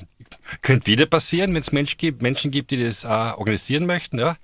könnte 0.62 0.88
wieder 0.88 1.06
passieren, 1.06 1.54
wenn 1.54 1.62
es 1.62 1.72
Menschen 1.72 1.98
gibt, 1.98 2.22
Menschen 2.22 2.52
gibt, 2.52 2.72
die 2.72 2.84
das 2.84 3.06
äh, 3.06 3.08
organisieren 3.08 3.86
möchten. 3.86 4.20
Ja? 4.20 4.36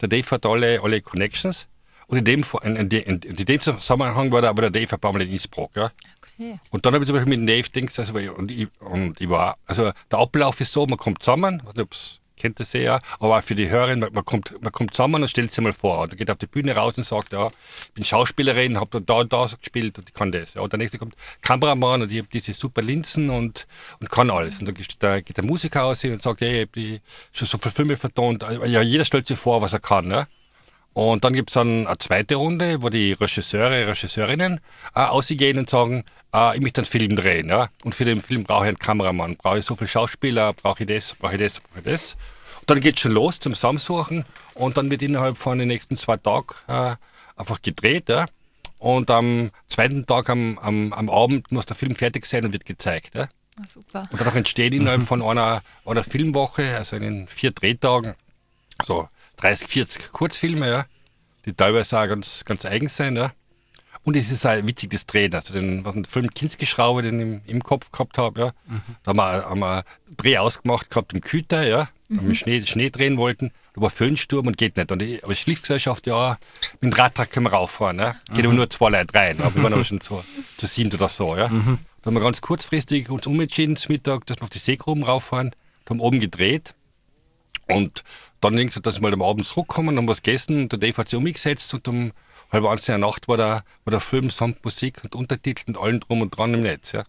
Der 0.00 0.08
Dave 0.08 0.30
hat 0.30 0.46
alle, 0.46 0.80
alle 0.82 1.00
Connections. 1.00 1.66
Und 2.06 2.18
in 2.18 2.24
dem, 2.24 2.44
in, 2.62 2.76
in, 2.76 2.88
in, 2.90 3.20
in 3.22 3.36
dem 3.36 3.60
Zusammenhang 3.60 4.30
war, 4.30 4.40
der, 4.42 4.50
aber 4.50 4.62
der 4.62 4.70
Dave 4.70 4.92
ein 4.94 5.00
paar 5.00 5.12
Mal 5.12 5.22
in 5.22 5.32
Innsbruck. 5.32 5.74
Ja? 5.74 5.90
okay. 6.22 6.60
Und 6.70 6.86
dann 6.86 6.94
habe 6.94 7.02
ich 7.02 7.08
zum 7.08 7.16
Beispiel 7.16 7.30
mit 7.36 7.40
dem 7.40 7.46
Dave 7.48 7.68
gedacht, 7.68 7.98
also, 7.98 8.34
und, 8.34 8.50
ich, 8.52 8.68
und 8.80 9.20
ich 9.20 9.28
war, 9.28 9.56
also 9.66 9.90
der 10.12 10.18
Ablauf 10.20 10.60
ist 10.60 10.70
so, 10.70 10.86
man 10.86 10.98
kommt 10.98 11.22
zusammen, 11.24 11.60
ob's- 11.76 12.18
kennt 12.36 12.60
das 12.60 12.72
ja, 12.72 13.00
aber 13.18 13.38
auch 13.38 13.42
für 13.42 13.54
die 13.54 13.68
Hörerin, 13.68 14.00
man, 14.00 14.12
man, 14.12 14.24
kommt, 14.24 14.60
man 14.62 14.72
kommt 14.72 14.94
zusammen 14.94 15.22
und 15.22 15.28
stellt 15.28 15.52
sich 15.52 15.62
mal 15.62 15.72
vor. 15.72 16.00
Und 16.00 16.16
geht 16.16 16.30
auf 16.30 16.38
die 16.38 16.46
Bühne 16.46 16.74
raus 16.74 16.94
und 16.96 17.04
sagt, 17.04 17.32
ja, 17.32 17.48
ich 17.48 17.92
bin 17.92 18.04
Schauspielerin, 18.04 18.78
habe 18.78 19.00
da 19.00 19.14
und 19.14 19.32
da 19.32 19.46
gespielt 19.46 19.98
und 19.98 20.08
ich 20.08 20.14
kann 20.14 20.32
das. 20.32 20.54
Ja. 20.54 20.62
Und 20.62 20.72
der 20.72 20.78
nächste 20.78 20.98
kommt 20.98 21.14
Kameramann 21.42 22.02
und 22.02 22.12
ich 22.12 22.18
habe 22.18 22.28
diese 22.32 22.52
super 22.52 22.82
Linsen 22.82 23.30
und, 23.30 23.66
und 24.00 24.10
kann 24.10 24.30
alles. 24.30 24.58
Und 24.58 24.66
dann 24.66 24.74
geht 24.74 25.00
der, 25.02 25.22
geht 25.22 25.36
der 25.36 25.44
Musiker 25.44 25.80
raus 25.80 26.04
und 26.04 26.22
sagt, 26.22 26.40
hey, 26.40 26.68
ich 26.74 26.92
habe 26.92 27.00
schon 27.32 27.48
so 27.48 27.58
viele 27.58 27.72
Filme 27.72 27.96
vertont. 27.96 28.44
Ja, 28.66 28.82
jeder 28.82 29.04
stellt 29.04 29.26
sich 29.26 29.38
vor, 29.38 29.62
was 29.62 29.72
er 29.72 29.80
kann. 29.80 30.10
Ja. 30.10 30.26
Und 30.94 31.24
dann 31.24 31.34
gibt 31.34 31.50
es 31.50 31.54
dann 31.54 31.88
eine 31.88 31.98
zweite 31.98 32.36
Runde, 32.36 32.80
wo 32.80 32.88
die 32.88 33.12
Regisseure, 33.12 33.88
Regisseurinnen 33.88 34.60
äh, 34.94 35.00
ausgehen 35.00 35.58
und 35.58 35.68
sagen, 35.68 36.04
äh, 36.32 36.54
ich 36.54 36.62
möchte 36.62 36.82
einen 36.82 36.86
Film 36.86 37.16
drehen. 37.16 37.48
Ja? 37.48 37.68
Und 37.84 37.96
für 37.96 38.04
den 38.04 38.20
Film 38.20 38.44
brauche 38.44 38.64
ich 38.64 38.68
einen 38.68 38.78
Kameramann, 38.78 39.36
brauche 39.36 39.58
ich 39.58 39.64
so 39.64 39.74
viele 39.74 39.88
Schauspieler, 39.88 40.52
brauche 40.52 40.84
ich 40.84 40.88
das, 40.88 41.14
brauche 41.14 41.34
ich 41.34 41.40
das, 41.40 41.60
brauche 41.60 41.80
ich 41.80 41.84
das. 41.84 42.16
Und 42.60 42.70
dann 42.70 42.80
geht 42.80 42.94
es 42.94 43.00
schon 43.00 43.12
los 43.12 43.40
zum 43.40 43.54
Zusammensuchen 43.54 44.24
und 44.54 44.76
dann 44.76 44.88
wird 44.88 45.02
innerhalb 45.02 45.36
von 45.36 45.58
den 45.58 45.68
nächsten 45.68 45.96
zwei 45.96 46.16
Tagen 46.16 46.54
äh, 46.68 46.94
einfach 47.36 47.60
gedreht. 47.60 48.08
Ja? 48.08 48.26
Und 48.78 49.10
am 49.10 49.50
zweiten 49.68 50.06
Tag 50.06 50.30
am, 50.30 50.58
am, 50.60 50.92
am 50.92 51.10
Abend 51.10 51.50
muss 51.50 51.66
der 51.66 51.74
Film 51.74 51.96
fertig 51.96 52.24
sein 52.24 52.44
und 52.44 52.52
wird 52.52 52.66
gezeigt. 52.66 53.16
Ja? 53.16 53.28
Ah, 53.60 53.66
super. 53.66 54.08
Und 54.12 54.20
danach 54.20 54.36
entsteht 54.36 54.72
innerhalb 54.72 55.02
von 55.06 55.22
einer, 55.22 55.60
einer 55.84 56.04
Filmwoche, 56.04 56.76
also 56.76 56.94
in 56.94 57.02
den 57.02 57.26
vier 57.26 57.50
Drehtagen, 57.50 58.14
so 58.86 59.08
30, 59.36 59.68
40 59.68 60.12
Kurzfilme, 60.12 60.68
ja, 60.68 60.86
die 61.44 61.52
teilweise 61.52 61.98
auch 61.98 62.08
ganz, 62.08 62.44
ganz 62.44 62.64
eigen 62.64 62.88
sind. 62.88 63.16
Ja. 63.16 63.32
Und 64.04 64.16
es 64.16 64.30
ist 64.30 64.46
auch 64.46 64.54
witzig, 64.64 64.90
das 64.90 65.06
Drehen. 65.06 65.34
Also 65.34 65.54
den, 65.54 65.84
was 65.84 65.94
den 65.94 66.04
Film 66.04 66.28
Kinski-Schraube, 66.28 67.02
den 67.02 67.18
ich 67.18 67.22
im, 67.22 67.40
im 67.46 67.62
Kopf 67.62 67.90
gehabt 67.90 68.18
habe, 68.18 68.40
ja. 68.40 68.52
da 69.02 69.10
haben 69.10 69.16
wir, 69.16 69.44
haben 69.48 69.60
wir 69.60 69.76
einen 69.76 70.16
Dreh 70.16 70.36
ausgemacht 70.38 70.90
gehabt 70.90 71.14
im 71.14 71.22
Küter, 71.22 71.66
ja, 71.66 71.88
mhm. 72.08 72.28
wir 72.28 72.34
Schnee, 72.34 72.64
Schnee 72.66 72.90
drehen 72.90 73.16
wollten. 73.16 73.50
Da 73.74 73.80
war 73.80 73.90
Föhnsturm 73.90 74.46
und 74.46 74.58
geht 74.58 74.76
nicht. 74.76 74.92
Und 74.92 75.02
ich, 75.02 75.24
aber 75.24 75.34
Schliffgesellschaft, 75.34 76.06
ja, 76.06 76.38
mit 76.80 76.92
dem 76.92 76.92
Radtrag 76.92 77.30
können 77.30 77.46
wir 77.46 77.54
rauffahren. 77.54 77.98
Ja. 77.98 78.16
Geht 78.32 78.44
aber 78.44 78.54
nur 78.54 78.70
zwei 78.70 78.90
Leute 78.90 79.14
rein. 79.14 79.40
Aber 79.40 79.54
wir 79.54 79.62
waren 79.62 79.72
aber 79.72 79.84
schon 79.84 80.00
zu, 80.00 80.22
zu 80.58 80.66
sieben 80.66 80.92
oder 80.92 81.08
so. 81.08 81.36
Ja. 81.36 81.48
Da 81.48 82.08
haben 82.08 82.14
wir 82.14 82.20
ganz 82.20 82.40
kurzfristig 82.42 83.08
uns 83.08 83.26
umentschieden 83.26 83.76
zum 83.76 83.94
Mittag, 83.94 84.26
dass 84.26 84.36
wir 84.36 84.44
auf 84.44 84.50
die 84.50 84.58
Seegruben 84.58 85.02
rauffahren. 85.02 85.56
Da 85.86 85.90
haben 85.90 85.98
wir 85.98 86.04
oben 86.04 86.20
gedreht. 86.20 86.74
Und 87.66 88.04
dann 88.44 88.70
du, 88.70 88.80
dass 88.80 88.96
wir 88.96 89.02
mal 89.02 89.12
am 89.12 89.22
Abend 89.22 89.46
zurückkommen, 89.46 89.96
haben 89.96 90.08
was 90.08 90.22
gegessen 90.22 90.62
und 90.62 90.72
der 90.72 90.78
Dave 90.78 90.96
hat 90.96 91.08
sich 91.08 91.16
umgesetzt 91.16 91.72
und 91.74 91.88
um 91.88 92.12
halb 92.52 92.64
eins 92.64 92.88
in 92.88 92.92
der 92.92 92.98
Nacht 92.98 93.28
war 93.28 93.36
der, 93.36 93.64
war 93.84 93.90
der 93.90 94.00
Film 94.00 94.30
samt 94.30 94.64
Musik 94.64 95.02
und 95.04 95.14
Untertitel 95.14 95.64
und 95.68 95.78
allem 95.78 96.00
drum 96.00 96.22
und 96.22 96.30
dran 96.30 96.54
im 96.54 96.62
Netz. 96.62 96.92
Ja. 96.92 97.04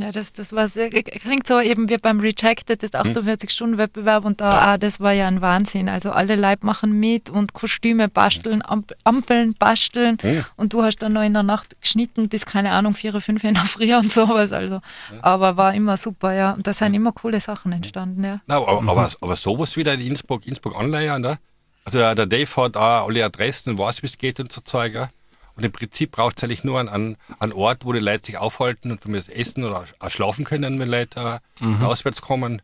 Ja, 0.00 0.12
das, 0.12 0.32
das 0.32 0.52
war 0.52 0.68
sehr, 0.68 0.90
klingt 0.90 1.46
so 1.46 1.60
eben 1.60 1.88
wie 1.88 1.96
beim 1.98 2.20
Rejected, 2.20 2.82
das 2.82 2.92
48-Stunden-Wettbewerb 2.92 4.24
und 4.24 4.40
da, 4.40 4.58
ah, 4.58 4.78
das 4.78 5.00
war 5.00 5.12
ja 5.12 5.26
ein 5.26 5.40
Wahnsinn. 5.40 5.88
Also 5.88 6.10
alle 6.10 6.36
Leib 6.36 6.62
machen 6.64 6.98
mit 6.98 7.30
und 7.30 7.52
Kostüme 7.52 8.08
basteln, 8.08 8.62
Amp 8.64 8.92
Ampeln 9.04 9.54
basteln 9.54 10.18
Hm. 10.20 10.44
und 10.56 10.72
du 10.72 10.82
hast 10.82 10.98
dann 10.98 11.12
noch 11.12 11.22
in 11.22 11.34
der 11.34 11.42
Nacht 11.42 11.80
geschnitten 11.80 12.28
bis, 12.28 12.44
keine 12.46 12.70
Ahnung, 12.72 12.94
vier 12.94 13.10
oder 13.10 13.20
fünf 13.20 13.44
in 13.44 13.54
der 13.54 13.64
Früh 13.64 13.94
und 13.94 14.10
sowas. 14.12 14.52
Also, 14.52 14.80
aber 15.22 15.56
war 15.56 15.74
immer 15.74 15.96
super, 15.96 16.32
ja. 16.34 16.52
Und 16.52 16.66
da 16.66 16.72
sind 16.72 16.94
immer 16.94 17.12
coole 17.12 17.40
Sachen 17.40 17.72
entstanden, 17.72 18.24
ja. 18.24 18.40
Na, 18.46 18.56
aber, 18.56 18.80
aber, 18.88 19.10
aber 19.20 19.36
sowas 19.36 19.76
wieder 19.76 19.94
in 19.94 20.00
Innsbruck, 20.00 20.46
Innsbruck 20.46 20.76
anleiern. 20.76 21.22
Ne? 21.22 21.38
Also 21.84 21.98
der 21.98 22.14
der 22.14 22.26
Dave 22.26 22.56
hat 22.56 22.76
auch 22.76 23.06
alle 23.06 23.24
Adressen 23.24 23.70
und 23.70 23.78
weiß, 23.78 24.02
wie 24.02 24.06
es 24.06 24.18
geht 24.18 24.40
und 24.40 24.52
so 24.52 24.60
Zeug. 24.60 24.94
Ja? 24.94 25.08
Und 25.56 25.64
im 25.64 25.72
Prinzip 25.72 26.12
braucht 26.12 26.36
es 26.36 26.44
eigentlich 26.44 26.64
nur 26.64 26.78
einen, 26.78 27.16
einen, 27.38 27.52
Ort, 27.52 27.84
wo 27.84 27.92
die 27.92 27.98
Leute 27.98 28.26
sich 28.26 28.36
aufhalten 28.36 28.90
und 28.90 29.02
von 29.02 29.10
mir 29.10 29.22
essen 29.28 29.64
oder 29.64 29.84
auch 29.98 30.10
schlafen 30.10 30.44
können, 30.44 30.78
wenn 30.78 30.88
Leute 30.88 31.40
äh, 31.58 31.62
von 31.62 31.82
auswärts 31.82 32.20
kommen. 32.20 32.60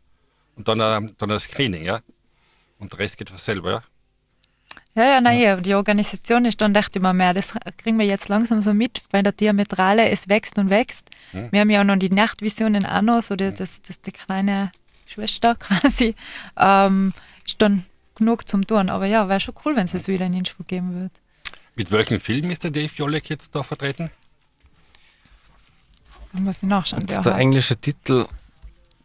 Und 0.55 0.67
dann, 0.67 0.79
äh, 0.79 1.11
dann 1.17 1.29
das 1.29 1.43
Screening, 1.43 1.83
ja. 1.83 2.01
Und 2.77 2.91
der 2.91 2.99
Rest 2.99 3.17
geht 3.17 3.29
von 3.29 3.39
selber, 3.39 3.71
ja. 3.71 3.83
Ja, 4.95 5.05
ja, 5.05 5.21
nein, 5.21 5.39
ja. 5.39 5.55
die 5.55 5.73
Organisation 5.73 6.45
ist 6.45 6.61
dann 6.61 6.75
echt 6.75 6.95
immer 6.95 7.13
mehr. 7.13 7.33
Das 7.33 7.53
kriegen 7.77 7.97
wir 7.97 8.05
jetzt 8.05 8.29
langsam 8.29 8.61
so 8.61 8.75
mit 8.75 9.01
bei 9.09 9.23
der 9.23 9.31
Diametrale. 9.31 10.07
Es 10.09 10.29
wächst 10.29 10.59
und 10.59 10.69
wächst. 10.69 11.09
Wir 11.31 11.61
haben 11.61 11.69
ja 11.71 11.81
auch 11.81 11.85
noch 11.85 11.95
die 11.95 12.11
Nachtvisionen 12.11 12.85
auch 12.85 13.01
noch, 13.01 13.23
so 13.23 13.35
die, 13.35 13.51
das, 13.51 13.81
das 13.81 14.01
die 14.01 14.11
kleine 14.11 14.71
Schwester 15.07 15.55
quasi. 15.59 16.15
Ähm, 16.57 17.11
ist 17.43 17.59
dann 17.59 17.85
genug 18.15 18.47
zum 18.47 18.67
Tun. 18.67 18.89
Aber 18.89 19.07
ja, 19.07 19.27
wäre 19.29 19.39
schon 19.39 19.55
cool, 19.65 19.75
wenn 19.75 19.85
es 19.85 19.95
es 19.95 20.07
wieder 20.07 20.27
in 20.27 20.33
Innsbruck 20.33 20.67
geben 20.67 20.93
würde. 20.93 21.22
Mit 21.75 21.91
welchem 21.91 22.19
Film 22.19 22.51
ist 22.51 22.63
der 22.63 22.71
Dave 22.71 22.91
Jolek 22.95 23.29
jetzt 23.29 23.53
da 23.55 23.63
vertreten? 23.63 24.11
Dann 26.31 26.43
muss 26.43 26.57
ich 26.57 26.69
nachschauen. 26.69 27.01
Jetzt 27.01 27.15
wer 27.17 27.21
der 27.23 27.33
heißt. 27.33 27.41
englische 27.41 27.77
Titel, 27.77 28.27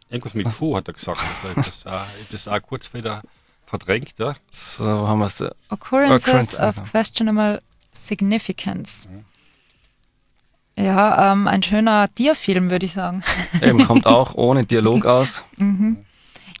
Irgendwas 0.09 0.33
mit 0.33 0.47
Q 0.49 0.75
hat 0.75 0.87
er 0.87 0.93
gesagt. 0.93 1.21
Also 1.43 1.61
das, 1.61 1.83
das 2.31 2.47
auch 2.47 2.61
kurz 2.61 2.93
wieder 2.93 3.21
verdrängt, 3.65 4.15
ja. 4.17 4.35
so 4.49 5.07
haben 5.07 5.19
wir 5.19 5.27
es. 5.27 5.35
da. 5.35 5.51
Occurrences 5.69 6.27
Occurrences, 6.27 6.59
of 6.59 6.77
ja. 6.77 6.83
questionable 6.83 7.61
significance. 7.91 9.07
Ja, 10.75 11.31
ähm, 11.33 11.47
ein 11.47 11.61
schöner 11.61 12.09
Tierfilm, 12.15 12.71
würde 12.71 12.85
ich 12.85 12.93
sagen. 12.93 13.23
Eben, 13.61 13.85
kommt 13.85 14.07
auch 14.07 14.33
ohne 14.35 14.65
Dialog 14.65 15.05
aus. 15.05 15.43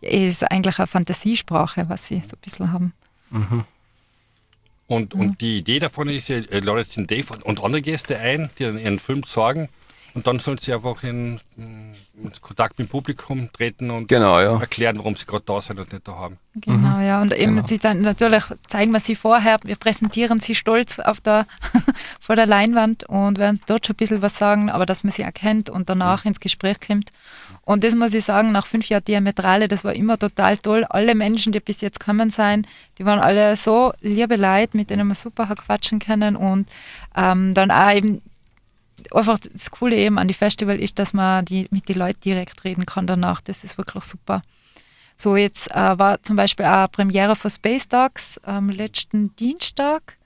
Ist 0.01 0.51
eigentlich 0.51 0.77
eine 0.77 0.87
Fantasiesprache, 0.87 1.89
was 1.89 2.05
sie 2.07 2.21
so 2.25 2.35
ein 2.35 2.41
bisschen 2.41 2.71
haben. 2.71 2.93
Und, 4.89 5.13
und 5.13 5.39
die 5.39 5.59
Idee 5.59 5.77
davon 5.77 6.09
ist 6.09 6.29
ja, 6.29 6.39
ladet 6.49 6.95
den 6.97 7.05
Dave 7.05 7.31
und, 7.31 7.43
und 7.43 7.63
andere 7.63 7.81
Gäste 7.83 8.17
ein, 8.17 8.49
die 8.57 8.63
dann 8.63 8.79
ihren 8.79 8.97
Film 8.97 9.23
zeigen. 9.25 9.69
Und 10.15 10.25
dann 10.25 10.39
sollen 10.39 10.57
sie 10.57 10.73
einfach 10.73 11.03
in, 11.03 11.39
in 11.55 11.93
Kontakt 12.41 12.79
mit 12.79 12.87
dem 12.87 12.91
Publikum 12.91 13.53
treten 13.53 13.91
und 13.91 14.07
Genau, 14.07 14.39
ja. 14.39 14.59
erklären, 14.59 14.97
warum 14.97 15.15
sie 15.15 15.27
gerade 15.27 15.43
da 15.45 15.61
sind 15.61 15.77
und 15.79 15.93
nicht 15.93 16.07
da 16.07 16.13
haben. 16.15 16.37
Genau, 16.55 16.99
ja. 16.99 17.21
Und 17.21 17.31
eben, 17.31 17.55
Genau. 17.57 17.67
sie 17.67 17.77
dann 17.77 18.01
natürlich 18.01 18.43
zeigen 18.67 18.91
wir 18.91 18.99
sie 18.99 19.13
vorher, 19.13 19.59
wir 19.63 19.75
präsentieren 19.75 20.39
sie 20.39 20.55
stolz 20.55 20.97
auf 20.97 21.21
der, 21.21 21.45
vor 22.19 22.35
der 22.35 22.47
Leinwand 22.47 23.03
und 23.03 23.37
werden 23.37 23.61
dort 23.67 23.85
schon 23.85 23.93
ein 23.93 23.97
bisschen 23.97 24.23
was 24.23 24.35
sagen, 24.39 24.71
aber 24.71 24.87
dass 24.87 25.03
man 25.03 25.11
sie 25.11 25.21
erkennt 25.21 25.69
und 25.69 25.87
danach 25.87 26.25
ins 26.25 26.39
Gespräch 26.39 26.77
kommt. 26.79 27.11
Und 27.69 27.83
das 27.83 27.93
muss 27.93 28.15
ich 28.15 28.25
sagen, 28.25 28.51
nach 28.51 28.65
fünf 28.65 28.89
Jahren 28.89 29.03
Diametrale, 29.03 29.67
das 29.67 29.83
war 29.83 29.93
immer 29.93 30.17
total 30.17 30.57
toll. 30.57 30.85
Alle 30.89 31.13
Menschen, 31.13 31.51
die 31.51 31.59
bis 31.59 31.81
jetzt 31.81 31.99
gekommen 31.99 32.31
sind, 32.31 32.67
die 32.97 33.05
waren 33.05 33.19
alle 33.19 33.55
so 33.57 33.93
liebe 34.01 34.37
Leute, 34.37 34.75
mit 34.75 34.89
denen 34.89 35.05
man 35.05 35.13
super 35.13 35.49
hat 35.49 35.59
quatschen 35.59 35.99
können 35.99 36.35
und 36.35 36.67
ähm, 37.15 37.53
dann 37.53 37.69
auch 37.69 37.93
eben 37.93 38.23
einfach 39.13 39.37
das 39.37 39.69
Coole 39.69 39.95
eben 39.97 40.17
an 40.17 40.27
die 40.27 40.33
Festival 40.33 40.79
ist, 40.79 40.97
dass 40.97 41.13
man 41.13 41.45
die, 41.45 41.67
mit 41.69 41.87
den 41.89 41.99
Leuten 41.99 42.21
direkt 42.21 42.63
reden 42.63 42.87
kann 42.87 43.05
danach. 43.05 43.39
Das 43.39 43.63
ist 43.63 43.77
wirklich 43.77 44.03
super. 44.03 44.41
So, 45.15 45.35
jetzt 45.35 45.69
äh, 45.69 45.99
war 45.99 46.23
zum 46.23 46.37
Beispiel 46.37 46.65
auch 46.65 46.89
Premiere 46.89 47.35
von 47.35 47.51
Space 47.51 47.87
Dogs 47.87 48.39
am 48.39 48.71
letzten 48.71 49.35
Dienstag. 49.35 50.17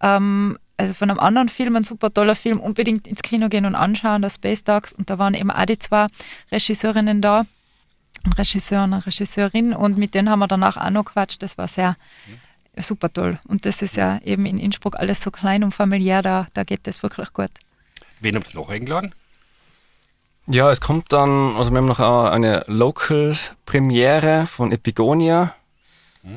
Ähm, 0.00 0.56
also 0.76 0.94
von 0.94 1.10
einem 1.10 1.18
anderen 1.18 1.48
Film, 1.48 1.76
ein 1.76 1.84
super 1.84 2.12
toller 2.12 2.34
Film, 2.34 2.60
unbedingt 2.60 3.06
ins 3.06 3.22
Kino 3.22 3.48
gehen 3.48 3.64
und 3.64 3.74
anschauen, 3.74 4.22
der 4.22 4.30
Space 4.30 4.64
Dogs. 4.64 4.92
Und 4.92 5.10
da 5.10 5.18
waren 5.18 5.34
eben 5.34 5.50
auch 5.50 5.64
die 5.64 5.78
zwei 5.78 6.08
Regisseurinnen 6.52 7.22
da, 7.22 7.46
ein 8.24 8.32
Regisseur 8.32 8.84
und 8.84 8.92
eine 8.92 9.06
Regisseurin. 9.06 9.72
Und 9.72 9.96
mit 9.98 10.14
denen 10.14 10.30
haben 10.30 10.40
wir 10.40 10.48
danach 10.48 10.76
auch 10.76 10.90
noch 10.90 11.04
quatscht. 11.04 11.42
Das 11.42 11.56
war 11.56 11.68
sehr 11.68 11.96
super 12.76 13.10
toll. 13.10 13.38
Und 13.44 13.64
das 13.64 13.82
ist 13.82 13.96
ja 13.96 14.18
eben 14.24 14.44
in 14.46 14.58
Innsbruck 14.58 14.98
alles 14.98 15.22
so 15.22 15.30
klein 15.30 15.64
und 15.64 15.72
familiär, 15.72 16.22
da, 16.22 16.46
da 16.52 16.64
geht 16.64 16.86
das 16.86 17.02
wirklich 17.02 17.32
gut. 17.32 17.50
Wen 18.20 18.36
habt 18.36 18.54
ihr 18.54 18.60
noch 18.60 18.68
eingeladen? 18.68 19.14
Ja, 20.48 20.70
es 20.70 20.80
kommt 20.80 21.12
dann, 21.12 21.56
also 21.56 21.72
wir 21.72 21.78
haben 21.78 21.86
noch 21.86 21.98
auch 21.98 22.26
eine 22.26 22.64
Local-Premiere 22.68 24.46
von 24.46 24.70
Epigonia 24.70 25.54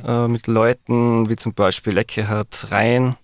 äh, 0.05 0.27
mit 0.27 0.47
Leuten 0.47 1.29
wie 1.29 1.35
zum 1.35 1.53
Beispiel 1.53 1.97
Eckehard 1.97 2.71
Rhein, 2.71 3.17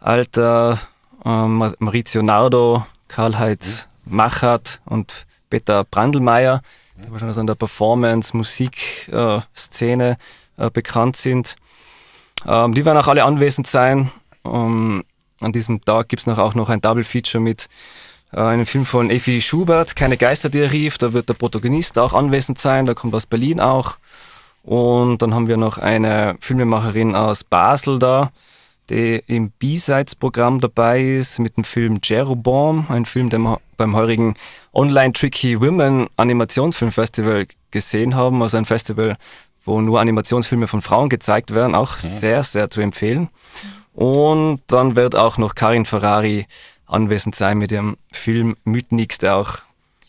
Alter, 0.00 0.78
ähm, 1.24 1.74
Maurizio 1.78 2.22
Nardo, 2.22 2.86
Karl-Heinz 3.08 3.88
Machert 4.04 4.80
und 4.86 5.26
Peter 5.50 5.84
Brandelmeier, 5.84 6.62
die 6.96 7.10
wahrscheinlich 7.10 7.34
so 7.34 7.40
in 7.40 7.46
der 7.46 7.54
Performance, 7.54 8.36
Musik-Szene 8.36 10.18
äh, 10.56 10.70
bekannt 10.70 11.16
sind. 11.16 11.56
Ähm, 12.46 12.74
die 12.74 12.84
werden 12.84 12.98
auch 12.98 13.08
alle 13.08 13.24
anwesend 13.24 13.66
sein. 13.66 14.10
Ähm, 14.44 15.04
an 15.40 15.52
diesem 15.52 15.84
Tag 15.84 16.08
gibt 16.08 16.26
es 16.26 16.38
auch 16.38 16.54
noch 16.54 16.68
ein 16.68 16.80
Double 16.80 17.04
Feature 17.04 17.42
mit 17.42 17.68
äh, 18.32 18.40
einem 18.40 18.66
Film 18.66 18.84
von 18.84 19.10
Effi 19.10 19.40
Schubert, 19.40 19.96
Keine 19.96 20.16
Geister, 20.16 20.48
die 20.48 20.60
er 20.60 20.72
rief. 20.72 20.98
Da 20.98 21.12
wird 21.12 21.28
der 21.28 21.34
Protagonist 21.34 21.98
auch 21.98 22.12
anwesend 22.12 22.58
sein, 22.58 22.86
der 22.86 22.94
kommt 22.94 23.14
aus 23.14 23.26
Berlin 23.26 23.60
auch. 23.60 23.96
Und 24.62 25.22
dann 25.22 25.34
haben 25.34 25.48
wir 25.48 25.56
noch 25.56 25.78
eine 25.78 26.36
Filmemacherin 26.40 27.14
aus 27.14 27.44
Basel 27.44 27.98
da, 27.98 28.32
die 28.90 29.22
im 29.26 29.50
B-Sides-Programm 29.50 30.60
dabei 30.60 31.02
ist 31.02 31.38
mit 31.38 31.56
dem 31.56 31.64
Film 31.64 32.00
Jeroboam, 32.02 32.86
ein 32.88 33.04
Film, 33.04 33.30
den 33.30 33.42
wir 33.42 33.60
beim 33.76 33.94
heurigen 33.94 34.34
Online 34.72 35.12
Tricky 35.12 35.60
Women 35.60 36.08
Animationsfilmfestival 36.16 37.46
gesehen 37.70 38.14
haben. 38.14 38.42
Also 38.42 38.56
ein 38.56 38.64
Festival, 38.64 39.16
wo 39.64 39.80
nur 39.80 40.00
Animationsfilme 40.00 40.66
von 40.66 40.82
Frauen 40.82 41.08
gezeigt 41.08 41.52
werden, 41.52 41.74
auch 41.74 41.96
sehr, 41.96 42.42
sehr 42.42 42.70
zu 42.70 42.80
empfehlen. 42.80 43.28
Und 43.92 44.60
dann 44.68 44.96
wird 44.96 45.16
auch 45.16 45.38
noch 45.38 45.54
Karin 45.54 45.84
Ferrari 45.84 46.46
anwesend 46.86 47.34
sein 47.34 47.58
mit 47.58 47.72
ihrem 47.72 47.96
Film 48.12 48.56
Mythnix, 48.64 49.18
der 49.18 49.36
auch 49.36 49.58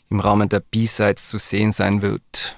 im 0.09 0.19
Rahmen 0.19 0.49
der 0.49 0.61
B-Sides 0.61 1.27
zu 1.27 1.37
sehen 1.37 1.71
sein 1.71 2.01
wird. 2.01 2.55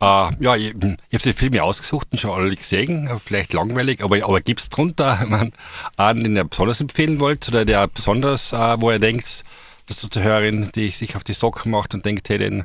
Äh, 0.00 0.30
ja, 0.40 0.56
ich, 0.56 0.74
ich 0.74 0.74
habe 0.74 1.22
die 1.24 1.32
Filme 1.32 1.62
ausgesucht 1.62 2.08
und 2.10 2.20
schon 2.20 2.30
alle 2.30 2.54
gesehen, 2.54 3.10
vielleicht 3.24 3.52
langweilig, 3.52 4.02
aber, 4.02 4.22
aber 4.24 4.40
gibt 4.40 4.60
es 4.60 4.68
drunter 4.68 5.18
einen, 5.96 6.22
den 6.22 6.36
ihr 6.36 6.44
besonders 6.44 6.80
empfehlen 6.80 7.20
wollt 7.20 7.48
oder 7.48 7.64
der 7.64 7.86
besonders, 7.88 8.52
äh, 8.52 8.80
wo 8.80 8.90
ihr 8.90 8.98
denkt, 8.98 9.44
dass 9.86 10.00
du 10.00 10.08
zur 10.08 10.22
Hörerin, 10.22 10.70
die 10.74 10.90
sich 10.90 11.16
auf 11.16 11.24
die 11.24 11.34
Socken 11.34 11.72
macht 11.72 11.94
und 11.94 12.04
denkt, 12.04 12.28
hey, 12.28 12.38
den, 12.38 12.64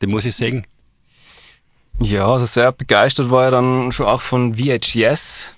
den 0.00 0.10
muss 0.10 0.24
ich 0.24 0.34
sehen? 0.34 0.66
Ja, 2.00 2.26
also 2.26 2.46
sehr 2.46 2.72
begeistert 2.72 3.30
war 3.30 3.44
er 3.44 3.50
dann 3.52 3.92
schon 3.92 4.06
auch 4.06 4.20
von 4.20 4.54
VHS, 4.54 5.54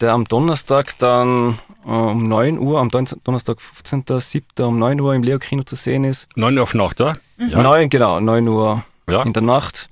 der 0.00 0.12
am 0.12 0.24
Donnerstag 0.24 0.98
dann 0.98 1.58
äh, 1.84 1.88
um 1.88 2.24
9 2.24 2.58
Uhr, 2.58 2.80
am 2.80 2.90
Donnerstag 2.90 3.58
15.07. 3.58 4.62
um 4.62 4.78
9 4.78 5.00
Uhr 5.00 5.14
im 5.14 5.22
Leo-Kino 5.22 5.62
zu 5.62 5.76
sehen 5.76 6.04
ist. 6.04 6.28
9 6.36 6.56
Uhr 6.56 6.62
auf 6.62 6.74
Nacht, 6.74 7.00
oder? 7.00 7.18
Mhm. 7.36 7.48
Ja. 7.48 7.62
9, 7.62 7.90
genau, 7.90 8.20
9 8.20 8.48
Uhr 8.48 8.84
ja. 9.08 9.22
in 9.22 9.32
der 9.32 9.42
Nacht. 9.42 9.88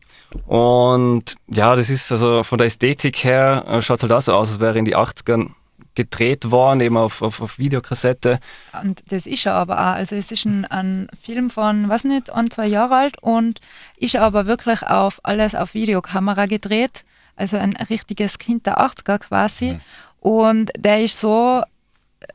Und 0.46 1.36
ja, 1.48 1.74
das 1.74 1.90
ist 1.90 2.10
also 2.12 2.42
von 2.42 2.58
der 2.58 2.66
Ästhetik 2.66 3.24
her, 3.24 3.64
äh, 3.68 3.82
schaut 3.82 4.02
halt 4.02 4.12
auch 4.12 4.20
so 4.20 4.32
aus, 4.32 4.50
als 4.50 4.60
wäre 4.60 4.78
in 4.78 4.84
die 4.84 4.96
80ern 4.96 5.50
gedreht 5.94 6.50
worden, 6.50 6.80
eben 6.80 6.96
auf, 6.96 7.20
auf, 7.20 7.40
auf 7.40 7.58
Videokassette. 7.58 8.38
Und 8.82 9.02
das 9.08 9.26
ist 9.26 9.46
er 9.46 9.54
aber 9.54 9.74
auch. 9.74 9.94
Also 9.94 10.16
es 10.16 10.30
ist 10.30 10.44
ein, 10.44 10.64
ein 10.66 11.08
Film 11.20 11.50
von, 11.50 11.88
was 11.88 12.04
nicht, 12.04 12.30
ein, 12.30 12.50
zwei 12.50 12.66
Jahre 12.66 12.96
alt 12.96 13.22
und 13.22 13.60
ist 13.96 14.16
aber 14.16 14.46
wirklich 14.46 14.82
auf 14.82 15.20
alles 15.24 15.54
auf 15.54 15.74
Videokamera 15.74 16.46
gedreht. 16.46 17.04
Also 17.36 17.56
ein 17.56 17.74
richtiges 17.76 18.38
Kind 18.38 18.66
der 18.66 18.78
80er 18.78 19.18
quasi. 19.18 19.72
Mhm. 19.72 19.80
Und 20.20 20.70
der 20.78 21.02
ist 21.02 21.18
so 21.18 21.62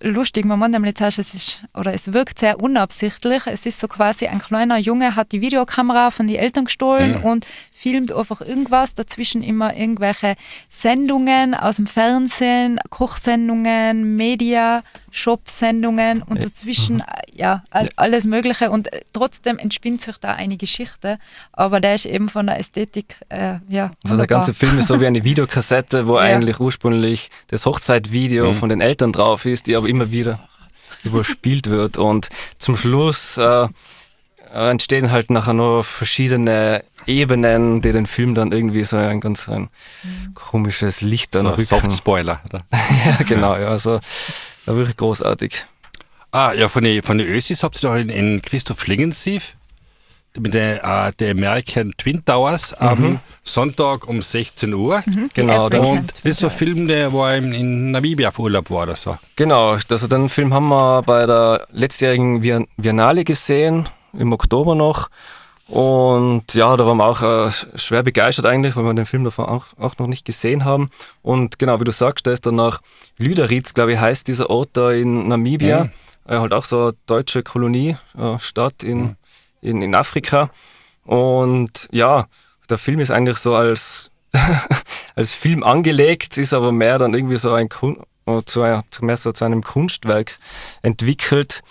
lustig. 0.01 0.45
Man 0.45 0.59
muss 0.59 0.69
nämlich 0.69 0.97
sagen, 0.97 1.15
es 1.19 1.33
ist, 1.33 1.63
oder 1.73 1.93
es 1.93 2.11
wirkt 2.11 2.39
sehr 2.39 2.59
unabsichtlich. 2.59 3.43
Es 3.45 3.65
ist 3.65 3.79
so 3.79 3.87
quasi 3.87 4.27
ein 4.27 4.39
kleiner 4.39 4.77
Junge 4.77 5.15
hat 5.15 5.31
die 5.31 5.41
Videokamera 5.41 6.11
von 6.11 6.27
den 6.27 6.37
Eltern 6.37 6.65
gestohlen 6.65 7.19
mhm. 7.19 7.23
und 7.23 7.47
filmt 7.77 8.13
einfach 8.13 8.41
irgendwas. 8.41 8.93
Dazwischen 8.93 9.43
immer 9.43 9.75
irgendwelche 9.75 10.35
Sendungen 10.69 11.53
aus 11.53 11.75
dem 11.75 11.87
Fernsehen, 11.87 12.79
Kochsendungen, 12.89 14.15
Media, 14.15 14.81
Shop-Sendungen 15.11 16.21
und 16.21 16.43
dazwischen 16.43 16.95
mhm. 16.95 17.01
Äh, 17.01 17.37
ja 17.37 17.63
alles 17.97 18.25
Mögliche. 18.25 18.71
Und 18.71 18.91
äh, 18.93 19.01
trotzdem 19.11 19.57
entspinnt 19.57 20.01
sich 20.01 20.17
da 20.17 20.31
eine 20.31 20.57
Geschichte. 20.57 21.19
Aber 21.51 21.79
der 21.81 21.95
ist 21.95 22.05
eben 22.05 22.29
von 22.29 22.47
der 22.47 22.59
Ästhetik 22.59 23.17
äh, 23.29 23.55
ja. 23.67 23.91
Also 24.03 24.15
der 24.17 24.27
ganze 24.27 24.53
Film 24.53 24.79
ist 24.79 24.87
so 24.87 25.01
wie 25.01 25.05
eine 25.05 25.23
Videokassette, 25.25 26.07
wo 26.07 26.15
ja. 26.15 26.23
eigentlich 26.23 26.59
ursprünglich 26.59 27.29
das 27.47 27.65
Hochzeitvideo 27.65 28.53
mhm. 28.53 28.55
von 28.55 28.69
den 28.69 28.81
Eltern 28.81 29.11
drauf 29.11 29.45
ist, 29.45 29.67
die 29.67 29.75
aber 29.75 29.89
immer 29.89 30.11
wieder 30.11 30.39
überspielt 31.03 31.69
wird. 31.69 31.97
Und 31.97 32.29
zum 32.57 32.77
Schluss 32.77 33.37
äh, 33.37 33.67
entstehen 34.53 35.11
halt 35.11 35.29
nachher 35.29 35.53
nur 35.53 35.83
verschiedene 35.83 36.83
Ebenen, 37.07 37.81
die 37.81 37.91
den 37.91 38.05
Film 38.05 38.35
dann 38.35 38.51
irgendwie 38.51 38.83
so 38.83 38.97
ein 38.97 39.19
ganz 39.19 39.47
ein 39.47 39.69
komisches 40.33 41.01
Licht 41.01 41.35
dann 41.35 41.43
so 41.43 41.49
rücken. 41.49 41.65
Soft 41.65 41.91
Spoiler. 41.91 42.41
ja, 43.05 43.23
genau, 43.25 43.55
ja, 43.55 43.67
also 43.67 43.99
wirklich 44.65 44.97
großartig. 44.97 45.65
Ah, 46.31 46.53
ja, 46.53 46.67
von 46.67 46.83
den 46.83 47.01
von 47.01 47.17
die 47.17 47.23
Ösis 47.23 47.63
habt 47.63 47.81
ihr 47.81 47.89
doch 47.89 47.95
in, 47.95 48.09
in 48.09 48.41
Christoph 48.41 48.81
Schlingensief 48.81 49.53
mit 50.39 50.53
der, 50.53 50.81
uh, 50.83 51.11
der 51.17 51.31
American 51.31 51.93
Twin 51.97 52.23
Towers 52.25 52.71
mhm. 52.79 52.87
am 52.87 53.19
Sonntag 53.43 54.07
um 54.07 54.21
16 54.21 54.73
Uhr. 54.73 55.01
Mhm, 55.05 55.29
genau. 55.33 55.65
Und 55.65 56.11
das 56.11 56.25
ist 56.25 56.39
so 56.39 56.47
ein 56.47 56.51
Film, 56.51 56.87
der 56.87 57.13
war 57.13 57.35
in, 57.35 57.53
in 57.53 57.91
Namibia 57.91 58.29
auf 58.29 58.39
Urlaub 58.39 58.69
war 58.69 58.83
oder 58.83 58.95
so. 58.95 59.17
Genau, 59.35 59.77
also 59.89 60.07
den 60.07 60.29
Film 60.29 60.53
haben 60.53 60.67
wir 60.67 61.01
bei 61.03 61.25
der 61.25 61.67
letztjährigen 61.71 62.67
Biennale 62.77 63.23
gesehen, 63.23 63.87
im 64.13 64.33
Oktober 64.33 64.75
noch. 64.75 65.09
Und 65.67 66.53
ja, 66.53 66.77
da 66.77 66.85
waren 66.85 66.97
wir 66.97 67.05
auch 67.05 67.21
äh, 67.23 67.51
schwer 67.75 68.03
begeistert 68.03 68.45
eigentlich, 68.45 68.75
weil 68.75 68.83
wir 68.83 68.93
den 68.93 69.07
Film 69.07 69.23
davon 69.23 69.45
auch, 69.45 69.65
auch, 69.79 69.97
noch 69.97 70.07
nicht 70.07 70.23
gesehen 70.23 70.63
haben. 70.63 70.89
Und 71.23 71.57
genau, 71.57 71.79
wie 71.79 71.85
du 71.85 71.91
sagst, 71.91 72.27
da 72.27 72.31
ist 72.31 72.45
dann 72.45 72.55
nach 72.55 72.81
Lüderitz, 73.17 73.73
glaube 73.73 73.93
ich, 73.93 73.99
heißt 73.99 74.27
dieser 74.27 74.49
Ort 74.49 74.69
da 74.73 74.91
in 74.91 75.27
Namibia. 75.27 75.85
Mhm. 75.85 75.91
Äh, 76.27 76.37
halt 76.37 76.53
auch 76.53 76.65
so 76.65 76.83
eine 76.83 76.93
deutsche 77.07 77.41
Koloniestadt 77.41 78.83
äh, 78.83 78.87
in, 78.87 79.01
mhm. 79.01 79.15
in, 79.61 79.81
in 79.81 79.95
Afrika. 79.95 80.51
Und 81.03 81.87
ja, 81.91 82.27
der 82.69 82.77
Film 82.77 82.99
ist 82.99 83.11
eigentlich 83.11 83.37
so 83.37 83.55
als, 83.55 84.11
als 85.15 85.33
Film 85.33 85.63
angelegt, 85.63 86.37
ist 86.37 86.53
aber 86.53 86.71
mehr 86.71 86.99
dann 86.99 87.13
irgendwie 87.13 87.37
so 87.37 87.53
ein 87.53 87.69
äh, 88.27 88.41
zu, 88.45 88.59
mehr 89.01 89.17
so 89.17 89.31
zu 89.31 89.45
einem 89.45 89.63
Kunstwerk 89.63 90.37
entwickelt. 90.83 91.61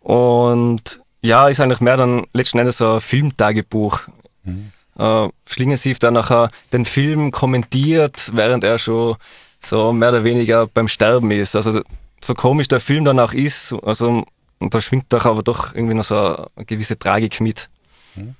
Und 0.00 1.00
ja, 1.22 1.48
ist 1.48 1.60
eigentlich 1.60 1.80
mehr 1.80 1.96
dann 1.96 2.26
letzten 2.32 2.58
Endes 2.58 2.78
so 2.78 2.94
ein 2.94 3.00
Filmtagebuch. 3.00 4.00
Mhm. 4.44 4.72
Äh, 4.98 5.28
Schlingensief 5.46 5.98
dann 5.98 6.14
nachher 6.14 6.48
den 6.72 6.84
Film 6.84 7.30
kommentiert, 7.30 8.30
während 8.34 8.64
er 8.64 8.78
schon 8.78 9.16
so 9.60 9.92
mehr 9.92 10.10
oder 10.10 10.24
weniger 10.24 10.66
beim 10.66 10.88
Sterben 10.88 11.30
ist. 11.30 11.56
Also 11.56 11.82
so 12.20 12.34
komisch 12.34 12.68
der 12.68 12.80
Film 12.80 13.04
dann 13.04 13.20
auch 13.20 13.32
ist, 13.32 13.74
also 13.82 14.24
und 14.58 14.74
da 14.74 14.80
schwingt 14.80 15.06
doch 15.12 15.24
aber 15.24 15.42
doch 15.42 15.74
irgendwie 15.74 15.94
noch 15.94 16.04
so 16.04 16.16
eine 16.56 16.64
gewisse 16.66 16.98
Tragik 16.98 17.40
mit. 17.40 17.68
Mhm. 18.16 18.34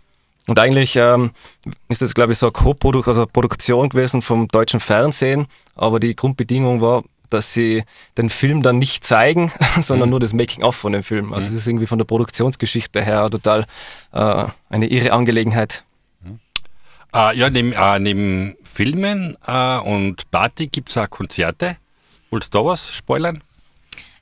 Und 0.48 0.58
eigentlich 0.58 0.96
ähm, 0.96 1.32
ist 1.88 2.02
das, 2.02 2.14
glaube 2.14 2.32
ich, 2.32 2.38
so 2.38 2.46
eine 2.46 2.52
Co-Produktion 2.52 3.14
also 3.14 3.26
Produktion 3.26 3.88
gewesen 3.88 4.22
vom 4.22 4.48
deutschen 4.48 4.80
Fernsehen, 4.80 5.46
aber 5.74 6.00
die 6.00 6.16
Grundbedingung 6.16 6.80
war, 6.80 7.04
dass 7.30 7.52
sie 7.52 7.84
den 8.16 8.30
Film 8.30 8.62
dann 8.62 8.78
nicht 8.78 9.04
zeigen, 9.04 9.52
sondern 9.80 10.08
mhm. 10.08 10.12
nur 10.12 10.20
das 10.20 10.32
Making-of 10.32 10.76
von 10.76 10.92
dem 10.92 11.02
Film. 11.02 11.32
Also 11.32 11.46
es 11.46 11.52
mhm. 11.52 11.58
ist 11.58 11.66
irgendwie 11.68 11.86
von 11.86 11.98
der 11.98 12.04
Produktionsgeschichte 12.04 13.02
her 13.02 13.30
total 13.30 13.66
äh, 14.12 14.46
eine 14.68 14.86
irre 14.86 15.12
Angelegenheit. 15.12 15.84
Mhm. 16.22 16.38
Uh, 17.14 17.30
ja, 17.34 17.50
neben, 17.50 17.72
uh, 17.72 17.98
neben 17.98 18.56
Filmen 18.62 19.36
uh, 19.46 19.80
und 19.82 20.30
Party 20.30 20.66
gibt 20.66 20.90
es 20.90 20.96
auch 20.96 21.08
Konzerte. 21.08 21.76
Wolltest 22.30 22.54
du 22.54 22.58
da 22.58 22.64
was 22.64 22.90
spoilern? 22.90 23.42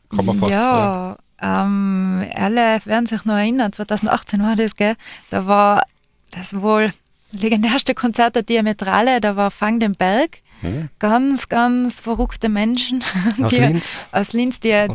Kann 0.09 0.25
man 0.25 0.39
fast, 0.39 0.53
ja, 0.53 1.17
ähm, 1.41 2.25
alle 2.35 2.81
werden 2.85 3.07
sich 3.07 3.25
noch 3.25 3.35
erinnern, 3.35 3.73
2018 3.73 4.43
war 4.43 4.57
das, 4.57 4.77
gell? 4.77 4.95
Da 5.31 5.47
war 5.47 5.83
das 6.31 6.61
wohl 6.61 6.93
legendärste 7.33 7.95
Konzert 7.95 8.37
der 8.37 8.43
Diametrale, 8.43 9.21
da 9.21 9.37
war 9.37 9.51
Fang 9.51 9.81
den 9.81 9.95
Berg 9.95 10.39
hm. 10.61 10.89
Ganz, 10.99 11.49
ganz 11.49 12.01
verrückte 12.01 12.49
Menschen. 12.49 13.05
Aus 13.43 13.51
die, 13.51 13.59
Linz? 13.59 14.05
Aus 14.13 14.33
Linz, 14.33 14.61
die, 14.61 14.87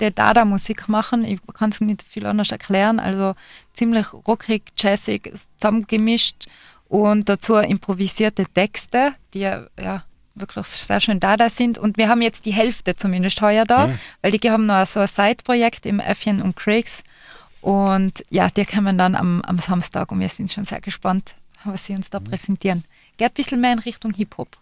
die 0.00 0.14
Dada-Musik 0.14 0.88
machen. 0.88 1.24
Ich 1.24 1.40
kann 1.54 1.70
es 1.70 1.80
nicht 1.80 2.02
viel 2.02 2.26
anders 2.26 2.50
erklären. 2.50 2.98
Also 3.00 3.34
ziemlich 3.72 4.12
rockig, 4.12 4.62
jazzig, 4.76 5.32
zusammengemischt 5.58 6.46
und 6.88 7.28
dazu 7.28 7.56
improvisierte 7.56 8.46
Texte, 8.46 9.12
die 9.34 9.40
ja 9.40 10.02
wirklich 10.34 10.66
sehr 10.66 11.00
schön 11.00 11.20
Dada 11.20 11.48
sind. 11.50 11.78
Und 11.78 11.96
wir 11.96 12.08
haben 12.08 12.22
jetzt 12.22 12.46
die 12.46 12.52
Hälfte 12.52 12.96
zumindest 12.96 13.40
heuer 13.42 13.64
da, 13.64 13.88
hm. 13.88 13.98
weil 14.22 14.32
die 14.32 14.50
haben 14.50 14.66
noch 14.66 14.86
so 14.86 15.00
ein 15.00 15.08
Side-Projekt 15.08 15.86
im 15.86 16.00
Äffchen 16.00 16.42
und 16.42 16.56
Craigs. 16.56 17.02
Und 17.60 18.24
ja, 18.30 18.48
die 18.48 18.64
kommen 18.64 18.98
dann 18.98 19.14
am, 19.14 19.42
am 19.42 19.58
Samstag 19.58 20.12
und 20.12 20.20
wir 20.20 20.28
sind 20.28 20.52
schon 20.52 20.64
sehr 20.64 20.80
gespannt, 20.80 21.34
was 21.64 21.86
sie 21.86 21.94
uns 21.94 22.10
da 22.10 22.18
hm. 22.18 22.24
präsentieren. 22.24 22.84
Geht 23.16 23.30
ein 23.30 23.34
bisschen 23.34 23.60
mehr 23.60 23.72
in 23.72 23.80
Richtung 23.80 24.14
Hip-Hop. 24.14 24.56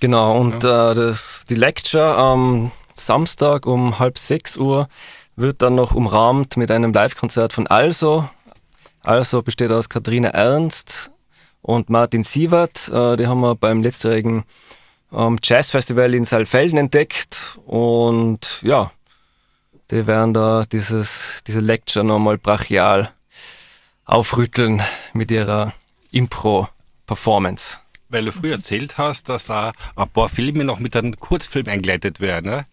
Genau, 0.00 0.38
und 0.38 0.64
ja. 0.64 0.92
äh, 0.92 0.94
das, 0.94 1.44
die 1.48 1.54
Lecture 1.54 2.16
am 2.16 2.72
Samstag 2.94 3.66
um 3.66 3.98
halb 3.98 4.18
sechs 4.18 4.56
Uhr 4.56 4.88
wird 5.36 5.62
dann 5.62 5.74
noch 5.74 5.94
umrahmt 5.94 6.56
mit 6.56 6.70
einem 6.70 6.92
Live-Konzert 6.92 7.52
von 7.52 7.66
Also. 7.66 8.28
Also 9.02 9.42
besteht 9.42 9.70
aus 9.70 9.88
Katharina 9.88 10.30
Ernst 10.30 11.12
und 11.62 11.90
Martin 11.90 12.22
Sievert. 12.22 12.88
Äh, 12.88 13.16
die 13.16 13.26
haben 13.26 13.40
wir 13.40 13.54
beim 13.54 13.82
letztjährigen 13.82 14.44
ähm, 15.12 15.38
Jazzfestival 15.42 16.14
in 16.14 16.24
Saalfelden 16.24 16.78
entdeckt. 16.78 17.58
Und 17.66 18.60
ja, 18.62 18.90
die 19.90 20.06
werden 20.06 20.34
da 20.34 20.64
dieses, 20.70 21.42
diese 21.46 21.60
Lecture 21.60 22.04
nochmal 22.04 22.38
brachial 22.38 23.10
aufrütteln 24.04 24.82
mit 25.12 25.30
ihrer 25.30 25.72
Impro-Performance. 26.10 27.80
Weil 28.10 28.24
du 28.26 28.32
früher 28.32 28.56
erzählt 28.56 28.98
hast, 28.98 29.28
dass 29.28 29.48
äh, 29.48 29.72
ein 29.96 30.08
paar 30.12 30.28
Filme 30.28 30.64
noch 30.64 30.78
mit 30.80 30.94
einem 30.96 31.18
Kurzfilm 31.18 31.68
eingeleitet 31.68 32.20
werden. 32.20 32.50
Ne? 32.50 32.66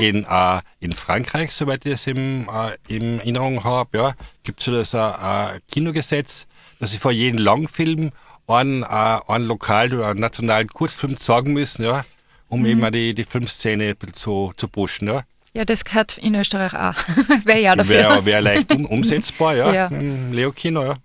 In, 0.00 0.26
äh, 0.28 0.60
in 0.80 0.92
Frankreich, 0.92 1.50
soweit 1.52 1.86
ich 1.86 1.92
es 1.92 2.06
im, 2.06 2.46
äh, 2.46 2.76
in 2.94 3.20
Erinnerung 3.20 3.64
habe, 3.64 3.96
ja, 3.96 4.14
gibt 4.44 4.60
es 4.60 4.66
so 4.66 4.72
das 4.72 4.92
äh, 4.92 5.60
Kinogesetz, 5.72 6.46
dass 6.78 6.90
sie 6.90 6.98
vor 6.98 7.10
jedem 7.10 7.38
Langfilm 7.40 8.10
einen, 8.46 8.82
äh, 8.82 8.86
einen 9.28 9.46
lokalen 9.46 9.94
oder 9.94 10.08
einen 10.08 10.20
nationalen 10.20 10.68
Kurzfilm 10.68 11.18
zeigen 11.18 11.54
müssen, 11.54 11.84
ja, 11.84 12.04
um 12.48 12.66
eben 12.66 12.84
auch 12.84 12.90
die, 12.90 13.14
die 13.14 13.24
Filmszene 13.24 13.84
ein 13.88 13.96
bisschen 13.96 14.12
zu, 14.12 14.52
zu 14.58 14.68
pushen. 14.68 15.08
Ja. 15.08 15.22
Ja, 15.54 15.64
das 15.64 15.84
gehört 15.84 16.18
in 16.18 16.34
Österreich 16.34 16.74
auch. 16.74 16.94
Wäre 17.46 17.60
ja 17.60 17.74
dafür. 17.76 17.94
Wäre 17.94 18.24
wär 18.26 18.40
leicht 18.42 18.74
um, 18.74 18.84
umsetzbar, 18.98 19.54
ja, 19.56 19.72
Ja. 19.72 19.86
im 19.86 20.32
Leo-Kino. 20.34 20.82
Ja. 20.84 20.96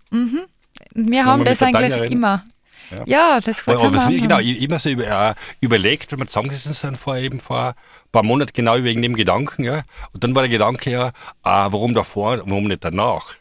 Wir 0.93 1.25
haben 1.25 1.45
das 1.45 1.61
eigentlich 1.61 2.11
immer. 2.11 2.43
Ja. 2.91 3.03
Ja, 3.05 3.39
das 3.39 3.65
man 3.65 3.93
was, 3.93 4.05
auch 4.05 4.09
genau, 4.09 4.39
ich 4.39 4.61
immer 4.61 4.79
so 4.79 4.89
über, 4.89 5.31
äh, 5.31 5.35
überlegt, 5.61 6.11
wenn 6.11 6.19
wir 6.19 6.27
zusammengesessen 6.27 6.73
sind 6.73 6.97
vor 6.97 7.17
eben 7.17 7.39
vor 7.39 7.69
ein 7.69 8.11
paar 8.11 8.23
Monaten 8.23 8.51
genau 8.53 8.83
wegen 8.83 9.01
dem 9.01 9.15
Gedanken, 9.15 9.63
ja. 9.63 9.83
Und 10.13 10.23
dann 10.23 10.35
war 10.35 10.43
der 10.43 10.49
Gedanke 10.49 10.91
ja, 10.91 11.07
äh, 11.07 11.11
warum 11.43 11.93
davor, 11.93 12.41
warum 12.45 12.65
nicht 12.65 12.83
danach? 12.83 13.35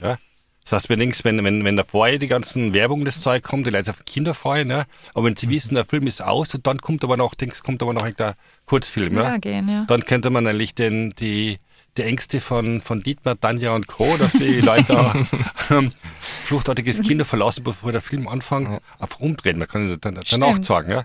Ja. 0.00 0.18
Das 0.64 0.72
heißt, 0.72 0.88
wenn, 0.90 1.00
wenn, 1.00 1.44
wenn, 1.44 1.64
wenn 1.64 1.76
davor 1.76 2.08
die 2.10 2.28
ganzen 2.28 2.72
Werbung 2.72 3.04
das 3.04 3.20
Zeug 3.20 3.42
kommt, 3.42 3.66
die 3.66 3.70
Leute 3.70 3.90
auf 3.90 3.98
die 3.98 4.12
Kinder 4.12 4.34
freuen, 4.34 4.70
ja. 4.70 4.84
Aber 5.14 5.24
wenn 5.24 5.36
sie 5.36 5.48
wissen, 5.48 5.74
der 5.74 5.84
Film 5.84 6.06
ist 6.06 6.22
aus 6.22 6.54
und 6.54 6.66
dann 6.66 6.78
kommt 6.78 7.02
aber 7.02 7.16
noch, 7.16 7.34
denkst, 7.34 7.62
kommt 7.62 7.82
aber 7.82 7.92
noch 7.92 8.08
der 8.10 8.36
Kurzfilm, 8.66 9.16
ja. 9.16 9.22
Ja, 9.22 9.36
gehen, 9.38 9.68
ja. 9.68 9.84
Dann 9.86 10.04
könnte 10.04 10.30
man 10.30 10.46
eigentlich 10.46 10.74
den, 10.74 11.10
die, 11.10 11.58
die 11.96 12.02
Ängste 12.02 12.40
von, 12.40 12.80
von 12.80 13.02
Dietmar, 13.02 13.38
Tanja 13.38 13.74
und 13.74 13.86
Co., 13.86 14.16
dass 14.16 14.32
die 14.32 14.60
Leute 14.60 14.98
auch, 14.98 15.14
ähm, 15.70 15.92
fluchtartiges 16.18 17.02
Kino 17.02 17.24
verlassen, 17.24 17.64
bevor 17.64 17.92
der 17.92 18.00
Film 18.00 18.28
anfängt, 18.28 18.80
einfach 18.98 19.20
umdrehen. 19.20 19.58
Man 19.58 19.68
kann 19.68 19.98
dann, 20.00 20.14
danach 20.14 20.52
Stimmt. 20.52 20.66
sagen, 20.66 20.90
ja. 20.90 21.04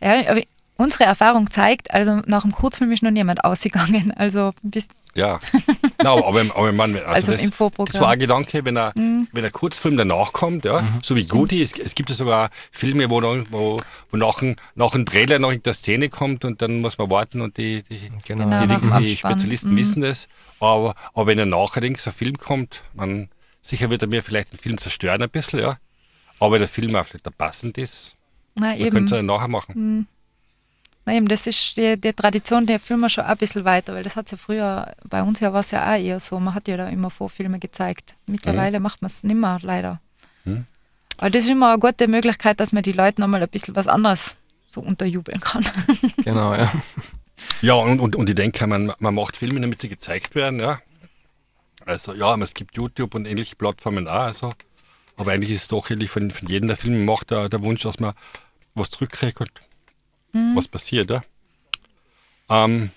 ja 0.00 0.36
unsere 0.82 1.04
Erfahrung 1.04 1.50
zeigt, 1.50 1.92
also 1.92 2.22
nach 2.26 2.42
dem 2.42 2.52
Kurzfilm 2.52 2.90
ist 2.92 3.02
noch 3.02 3.10
niemand 3.10 3.44
ausgegangen. 3.44 4.12
Also 4.22 4.52
bis, 4.62 4.88
Ja. 5.14 5.40
Nein, 5.98 6.06
aber, 6.06 6.40
aber, 6.54 6.72
meine, 6.72 6.98
also, 7.00 7.12
Also 7.12 7.32
das, 7.32 7.42
im 7.42 7.52
Vorprogramm. 7.52 7.92
das 7.92 8.00
war 8.00 8.10
ein 8.10 8.18
Gedanke, 8.18 8.64
wenn 8.64 8.76
er, 8.76 8.92
wenn 8.94 9.44
ein 9.44 9.52
Kurzfilm 9.52 9.96
danach 9.96 10.32
kommt, 10.32 10.64
ja, 10.64 10.84
so 11.02 11.16
wie 11.16 11.26
Goody, 11.26 11.62
es, 11.62 11.72
es 11.78 11.94
gibt 11.94 12.10
ja 12.10 12.16
sogar 12.16 12.50
Filme, 12.70 13.10
wo, 13.10 13.20
dann, 13.20 13.46
wo, 13.50 13.78
wo 14.10 14.16
nach, 14.16 14.42
ein, 14.42 14.56
nach 14.74 14.94
einem 14.94 15.06
Trailer 15.06 15.38
noch 15.38 15.50
in 15.50 15.62
der 15.62 15.74
Szene 15.74 16.08
kommt 16.08 16.44
und 16.44 16.62
dann 16.62 16.80
muss 16.80 16.98
man 16.98 17.10
warten 17.10 17.40
und 17.40 17.56
die, 17.56 17.82
die, 17.82 18.10
Genau. 18.26 18.44
Genau. 18.44 18.60
die, 18.62 18.68
Dings, 18.68 18.90
dem 18.90 19.02
die. 19.02 19.16
Spezialisten 19.16 19.76
wissen 19.76 20.02
das. 20.02 20.28
Aber, 20.60 20.94
aber 21.14 21.26
wenn 21.26 21.38
er 21.38 21.46
nachher 21.46 21.80
links 21.80 22.06
ein 22.06 22.12
Film 22.12 22.36
kommt, 22.38 22.82
man, 22.94 23.28
sicher 23.62 23.90
wird 23.90 24.02
er 24.02 24.08
mir 24.08 24.22
vielleicht 24.22 24.52
den 24.52 24.58
Film 24.58 24.78
zerstören 24.78 25.22
ein 25.22 25.30
bisschen, 25.30 25.60
ja. 25.60 25.78
Aber 26.40 26.58
der 26.58 26.68
Film 26.68 26.94
auch 26.96 27.04
vielleicht 27.04 27.26
passend 27.38 27.78
ist, 27.78 28.16
na 28.54 28.68
man 28.68 28.78
eben, 28.78 28.90
könnte 28.90 29.14
es 29.16 29.20
ja 29.20 29.22
nachher 29.22 29.48
machen. 29.48 30.08
Na 31.04 31.14
eben, 31.14 31.26
das 31.26 31.46
ist 31.46 31.76
die, 31.76 32.00
die 32.00 32.12
Tradition 32.12 32.66
der 32.66 32.78
Filme 32.78 33.10
schon 33.10 33.24
auch 33.24 33.30
ein 33.30 33.36
bisschen 33.36 33.64
weiter, 33.64 33.94
weil 33.94 34.04
das 34.04 34.14
hat 34.14 34.30
ja 34.30 34.36
früher, 34.36 34.94
bei 35.08 35.22
uns 35.22 35.40
ja 35.40 35.52
war 35.52 35.60
es 35.60 35.72
ja 35.72 35.92
auch 35.92 35.98
eher 35.98 36.20
so, 36.20 36.38
man 36.38 36.54
hat 36.54 36.68
ja 36.68 36.76
da 36.76 36.88
immer 36.88 37.10
Vorfilme 37.10 37.58
gezeigt. 37.58 38.14
Mittlerweile 38.26 38.78
macht 38.78 39.02
man 39.02 39.06
es 39.06 39.24
nicht 39.24 39.34
mehr, 39.34 39.58
leider. 39.62 40.00
Mhm. 40.44 40.66
Aber 41.18 41.30
das 41.30 41.44
ist 41.44 41.50
immer 41.50 41.70
eine 41.70 41.78
gute 41.78 42.08
Möglichkeit, 42.08 42.60
dass 42.60 42.72
man 42.72 42.82
die 42.82 42.92
Leute 42.92 43.20
nochmal 43.20 43.42
ein 43.42 43.48
bisschen 43.48 43.74
was 43.74 43.88
anderes 43.88 44.36
so 44.68 44.80
unterjubeln 44.80 45.40
kann. 45.40 45.64
Genau, 46.24 46.54
ja. 46.54 46.72
Ja, 47.60 47.74
und, 47.74 47.98
und, 47.98 48.14
und 48.14 48.28
ich 48.28 48.36
denke, 48.36 48.66
man, 48.66 48.92
man 48.98 49.14
macht 49.14 49.36
Filme, 49.36 49.60
damit 49.60 49.80
sie 49.80 49.88
gezeigt 49.88 50.34
werden, 50.36 50.60
ja. 50.60 50.80
Also 51.84 52.14
ja, 52.14 52.36
es 52.36 52.54
gibt 52.54 52.76
YouTube 52.76 53.14
und 53.14 53.26
ähnliche 53.26 53.56
Plattformen 53.56 54.06
auch, 54.06 54.22
also. 54.22 54.52
Aber 55.16 55.32
eigentlich 55.32 55.50
ist 55.50 55.62
es 55.62 55.68
doch 55.68 55.90
eigentlich 55.90 56.10
von, 56.10 56.30
von 56.30 56.48
jedem 56.48 56.68
der 56.68 56.76
Filme 56.76 56.98
macht 56.98 57.30
der, 57.30 57.48
der 57.48 57.62
Wunsch, 57.62 57.82
dass 57.82 57.98
man 57.98 58.14
was 58.74 58.90
zurückkriegt 58.90 59.40
und 59.40 59.50
was 60.32 60.68
passiert, 60.68 61.10
ja. 61.10 61.22
Ähm, 62.48 62.90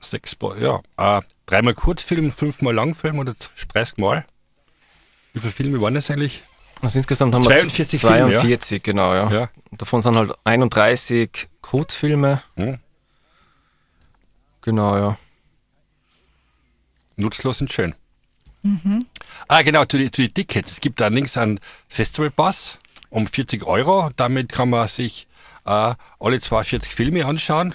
sechs, 0.00 0.36
Mal- 0.40 0.60
ja, 0.62 0.80
äh, 1.18 1.22
dreimal 1.46 1.74
Kurzfilm, 1.74 2.30
fünfmal 2.30 2.74
Langfilm 2.74 3.18
oder 3.18 3.34
30 3.72 3.98
Mal. 3.98 4.24
Wie 5.32 5.40
viele 5.40 5.52
Filme 5.52 5.82
waren 5.82 5.94
das 5.94 6.10
eigentlich? 6.10 6.42
Also 6.82 6.98
insgesamt 6.98 7.34
haben 7.34 7.44
wir 7.44 7.50
42 7.56 8.00
Filme, 8.00 8.16
ja? 8.32 8.40
42, 8.40 8.82
genau, 8.82 9.14
ja. 9.14 9.30
Ja. 9.30 9.50
Davon 9.72 10.02
sind 10.02 10.14
halt 10.16 10.32
31 10.44 11.48
Kurzfilme. 11.62 12.42
Hm? 12.56 12.78
Genau, 14.62 14.96
ja. 14.96 15.18
Nutzlos 17.16 17.60
und 17.60 17.72
schön. 17.72 17.94
Ah, 19.48 19.62
genau, 19.62 19.84
zu 19.84 19.96
den 19.96 20.10
Tickets. 20.10 20.72
Es 20.72 20.80
gibt 20.80 21.00
allerdings 21.00 21.36
einen 21.36 21.60
Festivalpass 21.88 22.78
um 23.10 23.26
40 23.26 23.64
Euro. 23.64 24.10
Damit 24.16 24.50
kann 24.50 24.70
man 24.70 24.88
sich 24.88 25.28
äh, 25.66 25.94
alle 26.20 26.40
42 26.40 26.94
Filme 26.94 27.24
anschauen, 27.26 27.74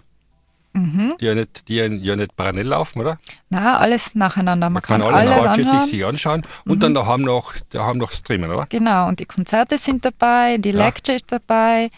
die, 0.73 1.25
ja 1.25 1.35
nicht, 1.35 1.67
die 1.67 1.75
ja, 1.75 1.89
nicht 2.15 2.35
parallel 2.37 2.67
laufen, 2.67 3.01
oder? 3.01 3.19
Na, 3.49 3.77
alles 3.77 4.15
nacheinander. 4.15 4.67
Man, 4.67 4.75
Man 4.75 4.81
kann, 4.83 5.01
kann, 5.01 5.13
alle 5.13 5.17
alles 5.17 5.31
42 5.53 5.67
anhören. 5.67 5.89
sich 5.89 6.05
anschauen 6.05 6.45
und 6.65 6.81
dann 6.81 6.93
daheim 6.93 7.21
noch, 7.23 7.53
daheim 7.71 7.97
noch 7.97 8.11
streamen, 8.13 8.49
oder? 8.49 8.67
Genau, 8.69 9.09
und 9.09 9.19
die 9.19 9.25
Konzerte 9.25 9.77
sind 9.77 10.05
dabei, 10.05 10.57
die 10.59 10.69
Ja. 10.69 10.85
Lecture 10.85 11.17
ist 11.17 11.29
dabei, 11.29 11.89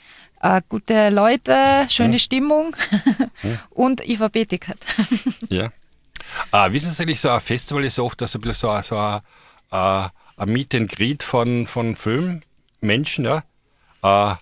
äh, 0.42 0.62
gute 0.70 1.10
Leute, 1.12 1.86
schöne 1.90 2.18
Stimmung 2.18 2.76
und 3.70 4.02
IVB-Ticket. 4.08 4.80
Ja. 5.50 5.70
Äh, 6.52 6.72
wissen 6.72 6.92
Sie 6.92 7.04
eigentlich, 7.04 7.22
so 7.22 7.30
ein 7.30 7.42
Festival 7.42 7.84
ist 7.84 8.00
oft 8.00 8.20
so 8.22 8.26
ein 8.26 8.42
bisschen 8.42 8.54
so, 8.56 8.70
ein- 8.70 8.84
so 8.84 8.98
ein, 8.98 9.20
äh, 9.72 10.10
ein 10.38 10.50
Meet 10.52 10.74
and 10.74 10.90
Greet 10.92 11.22
von, 11.22 11.68
von 11.68 11.96
Filmmenschen, 11.96 13.26
ja. 13.26 13.44
Äh, 14.02 14.36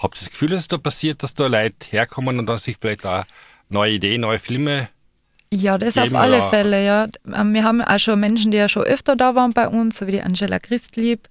habt 0.00 0.16
ihr 0.16 0.20
das 0.20 0.30
Gefühl, 0.30 0.50
dass 0.50 0.60
es 0.60 0.68
da 0.68 0.78
passiert, 0.78 1.22
dass 1.22 1.34
da 1.34 1.46
Leute 1.46 1.74
herkommen 1.90 2.38
und 2.38 2.46
dann 2.46 2.58
sich 2.58 2.76
vielleicht 2.80 3.04
auch 3.06 3.24
neue 3.68 3.92
Ideen, 3.92 4.20
neue 4.22 4.38
Filme 4.38 4.88
Ja, 5.52 5.78
das 5.78 5.96
auf 5.98 6.12
alle 6.14 6.38
oder- 6.38 6.50
Fälle, 6.50 6.84
ja. 6.84 7.06
Ähm, 7.32 7.54
Wir 7.54 7.64
haben 7.64 7.80
auch 7.80 7.98
schon 7.98 8.18
Menschen, 8.20 8.50
die 8.50 8.56
ja 8.58 8.68
schon 8.68 8.82
öfter 8.84 9.14
da 9.16 9.34
waren 9.34 9.52
bei 9.52 9.68
uns, 9.68 9.96
so 9.98 10.06
wie 10.06 10.12
die 10.12 10.22
Angela 10.22 10.58
Christlieb, 10.58 11.28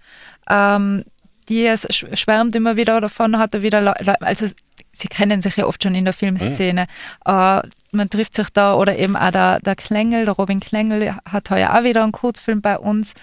ähm, 0.49 1.03
die 1.49 1.65
es 1.65 1.85
sch- 1.89 2.15
schwärmt 2.15 2.55
immer 2.55 2.77
wieder 2.77 3.01
davon, 3.01 3.37
hat 3.37 3.53
er 3.53 3.61
wieder, 3.61 3.81
Leu- 3.81 3.93
Leu- 3.99 4.15
also 4.21 4.47
sie 4.93 5.07
kennen 5.09 5.41
sich 5.41 5.57
ja 5.57 5.65
oft 5.65 5.83
schon 5.83 5.93
in 5.95 6.05
der 6.05 6.13
Filmszene. 6.13 6.83
Äh, 7.25 7.61
man 7.91 8.09
trifft 8.09 8.35
sich 8.35 8.47
da 8.49 8.75
oder 8.75 8.97
eben 8.97 9.17
auch 9.17 9.31
der, 9.31 9.59
der 9.59 9.75
Klengel, 9.75 10.23
der 10.25 10.35
Robin 10.35 10.59
Klengel 10.61 11.15
hat 11.29 11.49
heuer 11.49 11.73
auch 11.77 11.83
wieder 11.83 12.03
einen 12.03 12.11
Kurzfilm 12.13 12.61
bei 12.61 12.77
uns. 12.79 13.13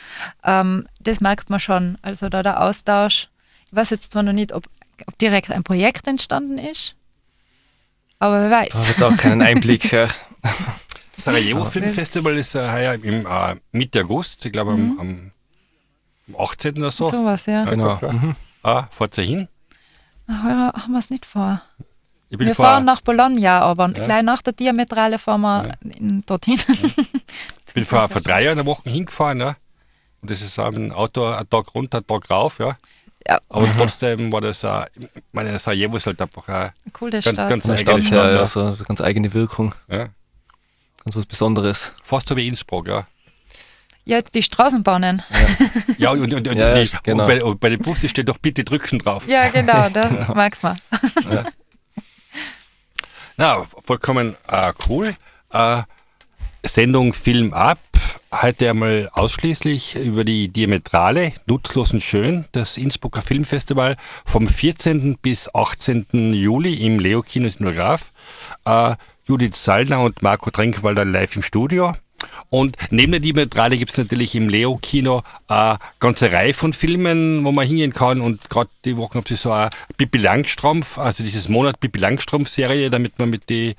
Ähm, 0.44 0.86
das 1.00 1.20
merkt 1.20 1.48
man 1.48 1.60
schon. 1.60 1.96
Also 2.02 2.28
da 2.28 2.42
der 2.42 2.60
Austausch. 2.62 3.28
Ich 3.68 3.74
weiß 3.76 3.88
jetzt 3.90 4.12
zwar 4.12 4.22
noch 4.22 4.32
nicht, 4.34 4.52
ob, 4.52 4.64
ob 5.06 5.18
direkt 5.18 5.50
ein 5.50 5.62
Projekt 5.62 6.06
entstanden 6.06 6.58
ist, 6.58 6.94
aber 8.18 8.42
wer 8.42 8.50
weiß. 8.50 8.68
Da 8.70 8.78
habe 8.78 8.88
jetzt 8.88 9.02
auch 9.02 9.16
keinen 9.16 9.42
Einblick. 9.42 9.90
ja. 9.92 10.08
Sarajevo 11.16 11.64
Film 11.66 11.92
Festival 11.92 12.36
ist 12.38 12.54
äh, 12.54 12.70
heuer 12.70 12.94
im 12.94 13.26
äh, 13.26 13.56
Mitte 13.72 14.00
August, 14.02 14.44
ich 14.46 14.52
glaube 14.52 14.72
am, 14.72 14.98
am, 14.98 15.32
am 16.28 16.36
18. 16.40 16.78
oder 16.78 16.90
so. 16.90 17.10
Sowas, 17.10 17.44
ja. 17.46 17.64
Genau. 17.64 17.98
Ja. 18.00 18.12
Mhm. 18.12 18.36
Ah, 18.62 18.84
fahrt 18.90 19.18
ihr 19.18 19.24
hin? 19.24 19.48
Heuer 20.28 20.72
haben 20.74 20.92
wir 20.92 20.98
es 20.98 21.10
nicht 21.10 21.26
vor. 21.26 21.60
Ich 22.30 22.38
bin 22.38 22.46
Wir 22.46 22.54
vor, 22.54 22.64
fahren 22.64 22.84
nach 22.84 23.00
Bologna, 23.00 23.60
aber 23.60 23.88
Ja. 23.88 24.04
gleich 24.04 24.22
nach 24.22 24.40
der 24.40 24.52
Diametrale 24.52 25.18
fahren 25.18 25.40
wir 25.42 25.74
in, 25.82 26.22
dorthin. 26.24 26.58
ich 27.66 27.74
bin 27.74 27.84
vor, 27.84 28.08
vor 28.08 28.20
drei 28.20 28.44
Jahren 28.44 28.58
eine 28.58 28.66
Woche 28.66 28.88
hingefahren, 28.88 29.40
ja. 29.40 29.56
Und 30.22 30.30
das 30.30 30.40
ist 30.40 30.58
ein 30.58 30.92
Auto, 30.92 31.26
ein 31.26 31.48
Tag 31.50 31.74
runter, 31.74 31.98
ein 31.98 32.06
Tag 32.06 32.30
rauf, 32.30 32.58
ja. 32.60 32.76
Ja, 33.26 33.38
Aber 33.48 33.68
trotzdem 33.76 34.32
war 34.32 34.40
das, 34.40 34.64
äh, 34.64 34.84
ich 34.98 35.08
meine, 35.32 35.58
Sarajevo 35.58 35.96
ist 35.96 36.06
halt 36.06 36.20
einfach 36.22 36.48
eine 36.48 36.72
coole 36.92 37.20
ganz, 37.20 37.24
Stadt. 37.24 37.48
ganz 37.48 37.64
der 37.64 37.74
eigene 37.74 38.02
Stadt 38.02 38.06
Stadt. 38.06 38.32
ja, 38.32 38.38
Ja. 38.38 38.46
so 38.46 38.60
eine 38.64 38.76
ganz 38.76 39.00
eigene 39.00 39.32
Wirkung. 39.34 39.74
Ja. 39.88 40.08
Ganz 41.04 41.16
was 41.16 41.26
Besonderes. 41.26 41.92
Fast 42.02 42.28
so 42.28 42.36
wie 42.36 42.48
Innsbruck, 42.48 42.88
ja. 42.88 43.06
ja, 44.04 44.20
die 44.22 44.42
Straßenbahnen. 44.42 45.22
Ja, 45.98 46.10
und, 46.10 46.20
und, 46.32 46.34
und, 46.34 46.46
Ja, 46.56 46.76
ja, 46.76 46.82
die, 46.84 46.90
genau. 47.02 47.22
und, 47.24 47.28
bei, 47.28 47.44
und 47.44 47.60
bei 47.60 47.68
den 47.68 47.80
Bussen 47.80 48.08
steht 48.08 48.28
doch 48.28 48.38
bitte 48.38 48.64
drücken 48.64 48.98
drauf. 48.98 49.26
Ja, 49.28 49.48
genau, 49.48 49.88
da 49.90 50.10
merkt 50.34 50.62
man. 50.62 50.78
Na, 53.36 53.64
vollkommen 53.84 54.36
äh, 54.48 54.72
cool. 54.88 55.14
Äh, 55.52 55.82
Sendung 56.64 57.14
Film 57.14 57.52
ab. 57.54 57.78
Heute 58.32 58.70
einmal 58.70 59.10
ausschließlich 59.12 59.96
über 59.96 60.22
die 60.22 60.46
Diametrale, 60.46 61.32
nutzlos 61.46 61.92
und 61.92 62.00
schön, 62.00 62.44
das 62.52 62.76
Innsbrucker 62.76 63.22
Filmfestival 63.22 63.96
vom 64.24 64.46
14. 64.46 65.18
bis 65.20 65.52
18. 65.52 66.32
Juli 66.32 66.74
im 66.74 67.00
Leo 67.00 67.22
Kino 67.22 67.48
Sinograph. 67.48 68.12
Äh, 68.64 68.94
Judith 69.26 69.56
Sallner 69.56 70.04
und 70.04 70.22
Marco 70.22 70.52
Trenkwalder 70.52 71.04
live 71.04 71.34
im 71.34 71.42
Studio. 71.42 71.92
Und 72.50 72.76
neben 72.90 73.10
der 73.10 73.20
Diametrale 73.20 73.76
gibt 73.76 73.90
es 73.90 73.98
natürlich 73.98 74.36
im 74.36 74.48
Leo-Kino 74.48 75.22
eine 75.48 75.78
ganze 75.98 76.30
Reihe 76.30 76.54
von 76.54 76.72
Filmen, 76.72 77.44
wo 77.44 77.50
man 77.50 77.66
hingehen 77.66 77.92
kann. 77.92 78.20
Und 78.20 78.48
gerade 78.48 78.70
die 78.84 78.96
Woche 78.96 79.14
haben 79.14 79.26
sie 79.26 79.34
so 79.34 79.50
eine 79.50 79.70
Pippi 79.96 80.18
Langstrumpf, 80.18 80.98
also 80.98 81.24
dieses 81.24 81.48
Monat 81.48 81.80
Pippi 81.80 81.98
Langstrumpf-Serie, 81.98 82.90
damit 82.90 83.18
man 83.18 83.30
mit 83.30 83.48
die, 83.48 83.74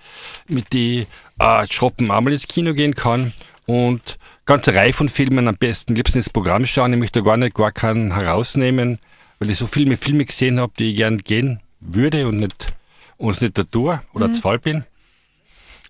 mit 0.47 0.73
die 0.73 1.07
äh, 1.39 1.67
Schroppen 1.69 2.11
einmal 2.11 2.33
ins 2.33 2.47
Kino 2.47 2.73
gehen 2.73 2.95
kann. 2.95 3.31
Und 3.65 4.17
ganze 4.45 4.73
Reihe 4.73 4.93
von 4.93 5.09
Filmen 5.09 5.47
am 5.47 5.55
besten 5.55 5.95
liebsten 5.95 6.17
ins 6.19 6.29
Programm 6.29 6.65
schauen. 6.65 6.93
Ich 6.93 6.99
möchte 6.99 7.23
gar 7.23 7.37
nicht 7.37 7.55
gar 7.55 7.71
keinen 7.71 8.13
herausnehmen, 8.15 8.99
weil 9.39 9.49
ich 9.51 9.57
so 9.57 9.67
viele 9.67 9.95
Filme 9.97 10.25
gesehen 10.25 10.59
habe, 10.59 10.73
die 10.77 10.91
ich 10.91 10.97
gern 10.97 11.19
gehen 11.19 11.61
würde 11.79 12.27
und 12.27 12.37
nicht 12.39 12.73
und 13.17 13.31
es 13.31 13.41
nicht 13.41 13.57
da 13.57 13.63
tue 13.63 14.01
oder 14.13 14.27
Mhm. 14.27 14.33
zu 14.33 14.41
faul 14.41 14.59
bin. 14.59 14.83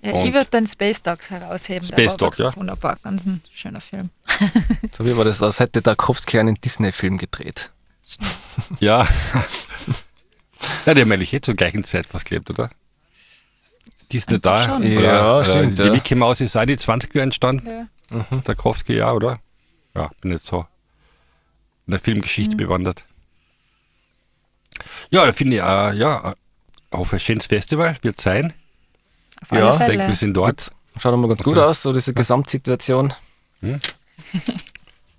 Ja, 0.03 0.23
ich 0.25 0.33
würde 0.33 0.49
den 0.49 0.65
Space 0.67 1.03
Dogs 1.03 1.29
herausheben. 1.29 1.87
der 1.87 1.95
Space 1.95 2.11
war 2.11 2.17
Dog, 2.17 2.39
ja. 2.39 2.55
Wunderbar, 2.55 2.97
ganz 3.03 3.23
ein 3.25 3.41
schöner 3.53 3.81
Film. 3.81 4.09
So 4.91 5.05
wie 5.05 5.15
war 5.15 5.23
das, 5.25 5.41
als 5.43 5.59
hätte 5.59 5.81
Tarkovsky 5.83 6.39
einen 6.39 6.55
Disney-Film 6.55 7.17
gedreht. 7.19 7.71
Ja. 8.79 9.07
ja, 10.85 10.93
die 10.93 11.01
haben 11.01 11.11
eigentlich 11.11 11.33
eh 11.33 11.41
zur 11.41 11.53
gleichen 11.53 11.83
Zeit 11.83 12.05
fast 12.07 12.25
gelebt, 12.25 12.49
oder? 12.49 12.69
Die 14.11 14.17
ist 14.17 14.29
nicht 14.29 14.43
da. 14.45 14.67
Schon. 14.67 14.81
Oder, 14.83 15.01
Ja, 15.01 15.35
oder 15.37 15.43
stimmt, 15.45 15.79
Die 15.79 15.83
ja. 15.83 15.91
Mickey 15.91 16.15
Mouse 16.15 16.41
ist 16.41 16.55
auch 16.57 16.65
die 16.65 16.77
20 16.77 17.13
Jahre 17.15 17.23
entstanden. 17.23 17.67
Ja. 17.67 17.87
Tarkovsky, 18.43 18.97
ja, 18.97 19.11
oder? 19.13 19.39
Ja, 19.95 20.09
bin 20.21 20.31
nicht 20.31 20.45
so 20.45 20.65
in 21.87 21.91
der 21.91 21.99
Mhm. 21.99 22.03
Filmgeschichte 22.03 22.55
bewandert. 22.55 23.05
Ja, 25.09 25.25
da 25.25 25.33
finde 25.33 25.55
ich, 25.57 25.61
äh, 25.61 25.93
ja, 25.97 26.33
auf 26.91 27.13
ein 27.13 27.19
schönes 27.19 27.47
Festival 27.47 27.97
wird 28.01 28.19
sein. 28.21 28.53
Auf 29.41 29.51
Ja, 29.57 29.71
Ich 29.73 29.77
denke, 29.87 30.07
wir 30.07 30.15
sind 30.15 30.33
dort. 30.33 30.71
Schaut 30.99 31.17
mal 31.17 31.27
ganz 31.27 31.43
gut 31.43 31.53
Also- 31.57 31.65
aus, 31.65 31.81
so 31.81 31.93
diese 31.93 32.13
Gesamtsituation. 32.13 33.13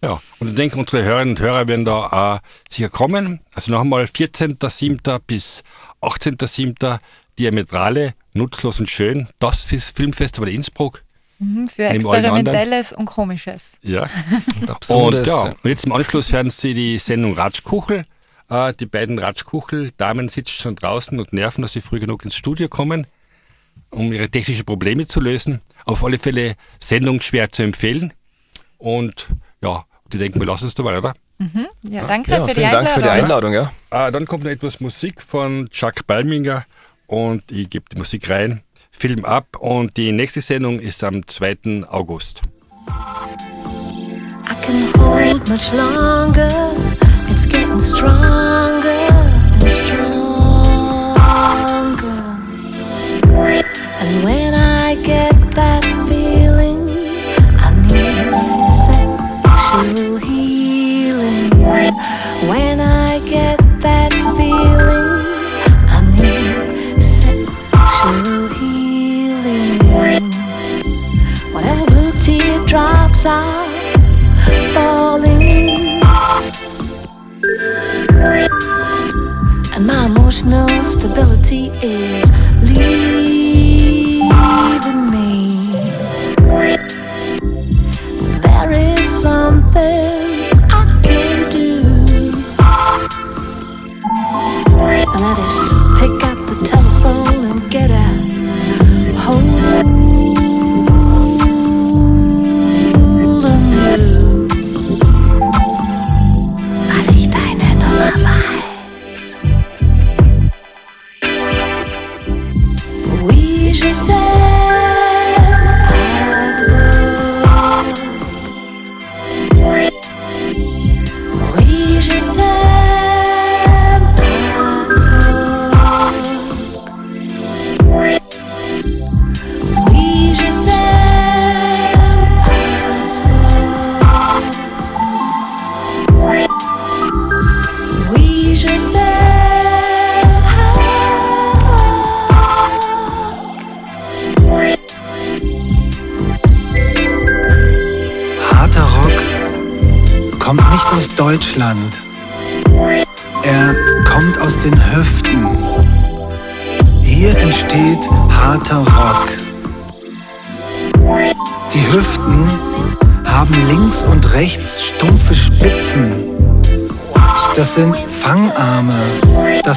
Ja, 0.04 0.20
und 0.40 0.48
ich 0.48 0.54
denke, 0.56 0.76
unsere 0.78 1.04
Hörerinnen 1.04 1.36
und 1.36 1.40
Hörer 1.40 1.68
werden 1.68 1.84
da 1.84 2.36
äh, 2.36 2.40
sicher 2.68 2.88
kommen. 2.88 3.38
Also 3.54 3.70
noch 3.70 3.82
einmal 3.82 4.02
14.07. 4.04 5.20
bis 5.20 5.62
18.07. 6.00 6.98
Diametrale, 7.38 8.14
nutzlos 8.34 8.80
und 8.80 8.90
schön, 8.90 9.28
das 9.38 9.64
Filmfestival 9.64 10.48
Innsbruck. 10.48 11.04
Mhm, 11.42 11.68
Für. 11.68 11.88
Experimentelles 11.88 12.92
und 12.92 13.06
Komisches. 13.06 13.72
Ja. 13.82 14.02
Und 14.60 14.62
Und, 14.62 14.70
Absurdes. 14.70 15.28
ja, 15.28 15.42
und 15.42 15.64
jetzt 15.64 15.84
im 15.86 15.92
Anschluss 15.92 16.32
hören 16.32 16.50
Sie 16.50 16.74
die 16.74 16.98
Sendung 16.98 17.34
Ratschkuchel. 17.34 18.04
Äh, 18.48 18.74
die 18.74 18.86
beiden 18.86 19.18
Ratschkuchel-Damen 19.18 20.28
sitzen 20.28 20.52
schon 20.60 20.76
draußen 20.76 21.18
und 21.18 21.32
nerven, 21.32 21.62
dass 21.62 21.72
sie 21.72 21.80
früh 21.80 21.98
genug 21.98 22.24
ins 22.24 22.36
Studio 22.36 22.68
kommen, 22.68 23.06
um 23.90 24.12
ihre 24.12 24.28
technischen 24.28 24.64
Probleme 24.64 25.06
zu 25.06 25.20
lösen. 25.20 25.60
Auf 25.84 26.04
alle 26.04 26.18
Fälle 26.18 26.54
Sendung 26.78 27.20
schwer 27.20 27.50
zu 27.50 27.62
empfehlen. 27.62 28.12
Und 28.78 29.28
ja, 29.62 29.84
die 30.12 30.18
denken, 30.18 30.38
wir 30.38 30.46
lassen 30.46 30.66
es 30.66 30.74
dabei, 30.74 30.98
oder? 30.98 31.14
Ja, 31.82 32.06
danke 32.06 32.30
ja, 32.30 32.40
für, 32.42 32.54
die 32.54 32.60
vielen 32.60 32.70
Dank 32.70 32.88
für 32.90 33.02
die 33.02 33.08
Einladung. 33.08 33.52
Ja. 33.52 33.72
Äh, 33.90 34.12
dann 34.12 34.26
kommt 34.26 34.44
noch 34.44 34.50
etwas 34.50 34.78
Musik 34.80 35.20
von 35.20 35.68
Chuck 35.70 36.06
Balminger 36.06 36.64
und 37.06 37.50
ich 37.50 37.68
gebe 37.68 37.84
die 37.92 37.96
Musik 37.98 38.30
rein, 38.30 38.62
Film 38.92 39.24
ab 39.24 39.56
und 39.58 39.96
die 39.96 40.12
nächste 40.12 40.40
Sendung 40.42 40.78
ist 40.78 41.02
am 41.02 41.26
2. 41.26 41.86
August. 41.88 42.42
I 42.86 44.54
can 44.64 44.92
hold 45.00 45.48
much 45.48 45.72
longer. 45.72 46.48
It's 47.28 47.46
getting 47.46 47.80
stronger 47.80 49.08
and 49.54 49.70
stronger. 49.70 50.12
And 54.00 54.24
when 54.24 54.54
I 54.54 54.94
get 55.02 55.34
that 55.54 55.84
feeling, 56.08 56.88
I 57.58 57.70
need 57.88 58.30
sexual 58.86 60.16
healing. 60.18 61.50
When 62.48 62.80
I 62.80 63.20
get 63.28 63.61
side 73.22 73.61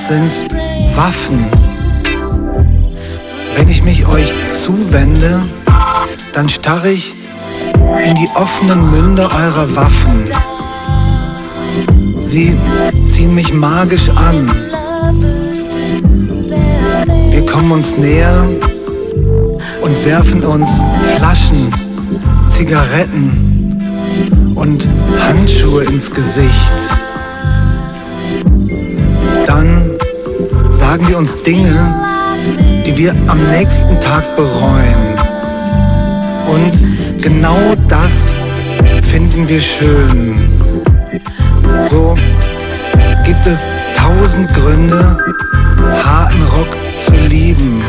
Sind 0.07 0.31
Waffen. 0.95 1.47
Wenn 3.55 3.67
ich 3.67 3.81
mich 3.81 4.05
euch 4.05 4.31
zuwende, 4.51 5.41
dann 6.31 6.47
starre 6.47 6.91
ich 6.91 7.15
in 8.05 8.13
die 8.13 8.29
offenen 8.35 8.91
Münder 8.91 9.23
eurer 9.23 9.75
Waffen. 9.75 10.25
Sie 12.19 12.55
ziehen 13.09 13.33
mich 13.33 13.51
magisch 13.51 14.09
an. 14.09 14.51
Wir 17.31 17.43
kommen 17.47 17.71
uns 17.71 17.97
näher 17.97 18.47
und 19.81 20.05
werfen 20.05 20.43
uns 20.43 20.79
Flaschen, 21.15 21.73
Zigaretten 22.47 23.81
und 24.53 24.87
Handschuhe 25.19 25.83
ins 25.85 26.11
Gesicht. 26.11 26.71
Dann 29.47 29.94
sagen 30.87 31.07
wir 31.07 31.17
uns 31.17 31.35
Dinge, 31.41 31.75
die 32.85 32.95
wir 32.95 33.15
am 33.27 33.43
nächsten 33.49 33.99
Tag 33.99 34.23
bereuen. 34.35 35.17
Und 36.47 37.21
genau 37.23 37.57
das 37.87 38.29
finden 39.01 39.47
wir 39.47 39.59
schön. 39.59 40.37
So 41.89 42.15
gibt 43.25 43.47
es 43.47 43.61
tausend 43.97 44.47
Gründe, 44.53 45.17
harten 46.03 46.43
Rock 46.55 46.77
zu 46.99 47.13
lieben. 47.29 47.81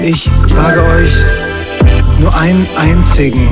Ich 0.00 0.30
sage 0.48 0.80
euch 0.80 1.14
nur 2.20 2.34
einen 2.34 2.66
einzigen. 2.78 3.48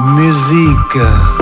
Musik. 0.00 1.35